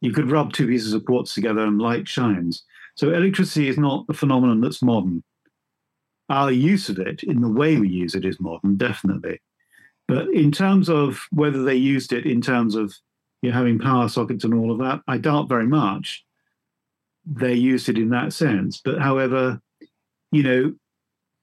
[0.00, 2.64] You could rub two pieces of quartz together and light shines.
[2.96, 5.22] So electricity is not a phenomenon that's modern.
[6.28, 9.40] Our use of it in the way we use it is modern, definitely.
[10.08, 12.94] But in terms of whether they used it in terms of
[13.42, 16.24] you know, having power sockets and all of that, I doubt very much
[17.24, 18.80] they used it in that sense.
[18.84, 19.60] But however,
[20.30, 20.74] you know,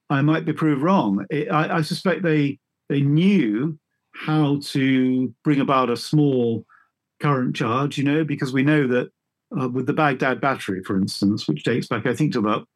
[0.09, 1.25] I might be proved wrong.
[1.31, 2.59] I, I suspect they
[2.89, 3.77] they knew
[4.19, 6.65] how to bring about a small
[7.21, 9.09] current charge, you know, because we know that
[9.59, 12.67] uh, with the Baghdad battery, for instance, which dates back, I think, to about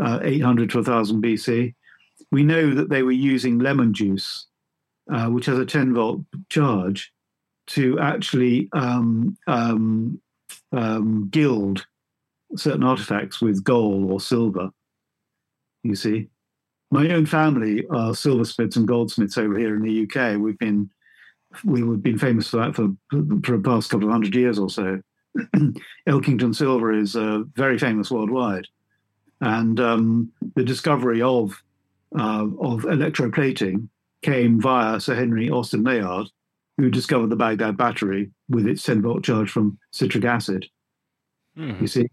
[0.00, 1.74] uh, 800 to 1000 BC,
[2.30, 4.46] we know that they were using lemon juice,
[5.12, 7.12] uh, which has a 10 volt charge,
[7.68, 10.20] to actually um, um,
[10.70, 11.84] um, gild
[12.56, 14.70] certain artifacts with gold or silver.
[15.82, 16.28] You see,
[16.92, 20.38] my own family are silversmiths and goldsmiths over here in the UK.
[20.38, 20.90] We've been
[21.64, 25.00] we've been famous for that for for the past couple of hundred years or so.
[26.06, 28.66] Elkington silver is uh, very famous worldwide,
[29.40, 31.60] and um, the discovery of
[32.18, 33.88] uh, of electroplating
[34.20, 36.28] came via Sir Henry Austin Layard,
[36.76, 40.66] who discovered the Baghdad battery with its 10 volt charge from citric acid.
[41.80, 42.06] You see,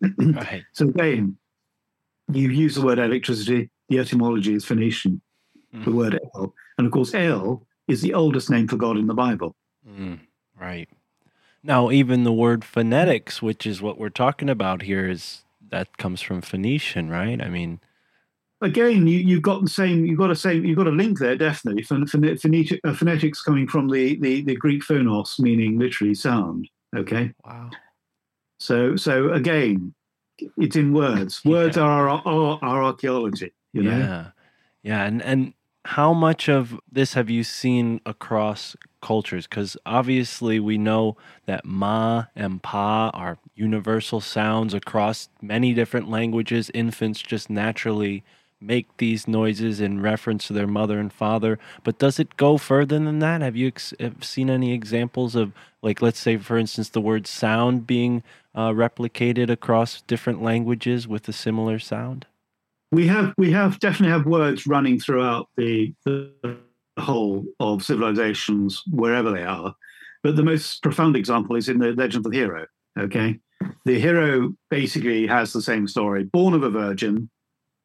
[0.18, 0.62] Right.
[0.72, 1.36] so again,
[2.32, 3.70] you use the word electricity.
[3.90, 5.20] The etymology is Phoenician.
[5.72, 9.14] The word El, and of course, El is the oldest name for God in the
[9.14, 9.54] Bible.
[9.88, 10.20] Mm,
[10.58, 10.88] right.
[11.62, 16.20] Now, even the word phonetics, which is what we're talking about here, is that comes
[16.22, 17.40] from Phoenician, right?
[17.42, 17.80] I mean,
[18.62, 20.04] Again, you, you've got the same.
[20.04, 20.64] You've got a same.
[20.66, 21.82] You've got a link there, definitely.
[21.82, 26.68] Phone- phonetic, uh, phonetics coming from the, the the Greek phonos, meaning literally sound.
[26.94, 27.70] Okay, wow.
[28.58, 29.94] so so again,
[30.58, 31.42] it's in words.
[31.44, 31.84] Words Yeah.
[31.84, 33.52] are our, our our archaeology.
[33.72, 33.96] You know.
[33.96, 34.30] Yeah.
[34.82, 35.04] Yeah.
[35.04, 39.46] And, and how much of this have you seen across cultures?
[39.46, 41.16] Because obviously we know
[41.46, 46.70] that ma and pa are universal sounds across many different languages.
[46.74, 48.22] Infants just naturally
[48.60, 51.58] make these noises in reference to their mother and father.
[51.82, 53.40] But does it go further than that?
[53.40, 57.26] Have you ex- have seen any examples of, like, let's say, for instance, the word
[57.26, 58.22] sound being
[58.54, 62.26] uh, replicated across different languages with a similar sound?
[62.92, 66.58] We have we have definitely have words running throughout the, the
[66.98, 69.74] whole of civilizations wherever they are.
[70.22, 72.66] But the most profound example is in the legend of the hero
[72.98, 73.38] okay?
[73.84, 77.30] The hero basically has the same story born of a virgin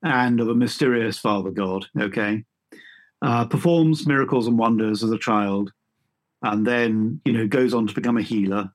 [0.04, 2.44] and of a mysterious father god okay?
[3.22, 5.72] Uh, performs miracles and wonders as a child
[6.44, 8.70] and then you know goes on to become a healer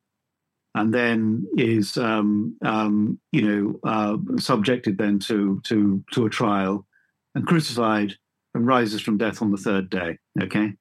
[0.75, 6.87] and then is um, um, you know uh, subjected then to to to a trial
[7.35, 8.15] and crucified
[8.55, 10.19] and rises from death on the third day.
[10.41, 10.73] Okay,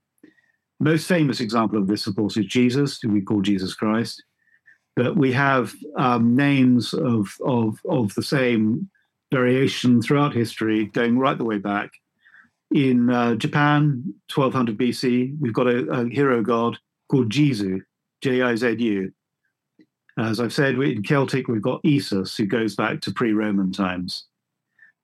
[0.79, 4.23] most famous example of this, of course, is Jesus, who we call Jesus Christ.
[4.95, 8.89] But we have um, names of of of the same
[9.31, 11.91] variation throughout history, going right the way back.
[12.71, 16.77] In uh, Japan, 1200 BC, we've got a, a hero god
[17.09, 17.81] called Jizu,
[18.21, 19.11] J I Z U.
[20.19, 24.25] As I've said, in Celtic, we've got Esus, who goes back to pre Roman times.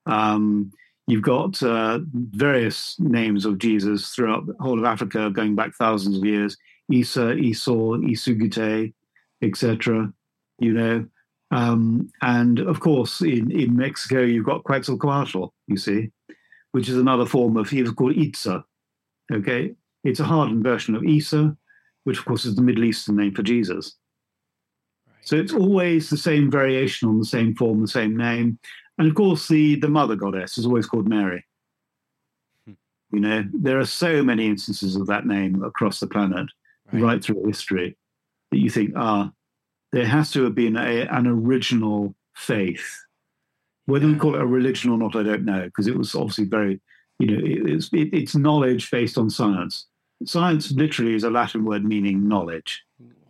[0.04, 0.70] Um,
[1.06, 6.18] you've got uh, various names of Jesus throughout the whole of Africa, going back thousands
[6.18, 6.56] of years
[6.90, 8.92] Isa, Esau, Isugite,
[9.42, 10.12] etc.
[10.58, 11.06] You know,
[11.50, 16.10] Um, and of course, in, in Mexico, you've got Quetzalcoatl, you see,
[16.72, 18.64] which is another form of, he was called Itza.
[19.32, 19.74] Okay.
[20.04, 21.56] It's a hardened version of Isa,
[22.04, 23.96] which of course is the Middle Eastern name for Jesus.
[25.26, 28.60] So it's always the same variation on the same form, the same name.
[28.96, 31.44] And of course, the, the mother goddess is always called Mary.
[33.12, 36.46] You know, there are so many instances of that name across the planet,
[36.92, 37.24] right, Right.
[37.24, 37.96] through history,
[38.52, 39.32] that you think, ah,
[39.90, 42.86] there has to have been a, an original faith.
[43.86, 46.44] Whether we call it a religion or not, I don't know, because it was obviously
[46.44, 46.80] very,
[47.18, 49.86] you know, it, it's, it, it's knowledge based on science.
[50.24, 52.85] Science literally is a Latin word meaning knowledge.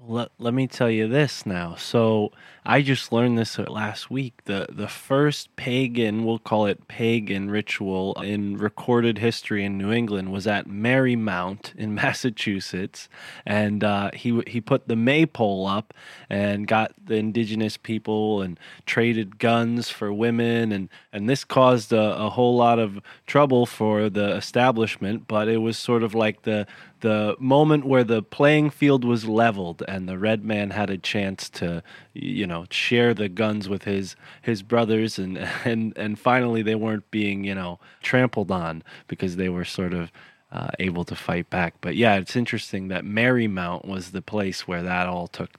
[0.08, 1.74] Let, let me tell you this now.
[1.74, 2.30] So
[2.64, 4.44] I just learned this last week.
[4.44, 10.30] The the first pagan, we'll call it pagan ritual in recorded history in New England
[10.30, 13.08] was at Merrymount in Massachusetts,
[13.44, 15.92] and uh, he he put the maypole up
[16.30, 22.16] and got the indigenous people and traded guns for women, and and this caused a,
[22.16, 25.26] a whole lot of trouble for the establishment.
[25.26, 26.66] But it was sort of like the
[27.06, 31.48] the moment where the playing field was leveled and the red man had a chance
[31.48, 31.80] to
[32.14, 37.08] you know share the guns with his his brothers and and and finally they weren't
[37.12, 40.10] being you know trampled on because they were sort of
[40.50, 44.82] uh, able to fight back but yeah it's interesting that Merrymount was the place where
[44.82, 45.50] that all took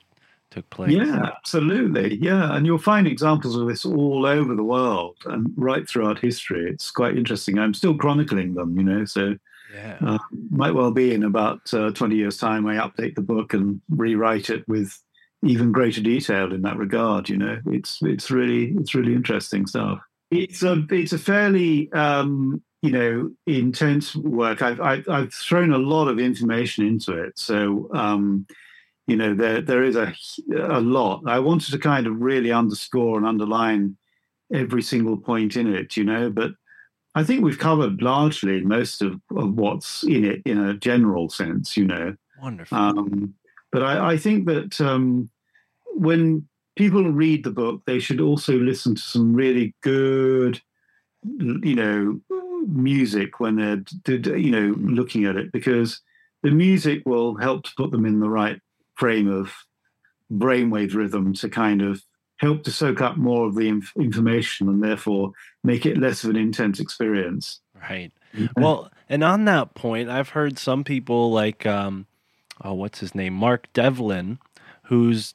[0.50, 2.18] took place Yeah, absolutely.
[2.22, 6.72] Yeah, and you'll find examples of this all over the world and right throughout history.
[6.72, 7.60] It's quite interesting.
[7.60, 9.36] I'm still chronicling them, you know, so
[9.74, 10.18] yeah uh,
[10.50, 14.50] might well be in about uh, 20 years' time I update the book and rewrite
[14.50, 14.98] it with
[15.44, 17.30] even greater detail in that regard.
[17.30, 20.00] You know, it's it's really it's really interesting stuff.
[20.32, 24.62] It's a it's a fairly um, you know intense work.
[24.62, 27.90] I've, I've I've thrown a lot of information into it, so.
[27.94, 28.48] Um,
[29.10, 30.14] you know there there is a
[30.54, 33.96] a lot i wanted to kind of really underscore and underline
[34.54, 36.52] every single point in it you know but
[37.18, 41.76] i think we've covered largely most of, of what's in it in a general sense
[41.76, 42.16] you know.
[42.42, 42.78] Wonderful.
[42.78, 43.34] Um,
[43.72, 45.30] but I, I think that um,
[45.96, 50.62] when people read the book they should also listen to some really good
[51.40, 52.20] you know
[52.68, 56.02] music when they're you know looking at it because
[56.44, 58.62] the music will help to put them in the right
[58.96, 59.52] frame of
[60.32, 62.02] brainwave rhythm to kind of
[62.38, 65.32] help to soak up more of the inf- information and therefore
[65.64, 67.60] make it less of an intense experience.
[67.90, 68.12] right
[68.56, 72.06] well and on that point i've heard some people like um
[72.64, 74.38] oh what's his name mark devlin
[74.84, 75.34] who's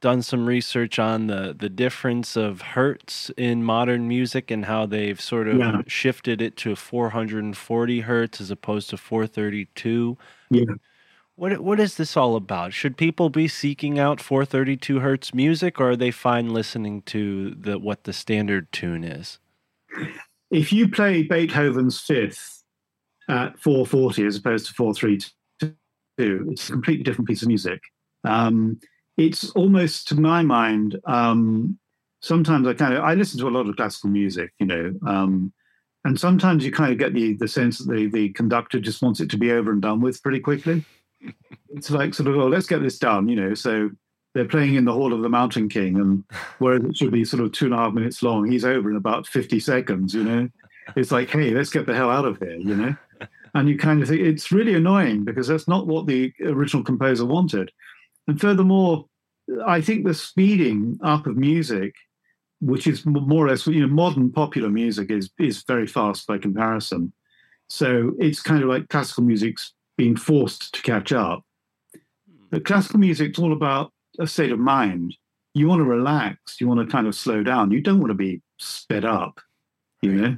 [0.00, 5.20] done some research on the the difference of hertz in modern music and how they've
[5.20, 5.82] sort of Yeah.
[5.86, 10.18] shifted it to 440 hertz as opposed to 432
[10.50, 10.64] Yeah.
[11.36, 15.90] What what is this all about should people be seeking out 432 hertz music or
[15.90, 19.38] are they fine listening to the what the standard tune is
[20.52, 22.62] If you play Beethoven's Fifth
[23.28, 27.80] at 440 as opposed to 432, it's a completely different piece of music.
[28.24, 28.78] Um,
[29.16, 31.78] it's almost, to my mind, um,
[32.20, 35.54] sometimes I kind of I listen to a lot of classical music, you know, um,
[36.04, 39.20] and sometimes you kind of get the the sense that the the conductor just wants
[39.20, 40.84] it to be over and done with pretty quickly.
[41.74, 43.54] It's like sort of, oh, let's get this done, you know.
[43.54, 43.90] So
[44.34, 46.24] they're playing in the Hall of the Mountain King, and
[46.58, 48.96] whereas it should be sort of two and a half minutes long, he's over in
[48.96, 50.48] about fifty seconds, you know.
[50.96, 52.96] It's like, hey, let's get the hell out of here, you know.
[53.54, 57.26] And you kind of think it's really annoying because that's not what the original composer
[57.26, 57.70] wanted.
[58.26, 59.06] And furthermore,
[59.66, 61.94] I think the speeding up of music,
[62.60, 66.38] which is more or less, you know, modern popular music is is very fast by
[66.38, 67.12] comparison.
[67.68, 71.44] So it's kind of like classical music's being forced to catch up.
[72.50, 75.16] But classical music's all about a state of mind.
[75.54, 76.60] You want to relax.
[76.60, 77.70] You want to kind of slow down.
[77.70, 79.40] You don't want to be sped up.
[80.02, 80.36] You know,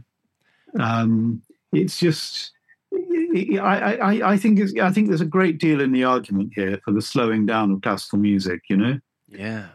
[0.79, 2.53] um, it's just.
[2.93, 6.79] I, I, I- think it's, I think there's a great deal in the argument here
[6.85, 8.63] for the slowing down of classical music.
[8.69, 8.99] You know,
[9.29, 9.67] Yeah.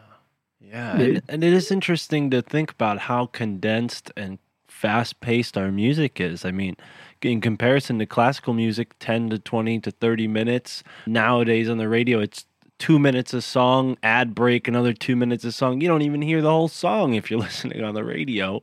[0.60, 0.96] Yeah.
[0.98, 1.00] Yeah.
[1.00, 4.38] And, and it is interesting to think about how condensed and
[4.68, 6.44] fast paced our music is.
[6.44, 6.76] I mean,
[7.24, 10.82] in comparison to classical music, 10 to 20 to 30 minutes.
[11.06, 12.46] Nowadays on the radio, it's
[12.78, 15.80] two minutes a song, ad break, another two minutes a song.
[15.80, 18.62] You don't even hear the whole song if you're listening on the radio.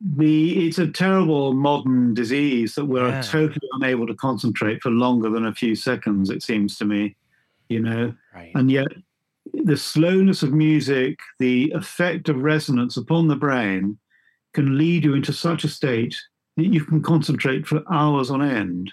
[0.00, 3.20] the it's a terrible modern disease that we're Yeah.
[3.22, 6.30] totally unable to concentrate for longer than a few seconds.
[6.30, 7.16] It seems to me,
[7.68, 8.14] you know.
[8.34, 8.50] Right.
[8.56, 8.88] and yet
[9.52, 13.98] the slowness of music, the effect of resonance upon the brain
[14.52, 16.16] can lead you into such a state
[16.56, 18.92] you can concentrate for hours on end.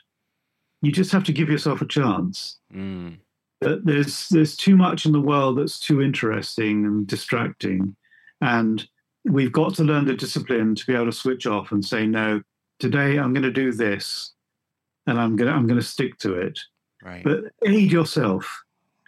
[0.82, 2.58] You just have to give yourself a chance.
[2.74, 3.18] Mm.
[3.62, 7.96] There's there's too much in the world that's too interesting and distracting
[8.42, 8.88] and
[9.26, 12.42] we've got to learn the discipline to be able to switch off and say no.
[12.80, 14.34] Today I'm going to do this,
[15.08, 16.60] and I'm going to I'm going to stick to it.
[17.04, 17.24] Right.
[17.24, 18.64] But aid yourself,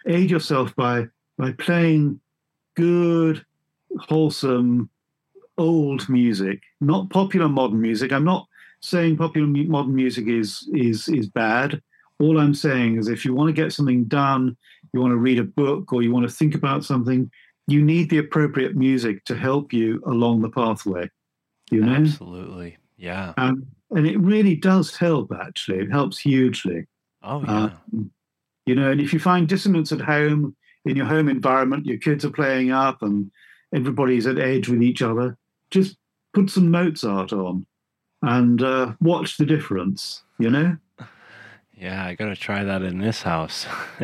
[0.06, 2.20] aid yourself by by playing
[2.76, 3.44] good,
[3.98, 4.88] wholesome,
[5.58, 8.12] old music, not popular modern music.
[8.12, 8.46] I'm not
[8.80, 11.80] saying popular modern music is is is bad.
[12.20, 14.56] All I'm saying is if you want to get something done,
[14.92, 17.30] you want to read a book or you want to think about something,
[17.66, 21.10] you need the appropriate music to help you along the pathway.
[21.70, 22.76] You know, Absolutely.
[22.96, 23.34] Yeah.
[23.36, 25.32] um, and it really does help.
[25.32, 26.86] Actually, it helps hugely.
[27.22, 27.70] Oh yeah.
[27.92, 28.10] Um,
[28.66, 32.24] you know, and if you find dissonance at home, in your home environment, your kids
[32.24, 33.30] are playing up and
[33.74, 35.36] everybody's at edge with each other,
[35.74, 35.98] just
[36.32, 37.66] put some Mozart on
[38.22, 40.76] and uh, watch the difference, you know?
[41.76, 42.06] yeah.
[42.06, 43.66] I gotta try that in this house.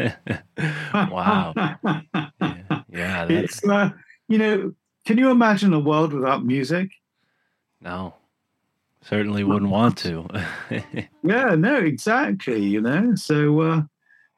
[0.95, 1.55] wow.
[1.57, 2.83] Yeah.
[2.89, 3.91] yeah that, it's, uh,
[4.29, 4.75] you know,
[5.07, 6.91] can you imagine a world without music?
[7.81, 8.15] no.
[9.03, 10.29] Certainly wouldn't want to.
[11.23, 13.15] Yeah, no, exactly, you know?
[13.15, 13.83] So, uh,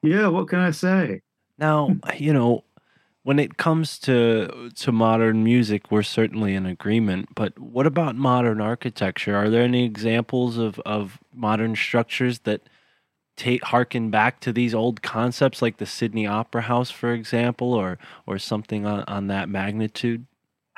[0.02, 1.22] yeah, what can I say?
[1.58, 2.64] Now, you know,
[3.24, 7.28] when it comes to to modern music, we're certainly in agreement.
[7.34, 9.36] But what about modern architecture?
[9.36, 12.68] Are there any examples of of modern structures that
[13.36, 17.98] take harken back to these old concepts, like the Sydney Opera House, for example, or
[18.26, 20.26] or something on, on that magnitude?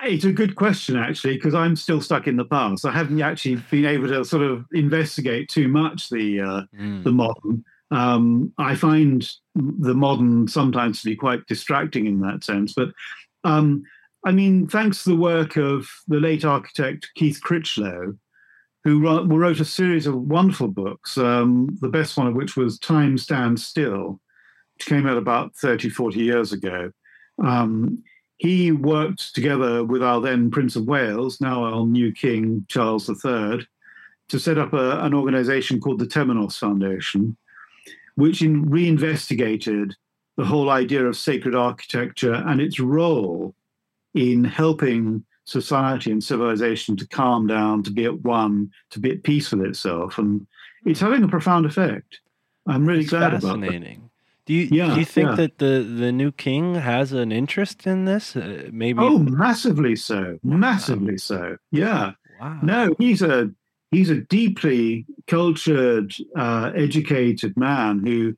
[0.03, 2.85] It's a good question, actually, because I'm still stuck in the past.
[2.85, 7.13] I haven't actually been able to sort of investigate too much the uh, Mm, the
[7.13, 7.65] modern.
[7.91, 12.73] Um, I find the modern sometimes to be quite distracting in that sense.
[12.73, 12.89] But
[13.45, 13.85] um,
[14.25, 18.17] I mean, thanks to the work of the late architect Keith Critchlow,
[18.83, 23.17] who wrote, a series of wonderful books, um, the best one of which was Time
[23.17, 24.21] Stands Still,
[24.77, 26.91] which came out about 30, 40 years ago.
[27.43, 28.03] Um,
[28.37, 33.67] he worked together with our then Prince of Wales, now our new King Charles III,
[34.29, 37.37] to set up a, an organization called the Temenos Foundation,
[38.17, 39.95] which in, reinvestigated
[40.37, 43.55] the whole idea of sacred architecture and its role
[44.15, 49.23] in helping society and civilization to calm down, to be at one, to be at
[49.23, 50.19] peace with itself.
[50.19, 50.47] And
[50.85, 52.21] it's having a profound effect.
[52.67, 53.49] I'm really it's glad about that.
[53.49, 54.11] fascinating.
[54.47, 55.37] Do you Yeah, do you think yeah.
[55.37, 58.37] that the the new king has an interest in this?
[58.37, 58.99] Uh, maybe.
[59.01, 60.39] Oh, massively so.
[60.43, 61.57] Massively so.
[61.71, 62.13] Yeah.
[62.41, 62.59] wow.
[62.63, 63.51] No, he's a
[63.95, 68.35] he's a deeply cultured, uh, educated man who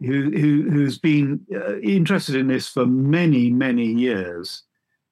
[0.00, 4.62] who, who who's been uh, interested in this for many many years.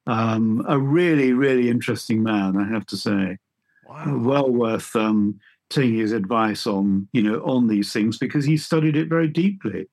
[0.05, 3.37] Um, a really really interesting man, I have to say.
[3.87, 4.17] Wow.
[4.17, 5.39] Well worth um,
[5.69, 9.87] taking his advice on you know on these things because he studied it very deeply.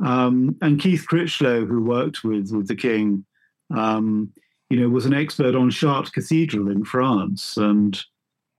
[0.00, 3.24] Um, and Keith Critchlow, who worked with with the king,
[3.74, 4.32] um,
[4.70, 8.00] you know, was an expert on Chartres Cathedral in France, and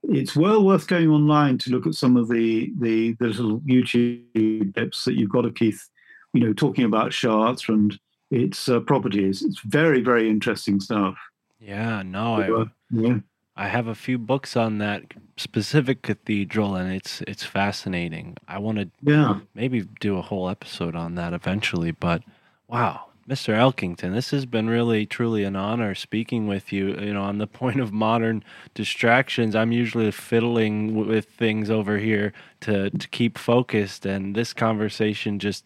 [0.04, 4.74] it's well worth going online to look at some of the the, the little YouTube
[4.74, 5.88] clips that you've got of Keith,
[6.34, 8.00] you know, talking about Chartres and
[8.32, 9.42] its uh, properties.
[9.42, 11.16] It's very very interesting stuff.
[11.60, 12.04] Yeah.
[12.04, 12.36] No.
[12.36, 13.18] I, Uh, yeah.
[13.58, 15.04] I have a few books on that
[15.36, 18.38] specific cathedral, and it's it's fascinating.
[18.48, 19.40] I want to Yeah.
[19.54, 21.92] maybe do a whole episode on that eventually.
[21.92, 22.24] But
[22.70, 23.54] wow, Mr.
[23.56, 27.00] Elkington, this has been really truly an honor speaking with you.
[27.00, 28.44] You know, on the point of modern
[28.74, 35.38] distractions, I'm usually fiddling with things over here to to keep focused, and this conversation
[35.38, 35.64] just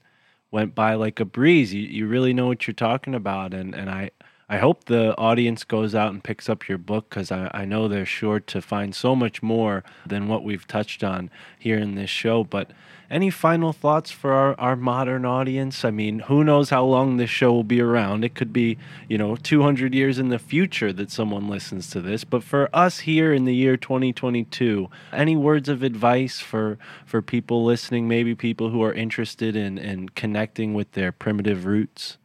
[0.51, 1.73] went by like a breeze.
[1.73, 4.11] You you really know what you're talking about, and and I.
[4.49, 7.87] I hope the audience goes out and picks up your book because I, I know
[7.87, 12.09] they're sure to find so much more than what we've touched on here in this
[12.09, 12.43] show.
[12.43, 12.69] But
[13.09, 15.85] any final thoughts for our, our modern audience?
[15.85, 18.23] I mean, who knows how long this show will be around?
[18.23, 18.77] It could be,
[19.07, 22.23] you know, 200 years in the future that someone listens to this.
[22.23, 27.63] But for us here in the year 2022, any words of advice for, for people
[27.63, 32.17] listening, maybe people who are interested in, in connecting with their primitive roots?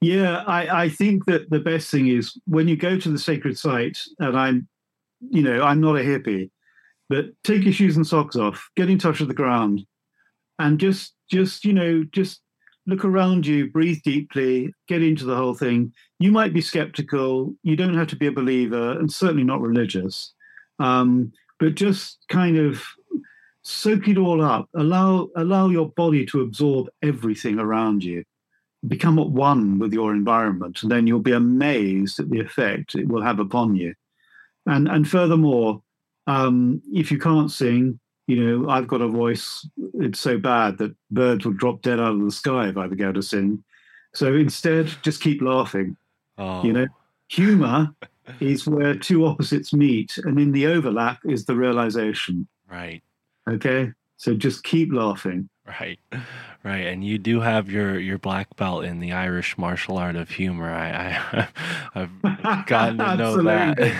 [0.00, 3.56] Yeah, I, I think that the best thing is when you go to the sacred
[3.56, 4.68] site, and I'm,
[5.20, 6.50] you know, I'm not a hippie,
[7.08, 9.84] but take your shoes and socks off, get in touch with the ground,
[10.58, 12.40] and just, just, you know, just
[12.86, 15.92] look around you, breathe deeply, get into the whole thing.
[16.18, 17.54] You might be skeptical.
[17.62, 20.32] You don't have to be a believer, and certainly not religious,
[20.78, 22.82] um, but just kind of
[23.62, 24.68] soak it all up.
[24.74, 28.24] Allow, allow your body to absorb everything around you
[28.88, 33.08] become at one with your environment, and then you'll be amazed at the effect it
[33.08, 33.94] will have upon you.
[34.66, 35.82] And and furthermore,
[36.26, 39.68] um, if you can't sing, you know, I've got a voice.
[39.94, 43.14] It's so bad that birds would drop dead out of the sky if I began
[43.14, 43.62] to sing.
[44.14, 45.96] So instead, just keep laughing.
[46.38, 46.86] Oh, You know,
[47.28, 47.94] Humor
[48.40, 52.46] is where two opposites meet, and in the overlap is the realization.
[52.70, 53.02] Right.
[53.48, 55.48] Okay, so just keep laughing.
[55.66, 56.00] Right,
[56.64, 60.30] right, and you do have your your black belt in the Irish martial art of
[60.30, 60.72] humor.
[60.72, 61.48] I, I
[62.44, 63.94] I've gotten to know that.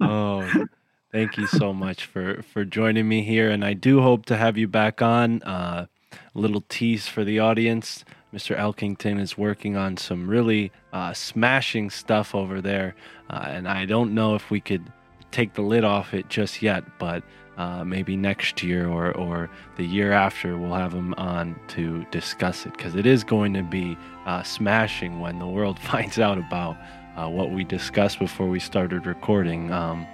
[0.00, 0.66] oh,
[1.10, 4.56] thank you so much for for joining me here, and I do hope to have
[4.56, 5.42] you back on.
[5.42, 8.56] Uh, a little tease for the audience: Mr.
[8.56, 12.94] Elkington is working on some really uh, smashing stuff over there,
[13.28, 14.92] uh, and I don't know if we could
[15.32, 17.24] take the lid off it just yet, but
[17.56, 22.66] uh, maybe next year or, or the year after, we'll have him on to discuss
[22.66, 23.96] it because it is going to be
[24.26, 26.76] uh, smashing when the world finds out about
[27.16, 29.72] uh, what we discussed before we started recording.
[29.72, 30.06] Um,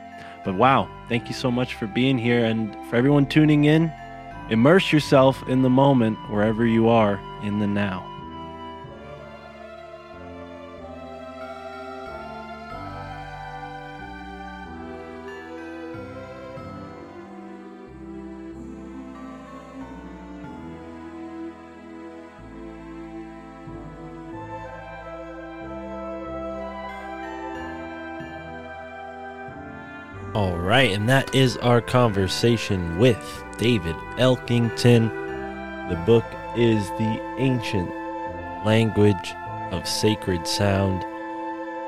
[0.44, 3.92] but wow, thank you so much for being here and for everyone tuning in.
[4.50, 8.11] Immerse yourself in the moment wherever you are in the now.
[30.42, 35.08] All right, and that is our conversation with David Elkington.
[35.88, 36.24] The book
[36.56, 37.88] is The Ancient
[38.66, 39.34] Language
[39.70, 41.04] of Sacred Sound.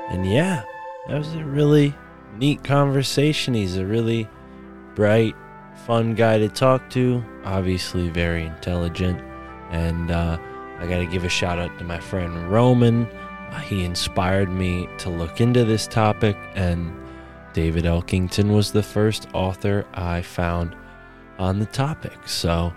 [0.09, 0.63] And yeah,
[1.09, 1.93] that was a really
[2.37, 3.53] neat conversation.
[3.53, 4.25] He's a really
[4.95, 5.35] bright,
[5.85, 9.19] fun guy to talk to, obviously, very intelligent.
[9.71, 10.37] And uh,
[10.79, 13.05] I got to give a shout out to my friend Roman.
[13.05, 16.95] Uh, he inspired me to look into this topic and
[17.55, 20.75] David Elkington was the first author I found
[21.39, 22.27] on the topic.
[22.27, 22.73] So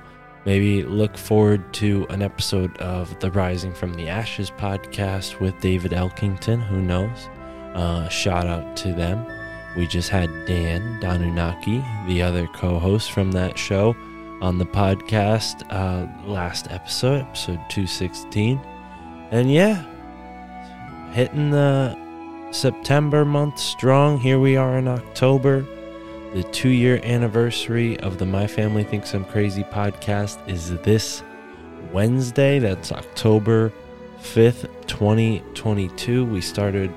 [0.47, 5.91] maybe look forward to an episode of the Rising from the Ashes podcast with David
[5.91, 6.65] Elkington.
[6.65, 7.29] Who knows?
[7.75, 9.27] Uh, shout out to them.
[9.77, 13.97] We just had Dan Danunaki, the other co host from that show,
[14.41, 18.61] on the podcast uh, last episode, episode 216.
[19.33, 19.85] And yeah,
[21.13, 21.99] hitting the
[22.51, 24.19] September month strong.
[24.19, 25.67] Here we are in October.
[26.33, 31.23] The two year anniversary of the My Family Thinks I'm Crazy podcast is this
[31.93, 32.59] Wednesday.
[32.59, 33.71] That's October
[34.23, 36.25] 5th, 2022.
[36.25, 36.93] We started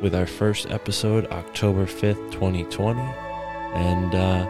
[0.00, 3.00] with our first episode October 5th, 2020.
[3.00, 4.46] And uh,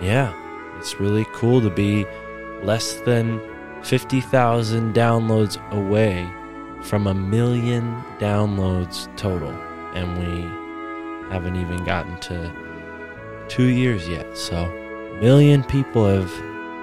[0.00, 0.32] yeah,
[0.78, 2.06] it's really cool to be
[2.62, 3.40] less than
[3.82, 6.30] 50,000 downloads away
[6.82, 9.52] from a million downloads total
[9.94, 10.42] and we
[11.30, 12.52] haven't even gotten to
[13.48, 14.36] two years yet.
[14.36, 16.32] So, a million people have,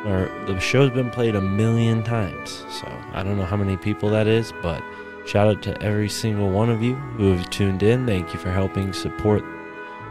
[0.06, 2.66] or the show's been played a million times.
[2.70, 4.82] So, I don't know how many people that is, but
[5.26, 8.06] shout out to every single one of you who have tuned in.
[8.06, 9.44] Thank you for helping support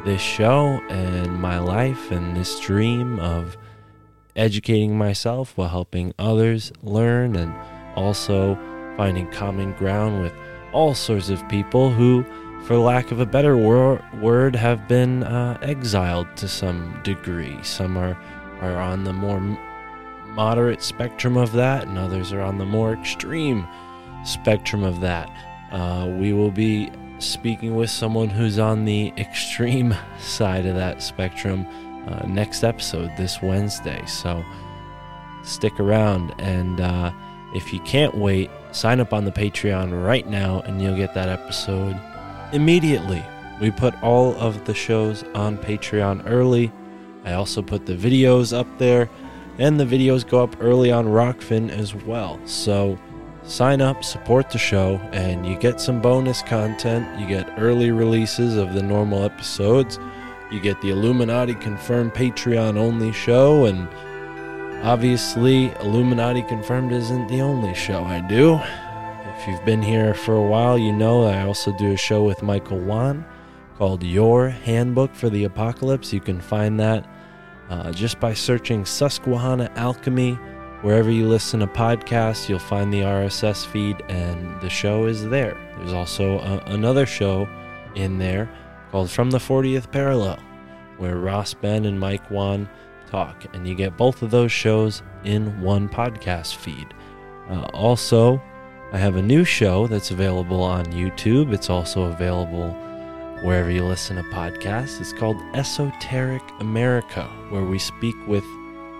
[0.05, 3.57] this show and my life and this dream of
[4.37, 7.53] educating myself while helping others learn and
[7.97, 8.57] also
[8.97, 10.33] finding common ground with
[10.73, 12.25] all sorts of people who
[12.67, 17.57] for lack of a better wor- word, have been uh, exiled to some degree.
[17.63, 18.19] Some are,
[18.61, 19.41] are on the more
[20.31, 23.67] moderate spectrum of that, and others are on the more extreme
[24.25, 25.31] spectrum of that.
[25.71, 26.91] Uh, we will be
[27.21, 31.65] speaking with someone who's on the extreme side of that spectrum
[32.09, 34.05] uh, next episode this Wednesday.
[34.07, 34.45] So
[35.45, 37.13] stick around, and uh,
[37.55, 41.29] if you can't wait, sign up on the Patreon right now, and you'll get that
[41.29, 41.97] episode
[42.53, 43.25] immediately.
[43.61, 46.71] We put all of the shows on Patreon early.
[47.25, 49.09] I also put the videos up there,
[49.59, 52.39] and the videos go up early on Rokfin as well.
[52.45, 52.99] So
[53.43, 57.19] sign up, support the show, and you get some bonus content.
[57.19, 59.99] You get early releases of the normal episodes.
[60.51, 63.89] You get the Illuminati Confirmed Patreon only show, and
[64.85, 68.61] obviously, Illuminati Confirmed isn't the only show I do.
[69.39, 72.43] If you've been here for a while, you know I also do a show with
[72.43, 73.25] Michael Wan
[73.77, 76.13] called Your Handbook for the Apocalypse.
[76.13, 77.07] You can find that
[77.69, 80.33] uh, just by searching Susquehanna Alchemy.
[80.83, 85.57] Wherever you listen to podcasts, you'll find the RSS feed, and the show is there.
[85.77, 87.47] There's also a, another show
[87.95, 88.51] in there
[88.91, 90.39] called From the 40th Parallel,
[90.97, 92.69] where Ross Ben and Mike Wan
[93.11, 96.87] talk, and you get both of those shows in one podcast feed.
[97.49, 98.43] Uh, also,
[98.93, 101.53] I have a new show that's available on YouTube.
[101.53, 102.71] It's also available
[103.43, 105.01] wherever you listen to podcasts.
[105.01, 108.45] It's called Esoteric America, where we speak with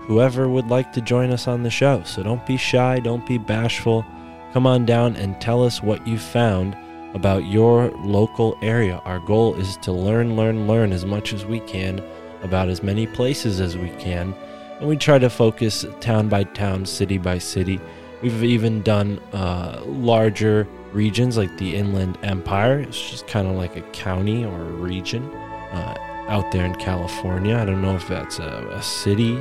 [0.01, 2.03] whoever would like to join us on the show.
[2.03, 4.05] So don't be shy, don't be bashful.
[4.51, 6.75] Come on down and tell us what you found
[7.13, 9.01] about your local area.
[9.05, 12.03] Our goal is to learn, learn, learn as much as we can
[12.43, 14.35] about as many places as we can.
[14.79, 17.79] And we try to focus town by town, city by city.
[18.21, 22.79] We've even done uh, larger regions like the Inland Empire.
[22.79, 25.23] It's just kind of like a county or a region
[25.71, 25.95] uh,
[26.27, 27.55] out there in California.
[27.55, 29.37] I don't know if that's a, a city.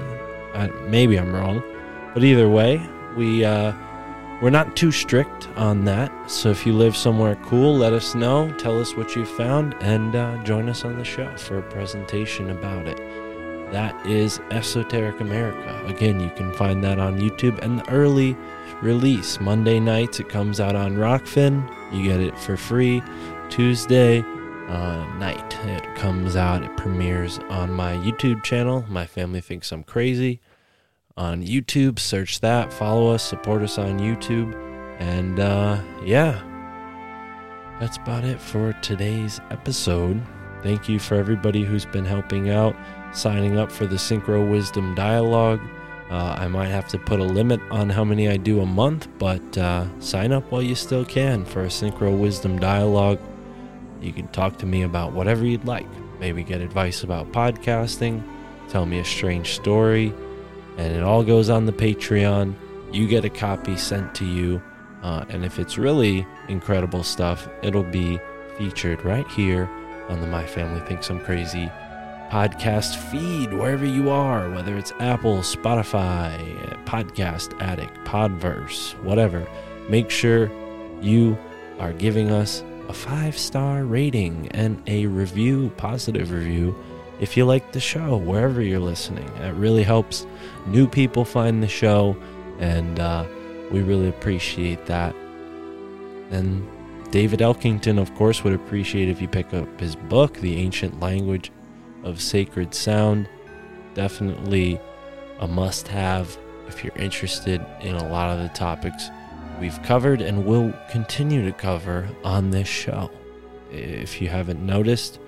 [0.55, 1.63] I, maybe I'm wrong.
[2.15, 2.87] But either way,
[3.17, 3.45] we.
[3.45, 3.73] Uh,
[4.43, 8.53] we're not too strict on that, so if you live somewhere cool, let us know,
[8.59, 12.51] tell us what you found, and uh, join us on the show for a presentation
[12.51, 12.99] about it.
[13.73, 15.83] That is Esoteric America.
[15.87, 18.37] Again, you can find that on YouTube and the early
[18.83, 19.41] release.
[19.41, 21.69] Monday nights, it comes out on Rokfin.
[21.93, 23.03] You get it for free.
[23.49, 24.21] Tuesday
[24.69, 26.63] uh, night, it comes out.
[26.63, 28.85] It premieres on my YouTube channel.
[28.89, 30.41] My family thinks I'm crazy
[31.17, 31.99] on YouTube.
[31.99, 34.55] Search that, follow us, support us on YouTube.
[34.99, 36.43] And uh, yeah,
[37.81, 40.21] that's about it for today's episode.
[40.63, 42.75] Thank you for everybody who's been helping out,
[43.13, 45.61] signing up for the Synchro Wisdom Dialogue.
[46.11, 49.09] Uh, I might have to put a limit on how many I do a month,
[49.19, 53.19] but uh, sign up while you still can for a Synchro Wisdom Dialogue.
[54.01, 55.87] You can talk to me about whatever you'd like.
[56.21, 58.23] Maybe get advice about podcasting,
[58.69, 60.15] tell me a strange story,
[60.77, 62.55] and it all goes on the Patreon.
[62.93, 64.63] You get a copy sent to you,
[65.03, 68.21] uh, and if it's really incredible stuff, it'll be
[68.57, 69.69] featured right here
[70.09, 71.69] on the My Family Thinks I'm Crazy
[72.31, 79.47] podcast feed, wherever you are, whether it's Apple, Spotify, Podcast Addict, Podverse, whatever.
[79.89, 80.51] Make sure
[81.01, 81.39] you
[81.79, 86.77] are giving us a five star rating and a review, positive review,
[87.21, 89.29] if you like the show, wherever you're listening.
[89.39, 90.27] It really helps
[90.67, 92.17] new people find the show,
[92.59, 93.25] and uh,
[93.71, 95.15] we really appreciate that.
[96.31, 96.67] And
[97.11, 101.53] David Elkington, of course, would appreciate if you pick up his book, The Ancient Language
[102.07, 103.29] of Sacred Sound.
[103.95, 104.81] Definitely
[105.41, 106.39] a must have
[106.69, 109.11] if you're interested in a lot of the topics
[109.61, 113.11] we've covered and will continue to cover on this show.
[113.71, 115.19] If you haven't noticed,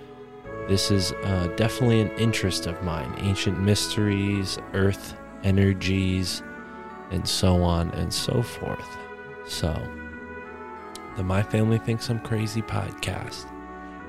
[0.68, 6.42] this is uh, definitely an interest of mine ancient mysteries, earth energies,
[7.10, 8.98] and so on and so forth.
[9.46, 9.74] So,
[11.16, 13.46] the My Family Thinks I'm Crazy podcast,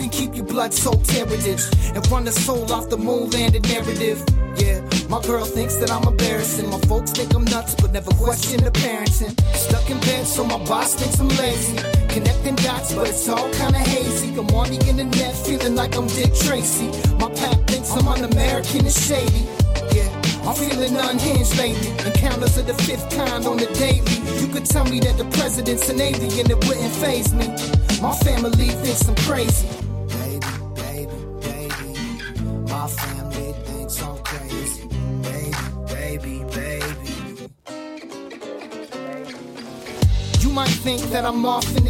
[0.00, 1.60] Can keep your blood so heritage
[1.94, 4.24] and run the soul off the moon landed narrative.
[4.56, 6.70] Yeah, my girl thinks that I'm embarrassing.
[6.70, 9.38] My folks think I'm nuts, but never question the parenting.
[9.54, 11.76] Stuck in bed, so my boss thinks I'm lazy.
[12.08, 14.28] Connecting dots, but it's all kinda hazy.
[14.38, 16.88] I'm on the internet, feeling like I'm Dick Tracy.
[17.20, 19.44] My pap thinks I'm un-American and shady.
[19.92, 20.08] Yeah.
[20.48, 21.90] I'm feeling unhinged lately.
[22.08, 24.16] Encounters of the fifth kind on the daily.
[24.40, 27.48] You could tell me that the president's an alien, it wouldn't phase me.
[28.00, 29.68] My family thinks I'm crazy.
[32.80, 34.88] My family thinks I'm crazy.
[35.20, 35.54] Baby,
[35.86, 37.50] baby, baby.
[40.38, 41.89] You might think that I'm off in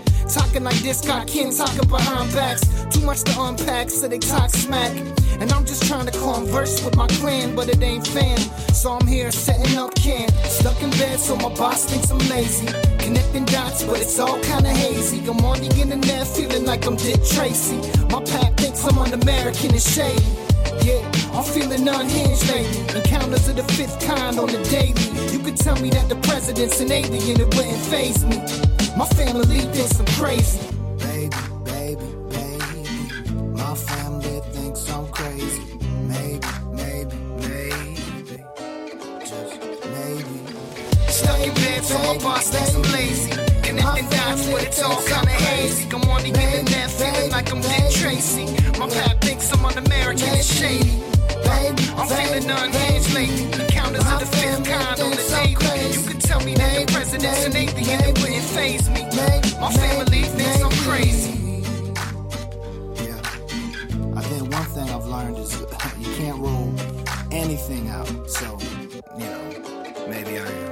[0.33, 2.61] Talking like this got Ken talking behind backs.
[2.89, 4.95] Too much to unpack, so they talk smack.
[5.41, 8.37] And I'm just trying to converse with my clan, but it ain't fam.
[8.73, 10.31] So I'm here setting up camp.
[10.45, 12.67] Stuck in bed, so my boss thinks I'm lazy.
[12.99, 15.19] Connecting dots, but it's all kinda hazy.
[15.27, 17.77] I'm on the internet feeling like I'm Dick Tracy.
[18.09, 20.50] My pack thinks I'm un American and shady.
[20.83, 21.03] Yeah,
[21.33, 22.97] I'm feeling unhinged lately.
[22.97, 25.31] Encounters of the fifth kind on the daily.
[25.31, 28.37] You could tell me that the president's an alien, it wouldn't phase me.
[28.97, 30.59] My family thinks I'm crazy.
[30.97, 33.31] Baby, baby, baby.
[33.51, 35.77] My family thinks I'm crazy.
[36.07, 37.15] Maybe, maybe,
[37.45, 38.43] maybe.
[39.25, 39.59] Just
[39.95, 40.35] maybe.
[41.07, 43.40] Stuck in bed, so my boss thinks I'm lazy.
[44.71, 45.87] It's all kinda hazy.
[45.91, 48.45] I'm feeling like I'm Dick Tracy.
[48.79, 51.01] My pap thinks I'm un-American and shady.
[51.97, 53.43] I'm feeling unhinged lately.
[53.61, 55.93] Encounters of the fifth kind on the daily.
[55.93, 59.03] You could tell me that the president's an atheist, it wouldn't phase me.
[59.59, 61.63] My family thinks I'm crazy.
[63.03, 63.19] Yeah.
[64.15, 65.59] I think one thing I've learned is
[65.99, 66.73] you can't rule
[67.31, 68.07] anything out.
[68.29, 68.57] So,
[69.17, 70.70] you know, maybe I am.